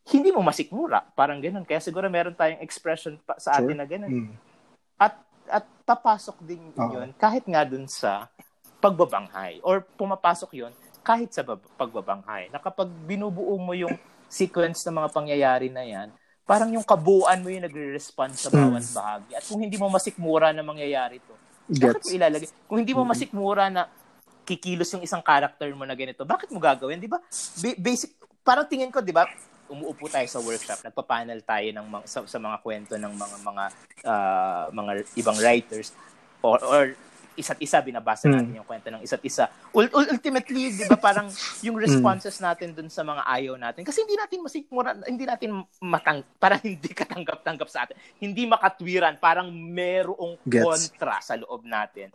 [0.06, 1.02] hindi mo masikmura.
[1.14, 1.66] Parang ganun.
[1.66, 3.78] Kaya siguro meron tayong expression pa, sa atin sure.
[3.78, 4.10] na ganun.
[4.10, 4.32] Mm.
[4.96, 6.90] At at papasok din uh-huh.
[6.90, 8.26] yun kahit nga dun sa
[8.82, 10.72] pagbabanghay or pumapasok yun
[11.06, 12.50] kahit sa bab- pagbabanghay.
[12.50, 13.94] Na kapag binubuo mo yung
[14.26, 16.10] sequence ng mga pangyayari na yan,
[16.42, 18.94] parang yung kabuuan mo yung nagre-respond sa bawat mm.
[18.94, 19.30] bahagi.
[19.38, 21.34] At kung hindi mo masikmura na mangyayari to,
[21.66, 22.48] bakit mo ilalagay?
[22.66, 23.86] Kung hindi mo masikmura na
[24.46, 26.98] kikilos yung isang character mo na ganito, bakit mo gagawin?
[26.98, 27.22] Di ba?
[27.62, 29.26] Ba- basic, parang tingin ko, di ba,
[29.66, 33.64] umuupo tayo sa workshop, nagpa-panel tayo ng mga, sa, sa mga kwento ng mga mga
[34.06, 35.90] uh, mga ibang writers
[36.38, 36.94] or, or
[37.36, 38.58] isa't isa binabasa natin mm.
[38.58, 39.46] yung kwento ng isa't isa.
[39.76, 41.28] Ultimately, 'di ba parang
[41.66, 46.24] yung responses natin dun sa mga ayaw natin kasi hindi natin masikmura, hindi natin matang
[46.40, 47.94] para hindi katanggap-tanggap sa atin.
[48.18, 50.64] Hindi makatwiran, parang merong Gets.
[50.64, 52.10] kontra sa loob natin.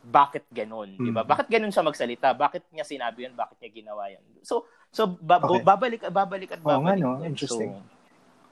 [0.00, 1.02] Bakit ganun, mm.
[1.02, 1.22] 'di ba?
[1.26, 2.32] Bakit ganun siya magsalita?
[2.32, 3.34] Bakit niya sinabi 'yun?
[3.36, 4.22] Bakit niya ginawa 'yun?
[4.40, 5.60] So, so ba- okay.
[5.60, 6.78] babalik babalik at babalik.
[6.78, 7.26] Oh, nga, no?
[7.26, 7.74] Interesting.
[7.76, 7.98] So,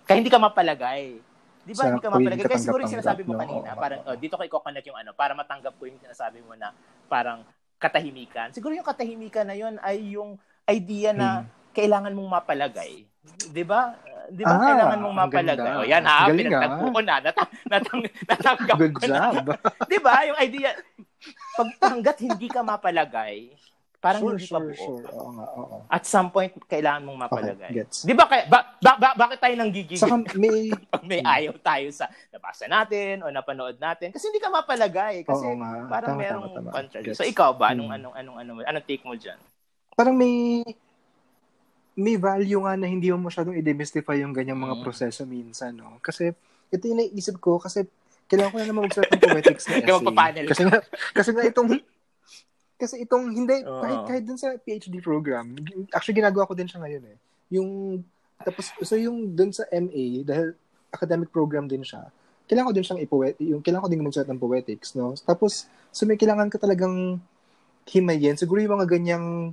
[0.09, 1.21] kaya hindi ka mapalagay.
[1.69, 2.45] Di ba hindi ka mapalagay?
[2.49, 3.81] Kasi siguro yung sinasabi mo kanina, no?
[3.81, 6.73] parang, oh, dito ko i-connect yung ano, para matanggap ko yung sinasabi mo na
[7.13, 7.45] parang
[7.77, 8.49] katahimikan.
[8.57, 11.77] Siguro yung katahimikan na yun ay yung idea na hmm.
[11.77, 13.05] kailangan mong mapalagay.
[13.53, 13.93] Di ba?
[14.33, 15.73] Di ba ah, kailangan mong mapalagay?
[15.77, 17.15] O yan ha, pinagtagpo ko na.
[17.21, 18.01] Natang, natang,
[18.33, 19.13] natanggap Good ko job.
[19.13, 19.25] na.
[19.93, 20.15] Di ba?
[20.25, 20.71] Yung idea,
[21.57, 23.53] pag hanggat hindi ka mapalagay,
[23.99, 24.79] Parang sure, hindi sure, pa buo.
[24.79, 25.05] Sure.
[25.11, 25.77] Oo nga, oo.
[25.91, 27.71] At some point, kailangan mong mapalagay.
[27.75, 28.07] Okay, gets.
[28.07, 29.99] Di ba, kaya, ba, ba, ba, bakit tayo nang gigigil?
[29.99, 30.71] Saka may...
[30.71, 34.15] Pag may ayaw tayo sa nabasa natin o napanood natin.
[34.15, 35.27] Kasi hindi ka mapalagay.
[35.27, 35.91] Kasi oo nga.
[35.91, 36.71] parang tama, merong tama, tama.
[36.71, 37.11] contrary.
[37.19, 37.75] So, ikaw ba?
[37.75, 37.99] Anong, hmm.
[37.99, 39.39] anong, anong, anong, anong take mo dyan?
[39.99, 40.63] Parang may
[41.99, 44.83] may value nga na hindi mo masyadong i-demystify yung ganyang mga mm.
[44.87, 45.99] proseso minsan, no?
[45.99, 46.31] Kasi,
[46.71, 47.91] ito yung naisip ko, kasi
[48.31, 50.47] kailangan ko na naman magsulat ng poetics na essay.
[50.47, 50.79] kasi nga,
[51.11, 51.83] kasi nga itong
[52.79, 55.59] kasi itong, hindi, uh, kahit, kahit dun sa PhD program,
[55.91, 57.17] actually ginagawa ko din siya ngayon eh.
[57.59, 58.01] Yung,
[58.39, 60.55] tapos, so yung dun sa MA, dahil
[60.95, 62.07] academic program din siya,
[62.49, 65.13] kailangan ko din siyang ipoet, yung kailangan ko din magsulat ng poetics, no?
[65.21, 67.21] Tapos, so may kailangan ka talagang
[67.85, 68.41] himayin.
[68.41, 69.53] Siguro yung mga ganyang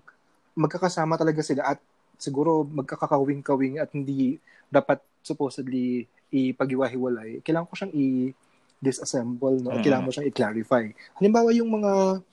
[0.55, 1.79] magkakasama talaga sila at
[2.15, 4.39] siguro magkakakawing-kawing at hindi
[4.71, 7.43] dapat supposedly ipag-iwahiwalay.
[7.43, 9.75] Kailangan ko siyang i-disassemble, no?
[9.75, 9.83] Mm.
[9.83, 10.85] Kailangan mo siyang i-clarify.
[11.19, 12.23] Halimbawa, yung mga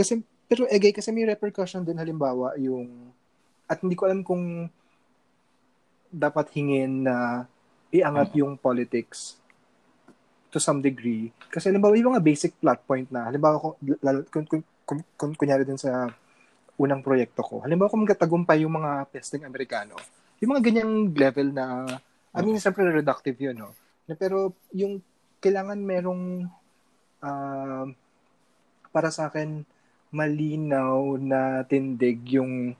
[0.00, 2.88] kasi, pero egay, kasi may repercussion din halimbawa yung,
[3.68, 4.72] at hindi ko alam kung
[6.08, 7.44] dapat hingin na
[7.92, 8.40] iangat uh-huh.
[8.40, 9.36] yung politics
[10.48, 11.28] to some degree.
[11.52, 13.76] Kasi halimbawa yung mga basic plot point na, halimbawa kung,
[14.32, 16.08] kung, kung, kung, kung kunyari din sa
[16.80, 19.94] unang proyekto ko, halimbawa kung magkatagumpay yung mga pesting Amerikano,
[20.40, 21.84] yung mga ganyang level na,
[22.32, 23.76] I mean, siyempre reductive yun, no?
[24.08, 25.04] Na, pero yung
[25.44, 26.48] kailangan merong
[27.20, 27.84] uh,
[28.90, 29.62] para sa akin
[30.10, 32.74] malinaw na tindig yung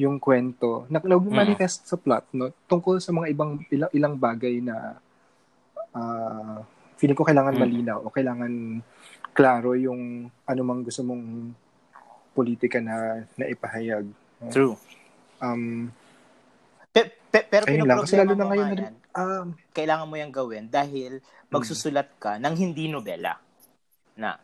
[0.00, 1.88] yung kwento na nag-manifest mm.
[1.88, 4.96] sa plot no tungkol sa mga ibang ilang, ilang bagay na
[5.92, 6.64] uh,
[6.96, 7.60] feeling ko kailangan mm.
[7.60, 8.80] malinaw o kailangan
[9.32, 11.56] klaro yung anumang gusto mong
[12.32, 14.08] politika na naipahayag.
[14.52, 14.76] True.
[15.40, 15.92] Um,
[16.92, 20.64] pe, pe, pero ayun lang, kasi lalo na ngayon, na, um, kailangan mo yung gawin
[20.68, 21.20] dahil
[21.52, 23.40] magsusulat ka ng hindi nobela
[24.16, 24.40] na.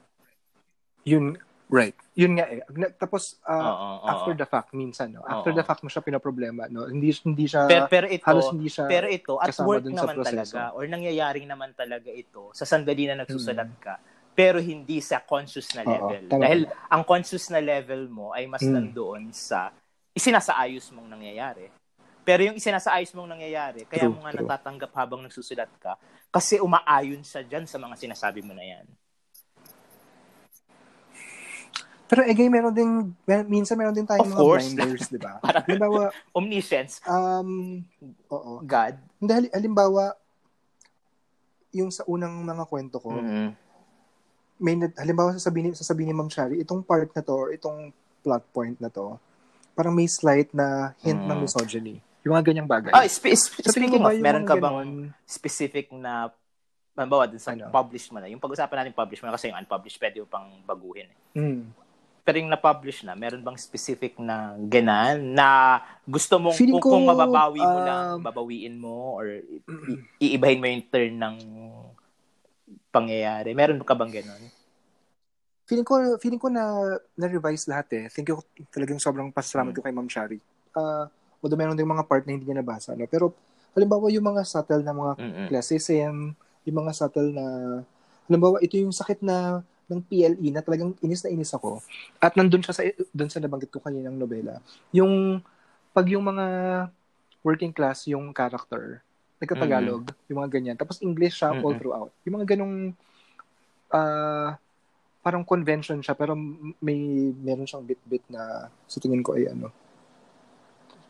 [1.09, 1.37] Yun,
[1.69, 1.97] right.
[2.19, 2.61] Yun nga eh.
[2.99, 5.23] Tapos, uh, oh, oh, after the fact, minsan, no?
[5.23, 6.89] After the fact mo siya pinaproblema, no?
[6.89, 10.73] Hindi, hindi siya, pero, pero ito, halos hindi siya pero ito, at work naman talaga,
[10.75, 13.81] or nangyayaring naman talaga ito, sa sandali na nagsusulat hmm.
[13.81, 13.95] ka,
[14.39, 16.23] pero hindi sa conscious na level.
[16.31, 18.71] Oo, Dahil ang conscious na level mo ay mas mm.
[18.71, 19.75] nandoon sa
[20.15, 21.67] isinasaayos mong nangyayari.
[22.23, 24.47] Pero yung isinasaayos mong nangyayari, kaya true, mo nga true.
[24.47, 25.99] natatanggap habang nagsusulat ka,
[26.31, 28.87] kasi umaayon siya dyan sa mga sinasabi mo na yan.
[32.09, 32.91] Pero again, meron din,
[33.47, 34.67] minsan meron din tayong of mga course.
[34.73, 35.37] blinders, di ba?
[35.69, 37.05] halimbawa, omniscience.
[37.05, 37.85] Um,
[38.33, 38.65] oo.
[38.65, 38.97] God.
[39.21, 40.17] Hindi, halimbawa,
[41.77, 43.69] yung sa unang mga kwento ko, mm-hmm
[44.59, 47.95] may halimbawa sasabihin sasabihin ni Ma'am Shari, itong part na to or itong
[48.27, 49.15] plot point na to,
[49.79, 51.31] parang may slight na hint mm.
[51.31, 51.97] ng misogyny.
[52.27, 52.91] Yung mga ganyang bagay.
[52.91, 56.35] Ah, spe- spe- so, speaking of, meron ka bang specific na
[56.99, 57.71] halimbawa dun sa ano?
[57.71, 58.27] published mo na.
[58.27, 61.07] Yung pag-usapan natin published mo na kasi yung unpublished pwede mo pang baguhin.
[61.07, 61.39] Eh.
[61.39, 61.71] Mm.
[62.37, 67.63] Yung na-publish na, meron bang specific na ganan na gusto mong kung, ko, kung mababawi
[67.63, 69.41] mo uh, lang, babawiin mo or
[70.21, 71.37] iibahin mo yung turn ng
[72.93, 73.57] pangyayari?
[73.57, 74.43] Meron ka bang ganun?
[75.69, 78.05] Feeling ko, feeling ko na na-revise lahat eh.
[78.09, 78.41] Thank you
[78.73, 79.77] talagang sobrang pasalamat mm.
[79.77, 80.39] ko kay Ma'am Shari.
[80.73, 81.05] Uh,
[81.45, 82.97] although meron din mga part na hindi niya nabasa.
[82.97, 83.05] No?
[83.05, 83.37] Pero
[83.77, 85.47] halimbawa yung mga subtle na mga Mm-mm.
[85.53, 86.33] classism,
[86.65, 87.45] yung mga subtle na,
[88.27, 91.81] halimbawa ito yung sakit na ng PLE na talagang inis na inis ako.
[92.21, 94.61] At nandun siya sa, dun sa nabanggit ko kanina ng nobela.
[94.93, 95.41] Yung,
[95.97, 96.47] pag yung mga
[97.41, 99.01] working class yung character,
[99.41, 100.27] nagka-Tagalog, mm-hmm.
[100.29, 100.77] yung mga ganyan.
[100.77, 101.65] Tapos English siya mm-hmm.
[101.65, 102.13] all throughout.
[102.29, 102.93] Yung mga ganong
[103.97, 104.51] uh,
[105.25, 106.33] parang convention siya pero
[106.79, 109.69] may meron siyang bit-bit na sa tingin ko ay ano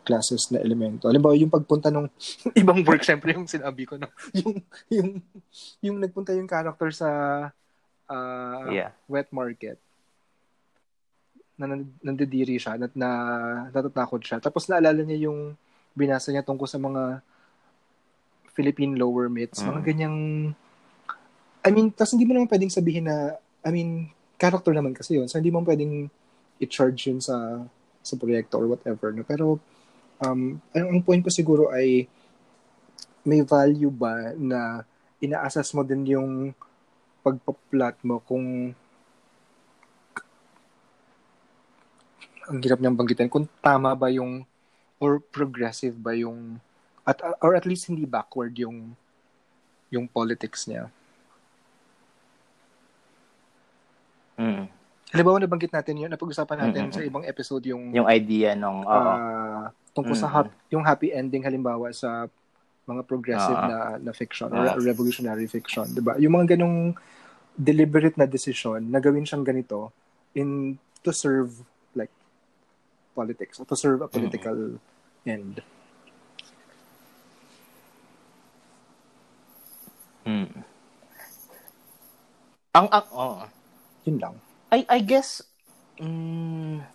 [0.09, 1.05] classes na elemento.
[1.05, 2.09] Alam ba, yung pagpunta ng
[2.65, 4.09] ibang work, syempre yung sinabi ko, no?
[4.41, 4.57] yung,
[4.89, 5.09] yung,
[5.85, 7.09] yung nagpunta yung character sa
[8.09, 8.91] uh, yeah.
[9.07, 9.77] wet market
[11.59, 13.09] na nandidiri siya, na, na
[13.69, 14.39] natatakot siya.
[14.39, 15.59] Tapos naalala niya yung
[15.91, 17.19] binasa niya tungkol sa mga
[18.55, 19.67] Philippine lower mids, mm.
[19.67, 20.17] mga ganyang
[21.59, 24.07] I mean, tas hindi mo naman pwedeng sabihin na I mean,
[24.39, 25.27] character naman kasi yun.
[25.27, 26.07] So hindi mo pwedeng
[26.63, 27.59] i-charge yun sa
[27.99, 29.11] sa proyekto or whatever.
[29.11, 29.27] No?
[29.27, 29.59] Pero
[30.23, 32.07] um, ang, ang point ko siguro ay
[33.27, 34.87] may value ba na
[35.19, 36.55] ina-assess mo din yung
[37.23, 38.71] pagpa-plot mo kung
[42.49, 44.41] ang hirap niyang banggitin kung tama ba yung
[44.97, 46.57] or progressive ba yung
[47.05, 48.97] at or at least hindi backward yung
[49.89, 50.89] yung politics niya.
[54.37, 54.69] Mm.
[55.09, 56.95] Halimbawa nabanggit natin yun, napag-usapan natin mm-hmm.
[56.95, 60.29] sa ibang episode yung yung idea nung uh, tungkol mm-hmm.
[60.29, 62.29] sa hap, yung happy ending halimbawa sa
[62.89, 63.69] mga progressive uh-huh.
[63.69, 66.17] na na fiction or revolutionary fiction, 'di ba?
[66.17, 66.97] Yung mga ganong
[67.53, 69.93] deliberate na decision na gawin siyang ganito
[70.33, 71.53] in to serve
[71.93, 72.11] like
[73.13, 75.29] politics or to serve a political mm-hmm.
[75.29, 75.55] end.
[80.29, 80.51] Mm.
[82.69, 83.41] Ang, ang, oh.
[84.05, 84.35] Yun lang.
[84.69, 85.41] I, I guess,
[85.97, 86.85] mm,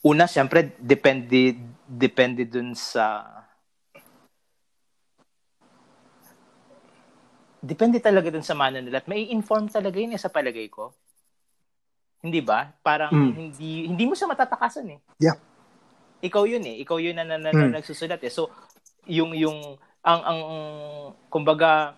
[0.00, 3.43] una, syempre, depende, depende dun sa,
[7.64, 10.92] depende talaga dun sa mana nila at may inform talaga yun eh, sa palagay ko.
[12.20, 12.68] Hindi ba?
[12.84, 13.32] Parang mm.
[13.32, 15.00] hindi hindi mo siya matatakasan eh.
[15.20, 15.40] Yeah.
[16.24, 16.80] Ikaw yun eh.
[16.84, 17.60] Ikaw yun na, na, na, mm.
[17.72, 18.32] na nagsusulat eh.
[18.32, 18.52] So,
[19.08, 20.40] yung yung ang ang
[21.32, 21.96] kumbaga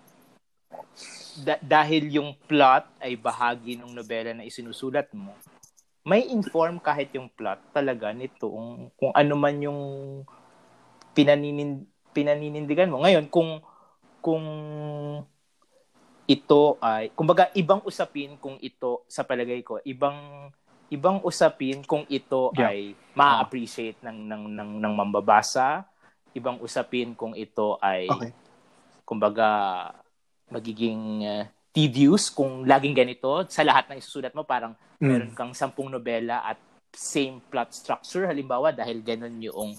[1.42, 5.34] da- dahil yung plot ay bahagi ng nobela na isinusulat mo,
[6.06, 9.80] may inform kahit yung plot talaga nito kung, kung ano man yung
[11.14, 11.82] pinaninin,
[12.14, 13.02] pinaninindigan mo.
[13.02, 13.58] Ngayon, kung
[14.22, 14.42] kung
[16.26, 20.50] ito ay kumbaga ibang usapin kung ito sa palagay ko ibang
[20.90, 22.70] ibang usapin kung ito yeah.
[22.70, 25.86] ay ma-appreciate ng ng ng ng mambabasa
[26.34, 28.30] ibang usapin kung ito ay okay.
[29.06, 29.90] kumbaga
[30.50, 31.44] magiging uh,
[31.76, 33.44] tedious kung laging ganito.
[33.52, 35.04] Sa lahat ng isusulat mo, parang mm.
[35.04, 36.56] meron kang sampung nobela at
[36.96, 39.76] same plot structure halimbawa dahil ganun yung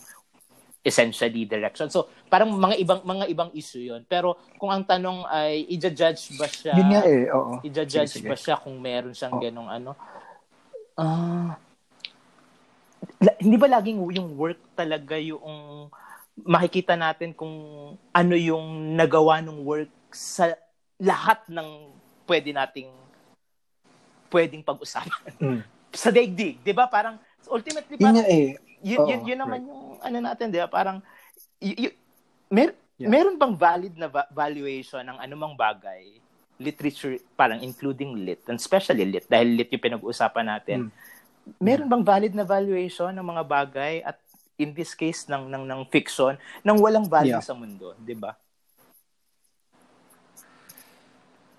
[0.88, 1.92] essentially direction.
[1.92, 4.08] So, parang mga ibang mga ibang issue 'yon.
[4.08, 6.74] Pero kung ang tanong ay i-judge ba siya?
[6.80, 7.60] Yun nga eh, oo.
[7.68, 9.42] I-judge ba siya kung meron siyang oh.
[9.44, 9.92] ganong ano?
[10.96, 15.90] Ah uh, hindi ba laging yung work talaga yung
[16.46, 17.54] makikita natin kung
[18.14, 20.54] ano yung nagawa ng work sa
[21.02, 21.94] lahat ng
[22.30, 22.90] pwede nating
[24.30, 25.34] pwedeng pag-usapan.
[25.38, 25.62] Mm.
[25.98, 26.86] sa daigdig, 'di ba?
[26.86, 27.18] Parang
[27.50, 28.48] ultimately parang yun, eh.
[28.86, 29.70] Yun, yun, yun naman right.
[29.70, 30.70] yung ano natin, 'di ba?
[30.70, 30.98] Parang
[31.62, 31.98] y- y-
[32.50, 33.10] mer- yeah.
[33.10, 36.22] meron bang valid na va- valuation ng anumang bagay
[36.58, 40.90] literature parang including lit and especially lit dahil lit yung pinag-uusapan natin.
[40.90, 40.92] Mm.
[41.62, 44.18] Meron bang valid na valuation ng mga bagay at
[44.58, 46.34] in this case ng ng ng fiction
[46.66, 47.46] nang walang value yeah.
[47.46, 48.34] sa mundo, 'di ba?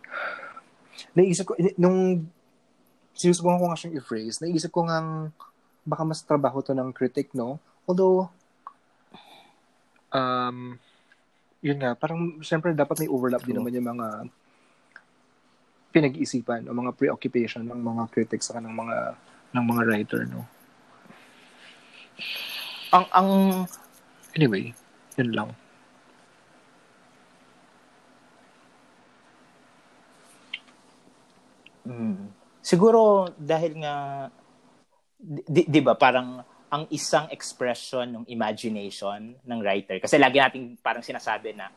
[1.16, 2.26] Naisip ko nung
[3.18, 4.98] sinusubukan ko nga siyang i-phrase, naisip ko nga
[5.88, 7.56] baka mas trabaho to ng critic, no?
[7.88, 8.28] Although,
[10.12, 10.76] um,
[11.64, 14.28] yun nga, parang siyempre dapat may overlap din naman yung mga
[15.88, 19.16] pinag-iisipan o mga preoccupation ng mga critics sa ng mga
[19.56, 20.44] ng mga writer, no?
[22.92, 23.30] Ang ang
[24.36, 24.76] anyway,
[25.16, 25.50] yun lang.
[31.88, 32.28] Mm.
[32.60, 34.28] Siguro dahil nga
[35.18, 41.02] di, di ba parang ang isang expression ng imagination ng writer kasi lagi nating parang
[41.02, 41.72] sinasabi na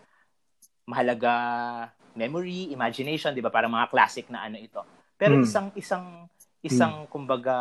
[0.85, 1.33] mahalaga
[2.15, 3.53] memory, imagination, 'di ba?
[3.53, 4.83] Parang mga classic na ano ito.
[5.15, 5.43] Pero mm.
[5.45, 6.05] isang isang
[6.61, 7.09] isang mm.
[7.09, 7.57] kumbaga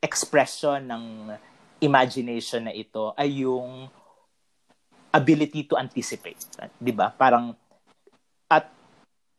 [0.00, 1.04] expression ng
[1.80, 3.88] imagination na ito ay yung
[5.14, 6.40] ability to anticipate,
[6.80, 7.12] 'di ba?
[7.12, 7.52] Parang
[8.48, 8.68] at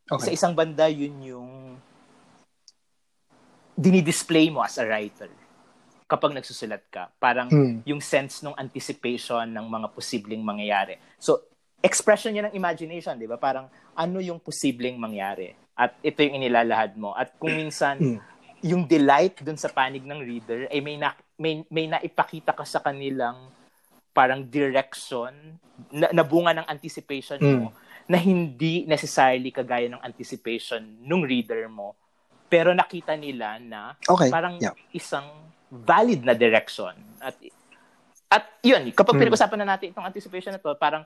[0.09, 0.29] okay.
[0.29, 1.49] sa isang banda yun yung
[3.75, 5.27] dinidisplay mo as a writer
[6.07, 7.11] kapag nagsusulat ka.
[7.19, 7.83] Parang hmm.
[7.83, 10.95] yung sense ng anticipation ng mga posibleng mangyayari.
[11.19, 11.43] So,
[11.83, 13.35] expression niya ng imagination, di ba?
[13.35, 15.53] Parang ano yung posibleng mangyari.
[15.75, 17.11] At ito yung inilalahad mo.
[17.17, 18.19] At kung minsan, hmm.
[18.63, 22.79] yung delight dun sa panig ng reader ay may, na, may, may naipakita ka sa
[22.79, 23.51] kanilang
[24.15, 25.59] parang direction
[25.91, 27.75] na, na bunga ng anticipation mo mm.
[28.07, 31.99] na hindi necessarily kagaya ng anticipation nung reader mo
[32.45, 34.29] pero nakita nila na okay.
[34.29, 34.75] parang yeah.
[34.93, 35.25] isang
[35.69, 36.93] valid na direction.
[37.19, 37.35] At
[38.29, 39.21] at yun, kapag hmm.
[39.21, 41.05] pinag-usapan na natin itong anticipation na to, parang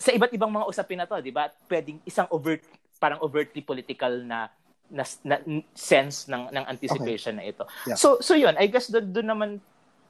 [0.00, 1.52] sa iba't ibang mga usapin na to, 'di ba?
[1.68, 2.64] Pwedeng isang overt
[3.00, 4.48] parang overtly political na
[4.90, 5.36] na, na
[5.72, 7.40] sense ng ng anticipation okay.
[7.40, 7.64] na ito.
[7.86, 7.96] Yeah.
[7.96, 9.50] So so yun, I guess doon doon naman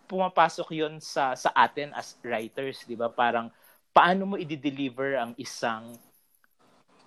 [0.07, 3.11] pumapasok 'yon sa sa atin as writers, 'di ba?
[3.11, 3.51] Parang
[3.91, 5.99] paano mo i-deliver ang isang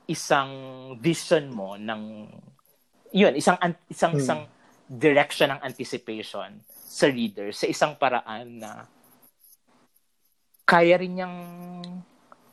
[0.04, 0.52] isang
[1.00, 2.28] vision mo ng
[3.14, 3.56] yun, isang
[3.88, 4.22] isang hmm.
[4.22, 4.42] isang
[4.90, 8.86] direction ng anticipation sa reader sa isang paraan na
[10.66, 11.38] kaya rin niyang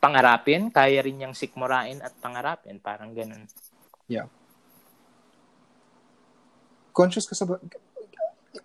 [0.01, 3.45] pangarapin, kaya rin niyang sikmurain at pangarapin, parang ganun.
[4.09, 4.27] Yeah.
[6.91, 7.47] Conscious ka sa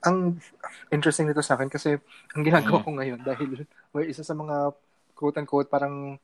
[0.03, 0.43] ang
[0.91, 1.95] interesting nito sa akin kasi
[2.35, 2.85] ang ginagawa mm.
[2.85, 3.49] ko ngayon dahil
[3.95, 4.75] well, isa sa mga
[5.15, 6.19] quote-unquote parang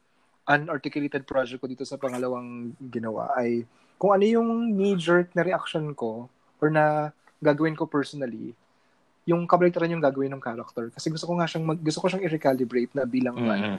[0.51, 3.63] unarticulated project ko dito sa pangalawang ginawa ay
[4.03, 6.27] kung ano yung knee-jerk na reaction ko
[6.59, 8.51] or na gagawin ko personally,
[9.23, 10.91] yung kabaliktaran yung gagawin ng character.
[10.91, 13.79] Kasi gusto ko nga siyang, mag, gusto ko siyang i-recalibrate na bilang mm-hmm.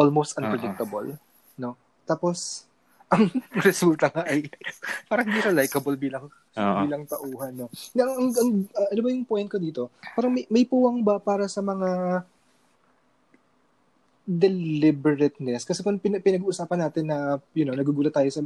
[0.00, 1.12] almost unpredictable.
[1.12, 1.60] Uh-huh.
[1.60, 1.76] No?
[2.08, 2.64] Tapos,
[3.12, 3.28] ang
[3.60, 4.48] resulta nga ay
[5.12, 6.88] parang hindi siya likable bilang uh-huh.
[6.88, 7.68] bilang tauhan no.
[7.92, 9.92] Ang, ang, ang uh, ano ba yung point ko dito?
[10.16, 12.24] Parang may, may puwang ba para sa mga
[14.32, 15.68] deliberateness.
[15.68, 18.40] Kasi kung pin- pinag-uusapan natin na you know nagugulat tayo sa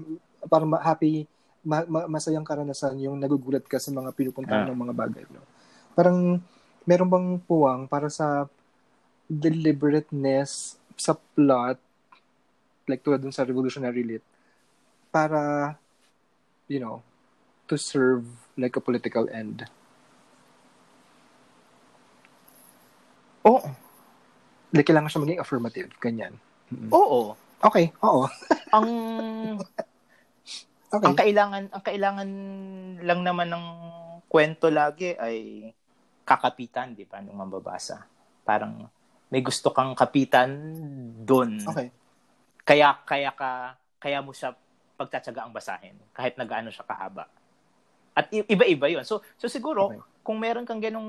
[0.51, 1.31] parang happy
[1.63, 4.71] ma- ma- masayang karanasan yung nagugulat ka sa mga pinupuntahan ah.
[4.71, 5.43] ng mga bagay no?
[5.95, 6.43] Parang
[6.83, 8.51] meron bang puwang para sa
[9.27, 11.79] deliberateness sa plot
[12.87, 14.25] like tulad dun sa revolutionary lit
[15.11, 15.75] para
[16.71, 17.03] you know
[17.67, 18.27] to serve
[18.59, 19.67] like a political end?
[23.47, 23.86] Oh
[24.77, 25.91] Like, kailangan siya maging affirmative.
[25.99, 26.33] Ganyan.
[26.69, 26.91] Mm-hmm.
[26.93, 27.33] Oo.
[27.65, 28.29] Okay, oo.
[28.77, 28.89] ang
[30.93, 31.07] okay.
[31.07, 32.29] ang kailangan ang kailangan
[33.01, 33.65] lang naman ng
[34.29, 35.69] kwento lagi ay
[36.27, 38.05] kakapitan, di ba, nung mababasa.
[38.45, 38.85] Parang
[39.33, 40.53] may gusto kang kapitan
[41.25, 41.59] doon.
[41.65, 41.89] Okay.
[42.67, 44.53] Kaya kaya ka kaya mo siya
[45.01, 47.31] pagtatsaga ang basahin kahit nagaano siya kahaba.
[48.17, 49.05] At iba-iba 'yon.
[49.07, 51.07] So so siguro okay kung meron kang ganong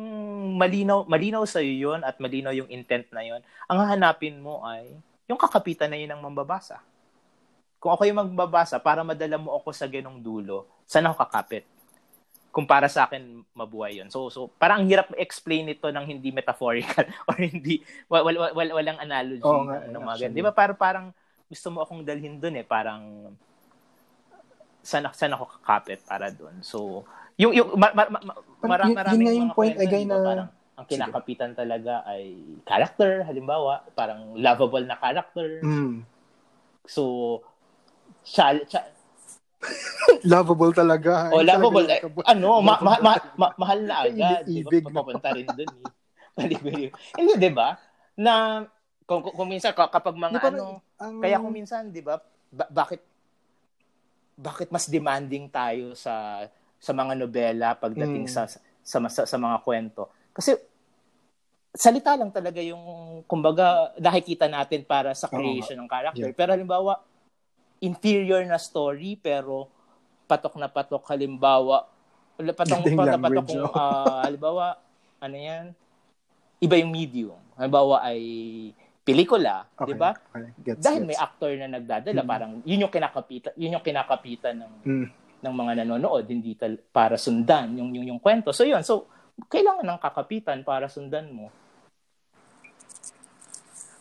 [0.61, 4.93] malinaw, malinaw sa iyo yun at malinaw yung intent na yun, ang hahanapin mo ay
[5.25, 6.85] yung kakapitan na yun ng mambabasa.
[7.81, 11.65] Kung ako yung magbabasa, para madala mo ako sa ganong dulo, saan ako kakapit?
[12.53, 14.09] Kung para sa akin, mabuhay yun.
[14.13, 18.69] So, so parang ang hirap explain ito ng hindi metaphorical or hindi, wal, wal, wal,
[18.69, 20.53] walang analogy Oo, nga, ng mga Di ba?
[20.53, 21.05] Parang, parang
[21.49, 22.65] gusto mo akong dalhin dun eh.
[22.65, 23.33] Parang,
[24.81, 26.61] saan, saan ako kakapit para dun.
[26.65, 27.05] So,
[27.37, 28.33] yung, yung, ma, ma, ma,
[28.65, 30.17] marami yun nga yung point, ay na...
[30.17, 31.59] Parang, ang kinakapitan Sige.
[31.65, 35.61] talaga ay character, halimbawa, parang lovable na character.
[35.65, 36.05] Mm.
[36.85, 37.41] So,
[38.21, 38.85] siya, siya
[40.31, 41.33] lovable talaga.
[41.33, 41.89] Oh, lovable.
[41.89, 44.45] Talaga eh, ano, ma- ma- ma- ma- mahal na agad.
[44.45, 44.69] Di ba?
[44.85, 45.71] Papapunta rin dun.
[46.37, 46.93] Eh.
[47.17, 47.73] Hindi, di ba?
[48.13, 48.61] Na,
[49.09, 51.17] kung, kung, kung minsan, kapag mga di, ano, ang...
[51.17, 52.21] kaya kung minsan, di ba,
[52.53, 53.01] ba- bakit,
[54.37, 56.45] bakit mas demanding tayo sa
[56.77, 58.31] sa mga nobela pagdating mm.
[58.31, 60.55] sa, sa sa sa mga kwento kasi
[61.73, 62.81] salita lang talaga yung
[63.25, 66.37] kumbaga nakikita natin para sa creation oh, ng character yeah.
[66.37, 67.01] pero halimbawa
[67.81, 69.69] inferior na story pero
[70.25, 71.85] patok na patok halimbawa
[72.37, 74.77] patok na patok kung uh, halimbawa
[75.21, 75.65] ano yan
[76.61, 78.21] iba yung medium halimbawa ay
[79.07, 80.11] pelikula, okay, 'di ba?
[80.11, 80.51] Okay.
[80.67, 81.09] Gets, Dahil gets.
[81.15, 82.27] may actor na nagdadala, mm.
[82.27, 85.07] parang yun yung kinakapitan, yun yung kinakapitan ng mm.
[85.41, 88.49] Ng mga nanonood, hindi tal- para sundan yung, yung yung kwento.
[88.49, 89.05] So yun, so
[89.45, 91.53] kailangan ng kakapitan para sundan mo.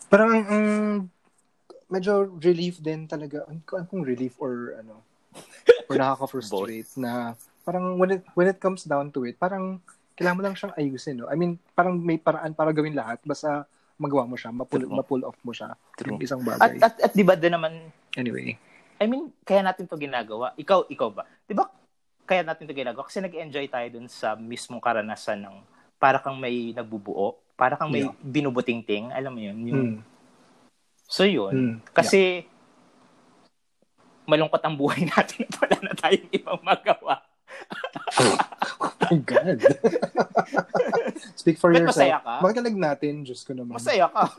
[0.09, 0.95] Parang um,
[1.91, 3.45] medyo relief din talaga.
[3.45, 5.05] Ano kung relief or ano,
[5.85, 9.83] or nakaka-frustrate na parang when it, when it comes down to it, parang
[10.17, 11.29] kailangan mo lang siyang ayusin, no?
[11.29, 13.69] I mean, parang may paraan para gawin lahat, basta
[14.01, 15.77] magawa mo siya, ma-pull, ma-pull off mo siya.
[15.93, 16.17] True.
[16.17, 16.81] Yung isang bagay.
[16.81, 18.57] At, at, at di ba din naman, anyway,
[18.97, 20.53] I mean, kaya natin to ginagawa.
[20.57, 21.23] Ikaw, ikaw ba?
[21.45, 21.69] Di ba,
[22.25, 23.05] kaya natin to ginagawa?
[23.05, 25.57] Kasi nag-enjoy tayo dun sa mismong karanasan ng
[25.97, 28.13] para kang may nagbubuo, para kang may yeah.
[28.21, 30.17] binubutingting, alam mo yun, yung, hmm
[31.07, 31.55] So yun.
[31.55, 32.51] Mm, Kasi yeah.
[34.27, 37.23] malungkot ang buhay natin at wala na tayong ibang magawa.
[38.83, 39.59] oh my God.
[41.39, 42.11] Speak for But yourself.
[42.11, 42.35] Masaya ka?
[42.43, 43.79] Magalag natin, Diyos ko naman.
[43.79, 44.35] Masaya ka.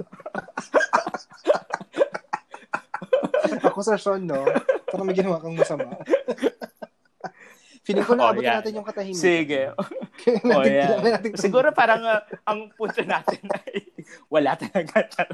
[3.79, 4.43] Ako sa Sean, no?
[4.91, 5.95] Parang may ginawa kang masama.
[7.87, 8.59] Feeling ko na oh, yeah.
[8.59, 9.23] natin yung katahimikan.
[9.23, 9.71] Sige.
[10.43, 10.99] natin, oh, yeah.
[10.99, 13.39] natin Siguro parang uh, ang punto natin
[13.71, 13.87] ay
[14.27, 15.31] wala talaga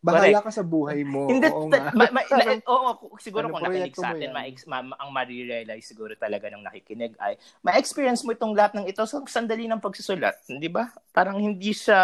[0.00, 0.48] Bahala Correct.
[0.48, 1.28] ka sa buhay mo.
[1.28, 1.92] Hindi, oo, nga.
[1.92, 4.48] ma, ma, na, oo, siguro ano, kung nakinig sa atin, ma,
[4.80, 9.20] ma, ang ma-realize siguro talaga ng nakikinig ay, ma-experience mo itong lahat ng ito sa
[9.28, 10.40] sandali ng pagsusulat.
[10.48, 10.88] Di ba?
[11.12, 12.00] Parang hindi siya...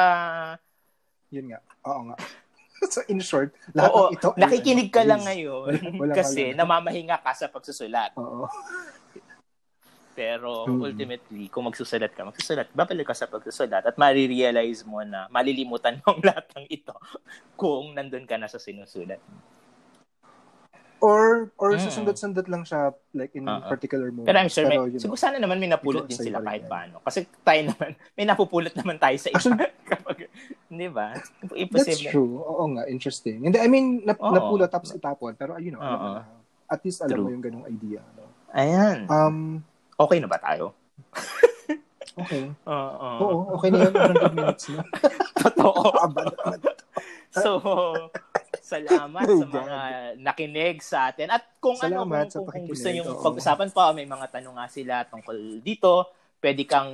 [1.32, 1.60] Yun nga.
[1.88, 2.16] Oo nga.
[2.94, 4.28] so in short, lahat Oo, ng ito...
[4.42, 5.74] nakikinig ka lang ngayon
[6.18, 8.14] kasi namamahinga ka sa pagsusulat.
[8.14, 8.46] Oo.
[10.18, 10.82] Pero hmm.
[10.82, 16.18] ultimately, kung magsusulat ka, magsusulat, babalik ka sa pagsusulat at marirealize mo na malilimutan mo
[16.18, 16.94] ang lahat ng ito
[17.54, 19.22] kung nandun ka na sa sinusulat.
[20.98, 21.82] Or or mm.
[21.82, 23.70] susundot-sundot lang siya like in uh-uh.
[23.70, 24.26] particular moment.
[24.26, 26.98] Pero I'm sure, Pero, may, siguro sana naman may napulot din sila kahit paano.
[27.06, 29.68] Kasi tayo naman, may napupulot naman tayo sa iba.
[29.94, 30.26] kapag,
[30.66, 31.14] di ba?
[31.54, 31.86] Imposible.
[31.86, 32.42] That's true.
[32.42, 33.46] Oo nga, interesting.
[33.46, 34.34] Hindi, I mean, nap- Oo.
[34.34, 35.38] napulot tapos itapon.
[35.38, 36.26] Pero, you know, uh-uh.
[36.66, 37.24] at least alam true.
[37.24, 38.02] mo yung ganong idea.
[38.18, 38.26] No?
[38.52, 39.06] Ayan.
[39.06, 39.62] Um,
[39.98, 40.78] Okay na ba tayo?
[42.22, 42.54] okay.
[42.62, 43.94] Uh, uh, Oo, okay na yun.
[43.98, 44.86] 100 minutes na.
[45.42, 45.90] Totoo.
[47.34, 47.50] so,
[48.68, 49.78] salamat oh, sa mga
[50.20, 51.32] nakinig sa atin.
[51.32, 54.56] At kung ano, salamat ano, kung, kung, kung gusto nyo pag-usapan pa, may mga tanong
[54.60, 56.92] nga sila tungkol dito, pwede kang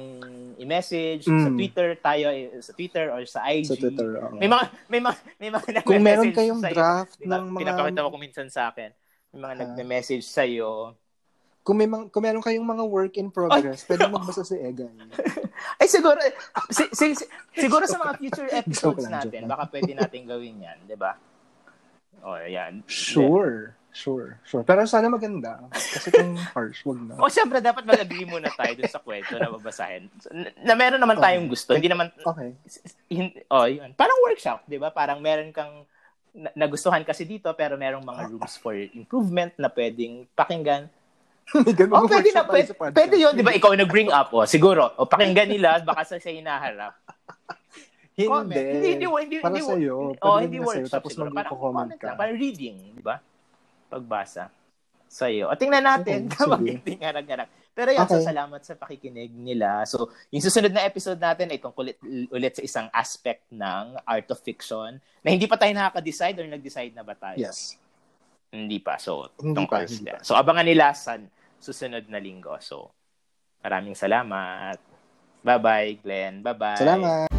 [0.56, 1.42] i-message mm.
[1.42, 2.24] sa Twitter tayo
[2.62, 3.68] sa Twitter or sa IG.
[3.68, 4.08] Sa Twitter.
[4.16, 7.42] Uh, may mga may mga may mga Kung meron kayong draft diba?
[7.42, 8.90] ng mga pinapakita mo kung minsan sa akin.
[9.34, 10.96] May mga uh, nagme-message sa iyo
[11.64, 13.96] kung may mga, kung meron kayong mga work in progress, Ay.
[13.96, 14.92] pwede magbasa si Egan.
[15.80, 16.20] Ay siguro
[16.68, 17.24] si, si, si,
[17.56, 21.16] siguro sa mga future episodes natin, baka pwede natin gawin 'yan, 'di ba?
[22.24, 22.80] Oh, yan.
[22.88, 23.76] Sure.
[23.76, 23.82] Yeah.
[23.94, 24.66] Sure, sure.
[24.66, 25.70] Pero sana maganda.
[25.70, 27.14] Kasi kung harsh, wag na.
[27.14, 30.10] O, oh, syempre, dapat mag-agree muna tayo dun sa kwento na babasahin.
[30.34, 31.70] Na, na meron naman tayong gusto.
[31.70, 31.78] Okay.
[31.78, 32.10] Hindi naman...
[32.10, 32.50] Okay.
[33.06, 33.94] Hin, oh, yun.
[33.94, 34.90] Parang workshop, di ba?
[34.90, 35.86] Parang meron kang
[36.34, 40.90] na, nagustuhan kasi dito, pero merong mga rooms for improvement na pwedeng pakinggan
[41.54, 43.52] oh, pwede na, pwede, pwede yun, di ba?
[43.52, 44.90] Ikaw nag-bring up, oh, siguro.
[44.96, 46.96] O, pakinggan nila, baka sa siya hinaharap.
[48.14, 48.30] Hindi.
[48.30, 49.94] Hindi, hindi, hindi, para hindi, sa'yo.
[50.22, 51.34] Oh, hindi workshop tapos siguro.
[51.34, 52.14] Parang comment ka.
[52.14, 53.18] Parang reading, di ba?
[53.90, 54.50] Pagbasa
[55.14, 55.46] sa'yo.
[55.46, 57.50] O, tingnan natin okay, kapag hindi ngarag-ngarag.
[57.74, 58.18] Pero yan, okay.
[58.18, 59.86] so salamat sa pakikinig nila.
[59.86, 61.94] So, yung susunod na episode natin ay tungkol
[62.30, 66.94] ulit sa isang aspect ng art of fiction na hindi pa tayo nakaka-decide or nag-decide
[66.94, 67.38] na ba tayo?
[67.38, 67.78] Yes.
[68.50, 68.98] Hindi pa.
[68.98, 70.22] So, hindi pa, hindi pa.
[70.22, 71.18] So, abangan nila sa
[71.58, 72.54] susunod na linggo.
[72.62, 72.94] So,
[73.62, 74.78] maraming salamat.
[75.42, 76.46] Bye-bye, Glenn.
[76.46, 76.78] Bye-bye.
[76.78, 77.33] Salamat.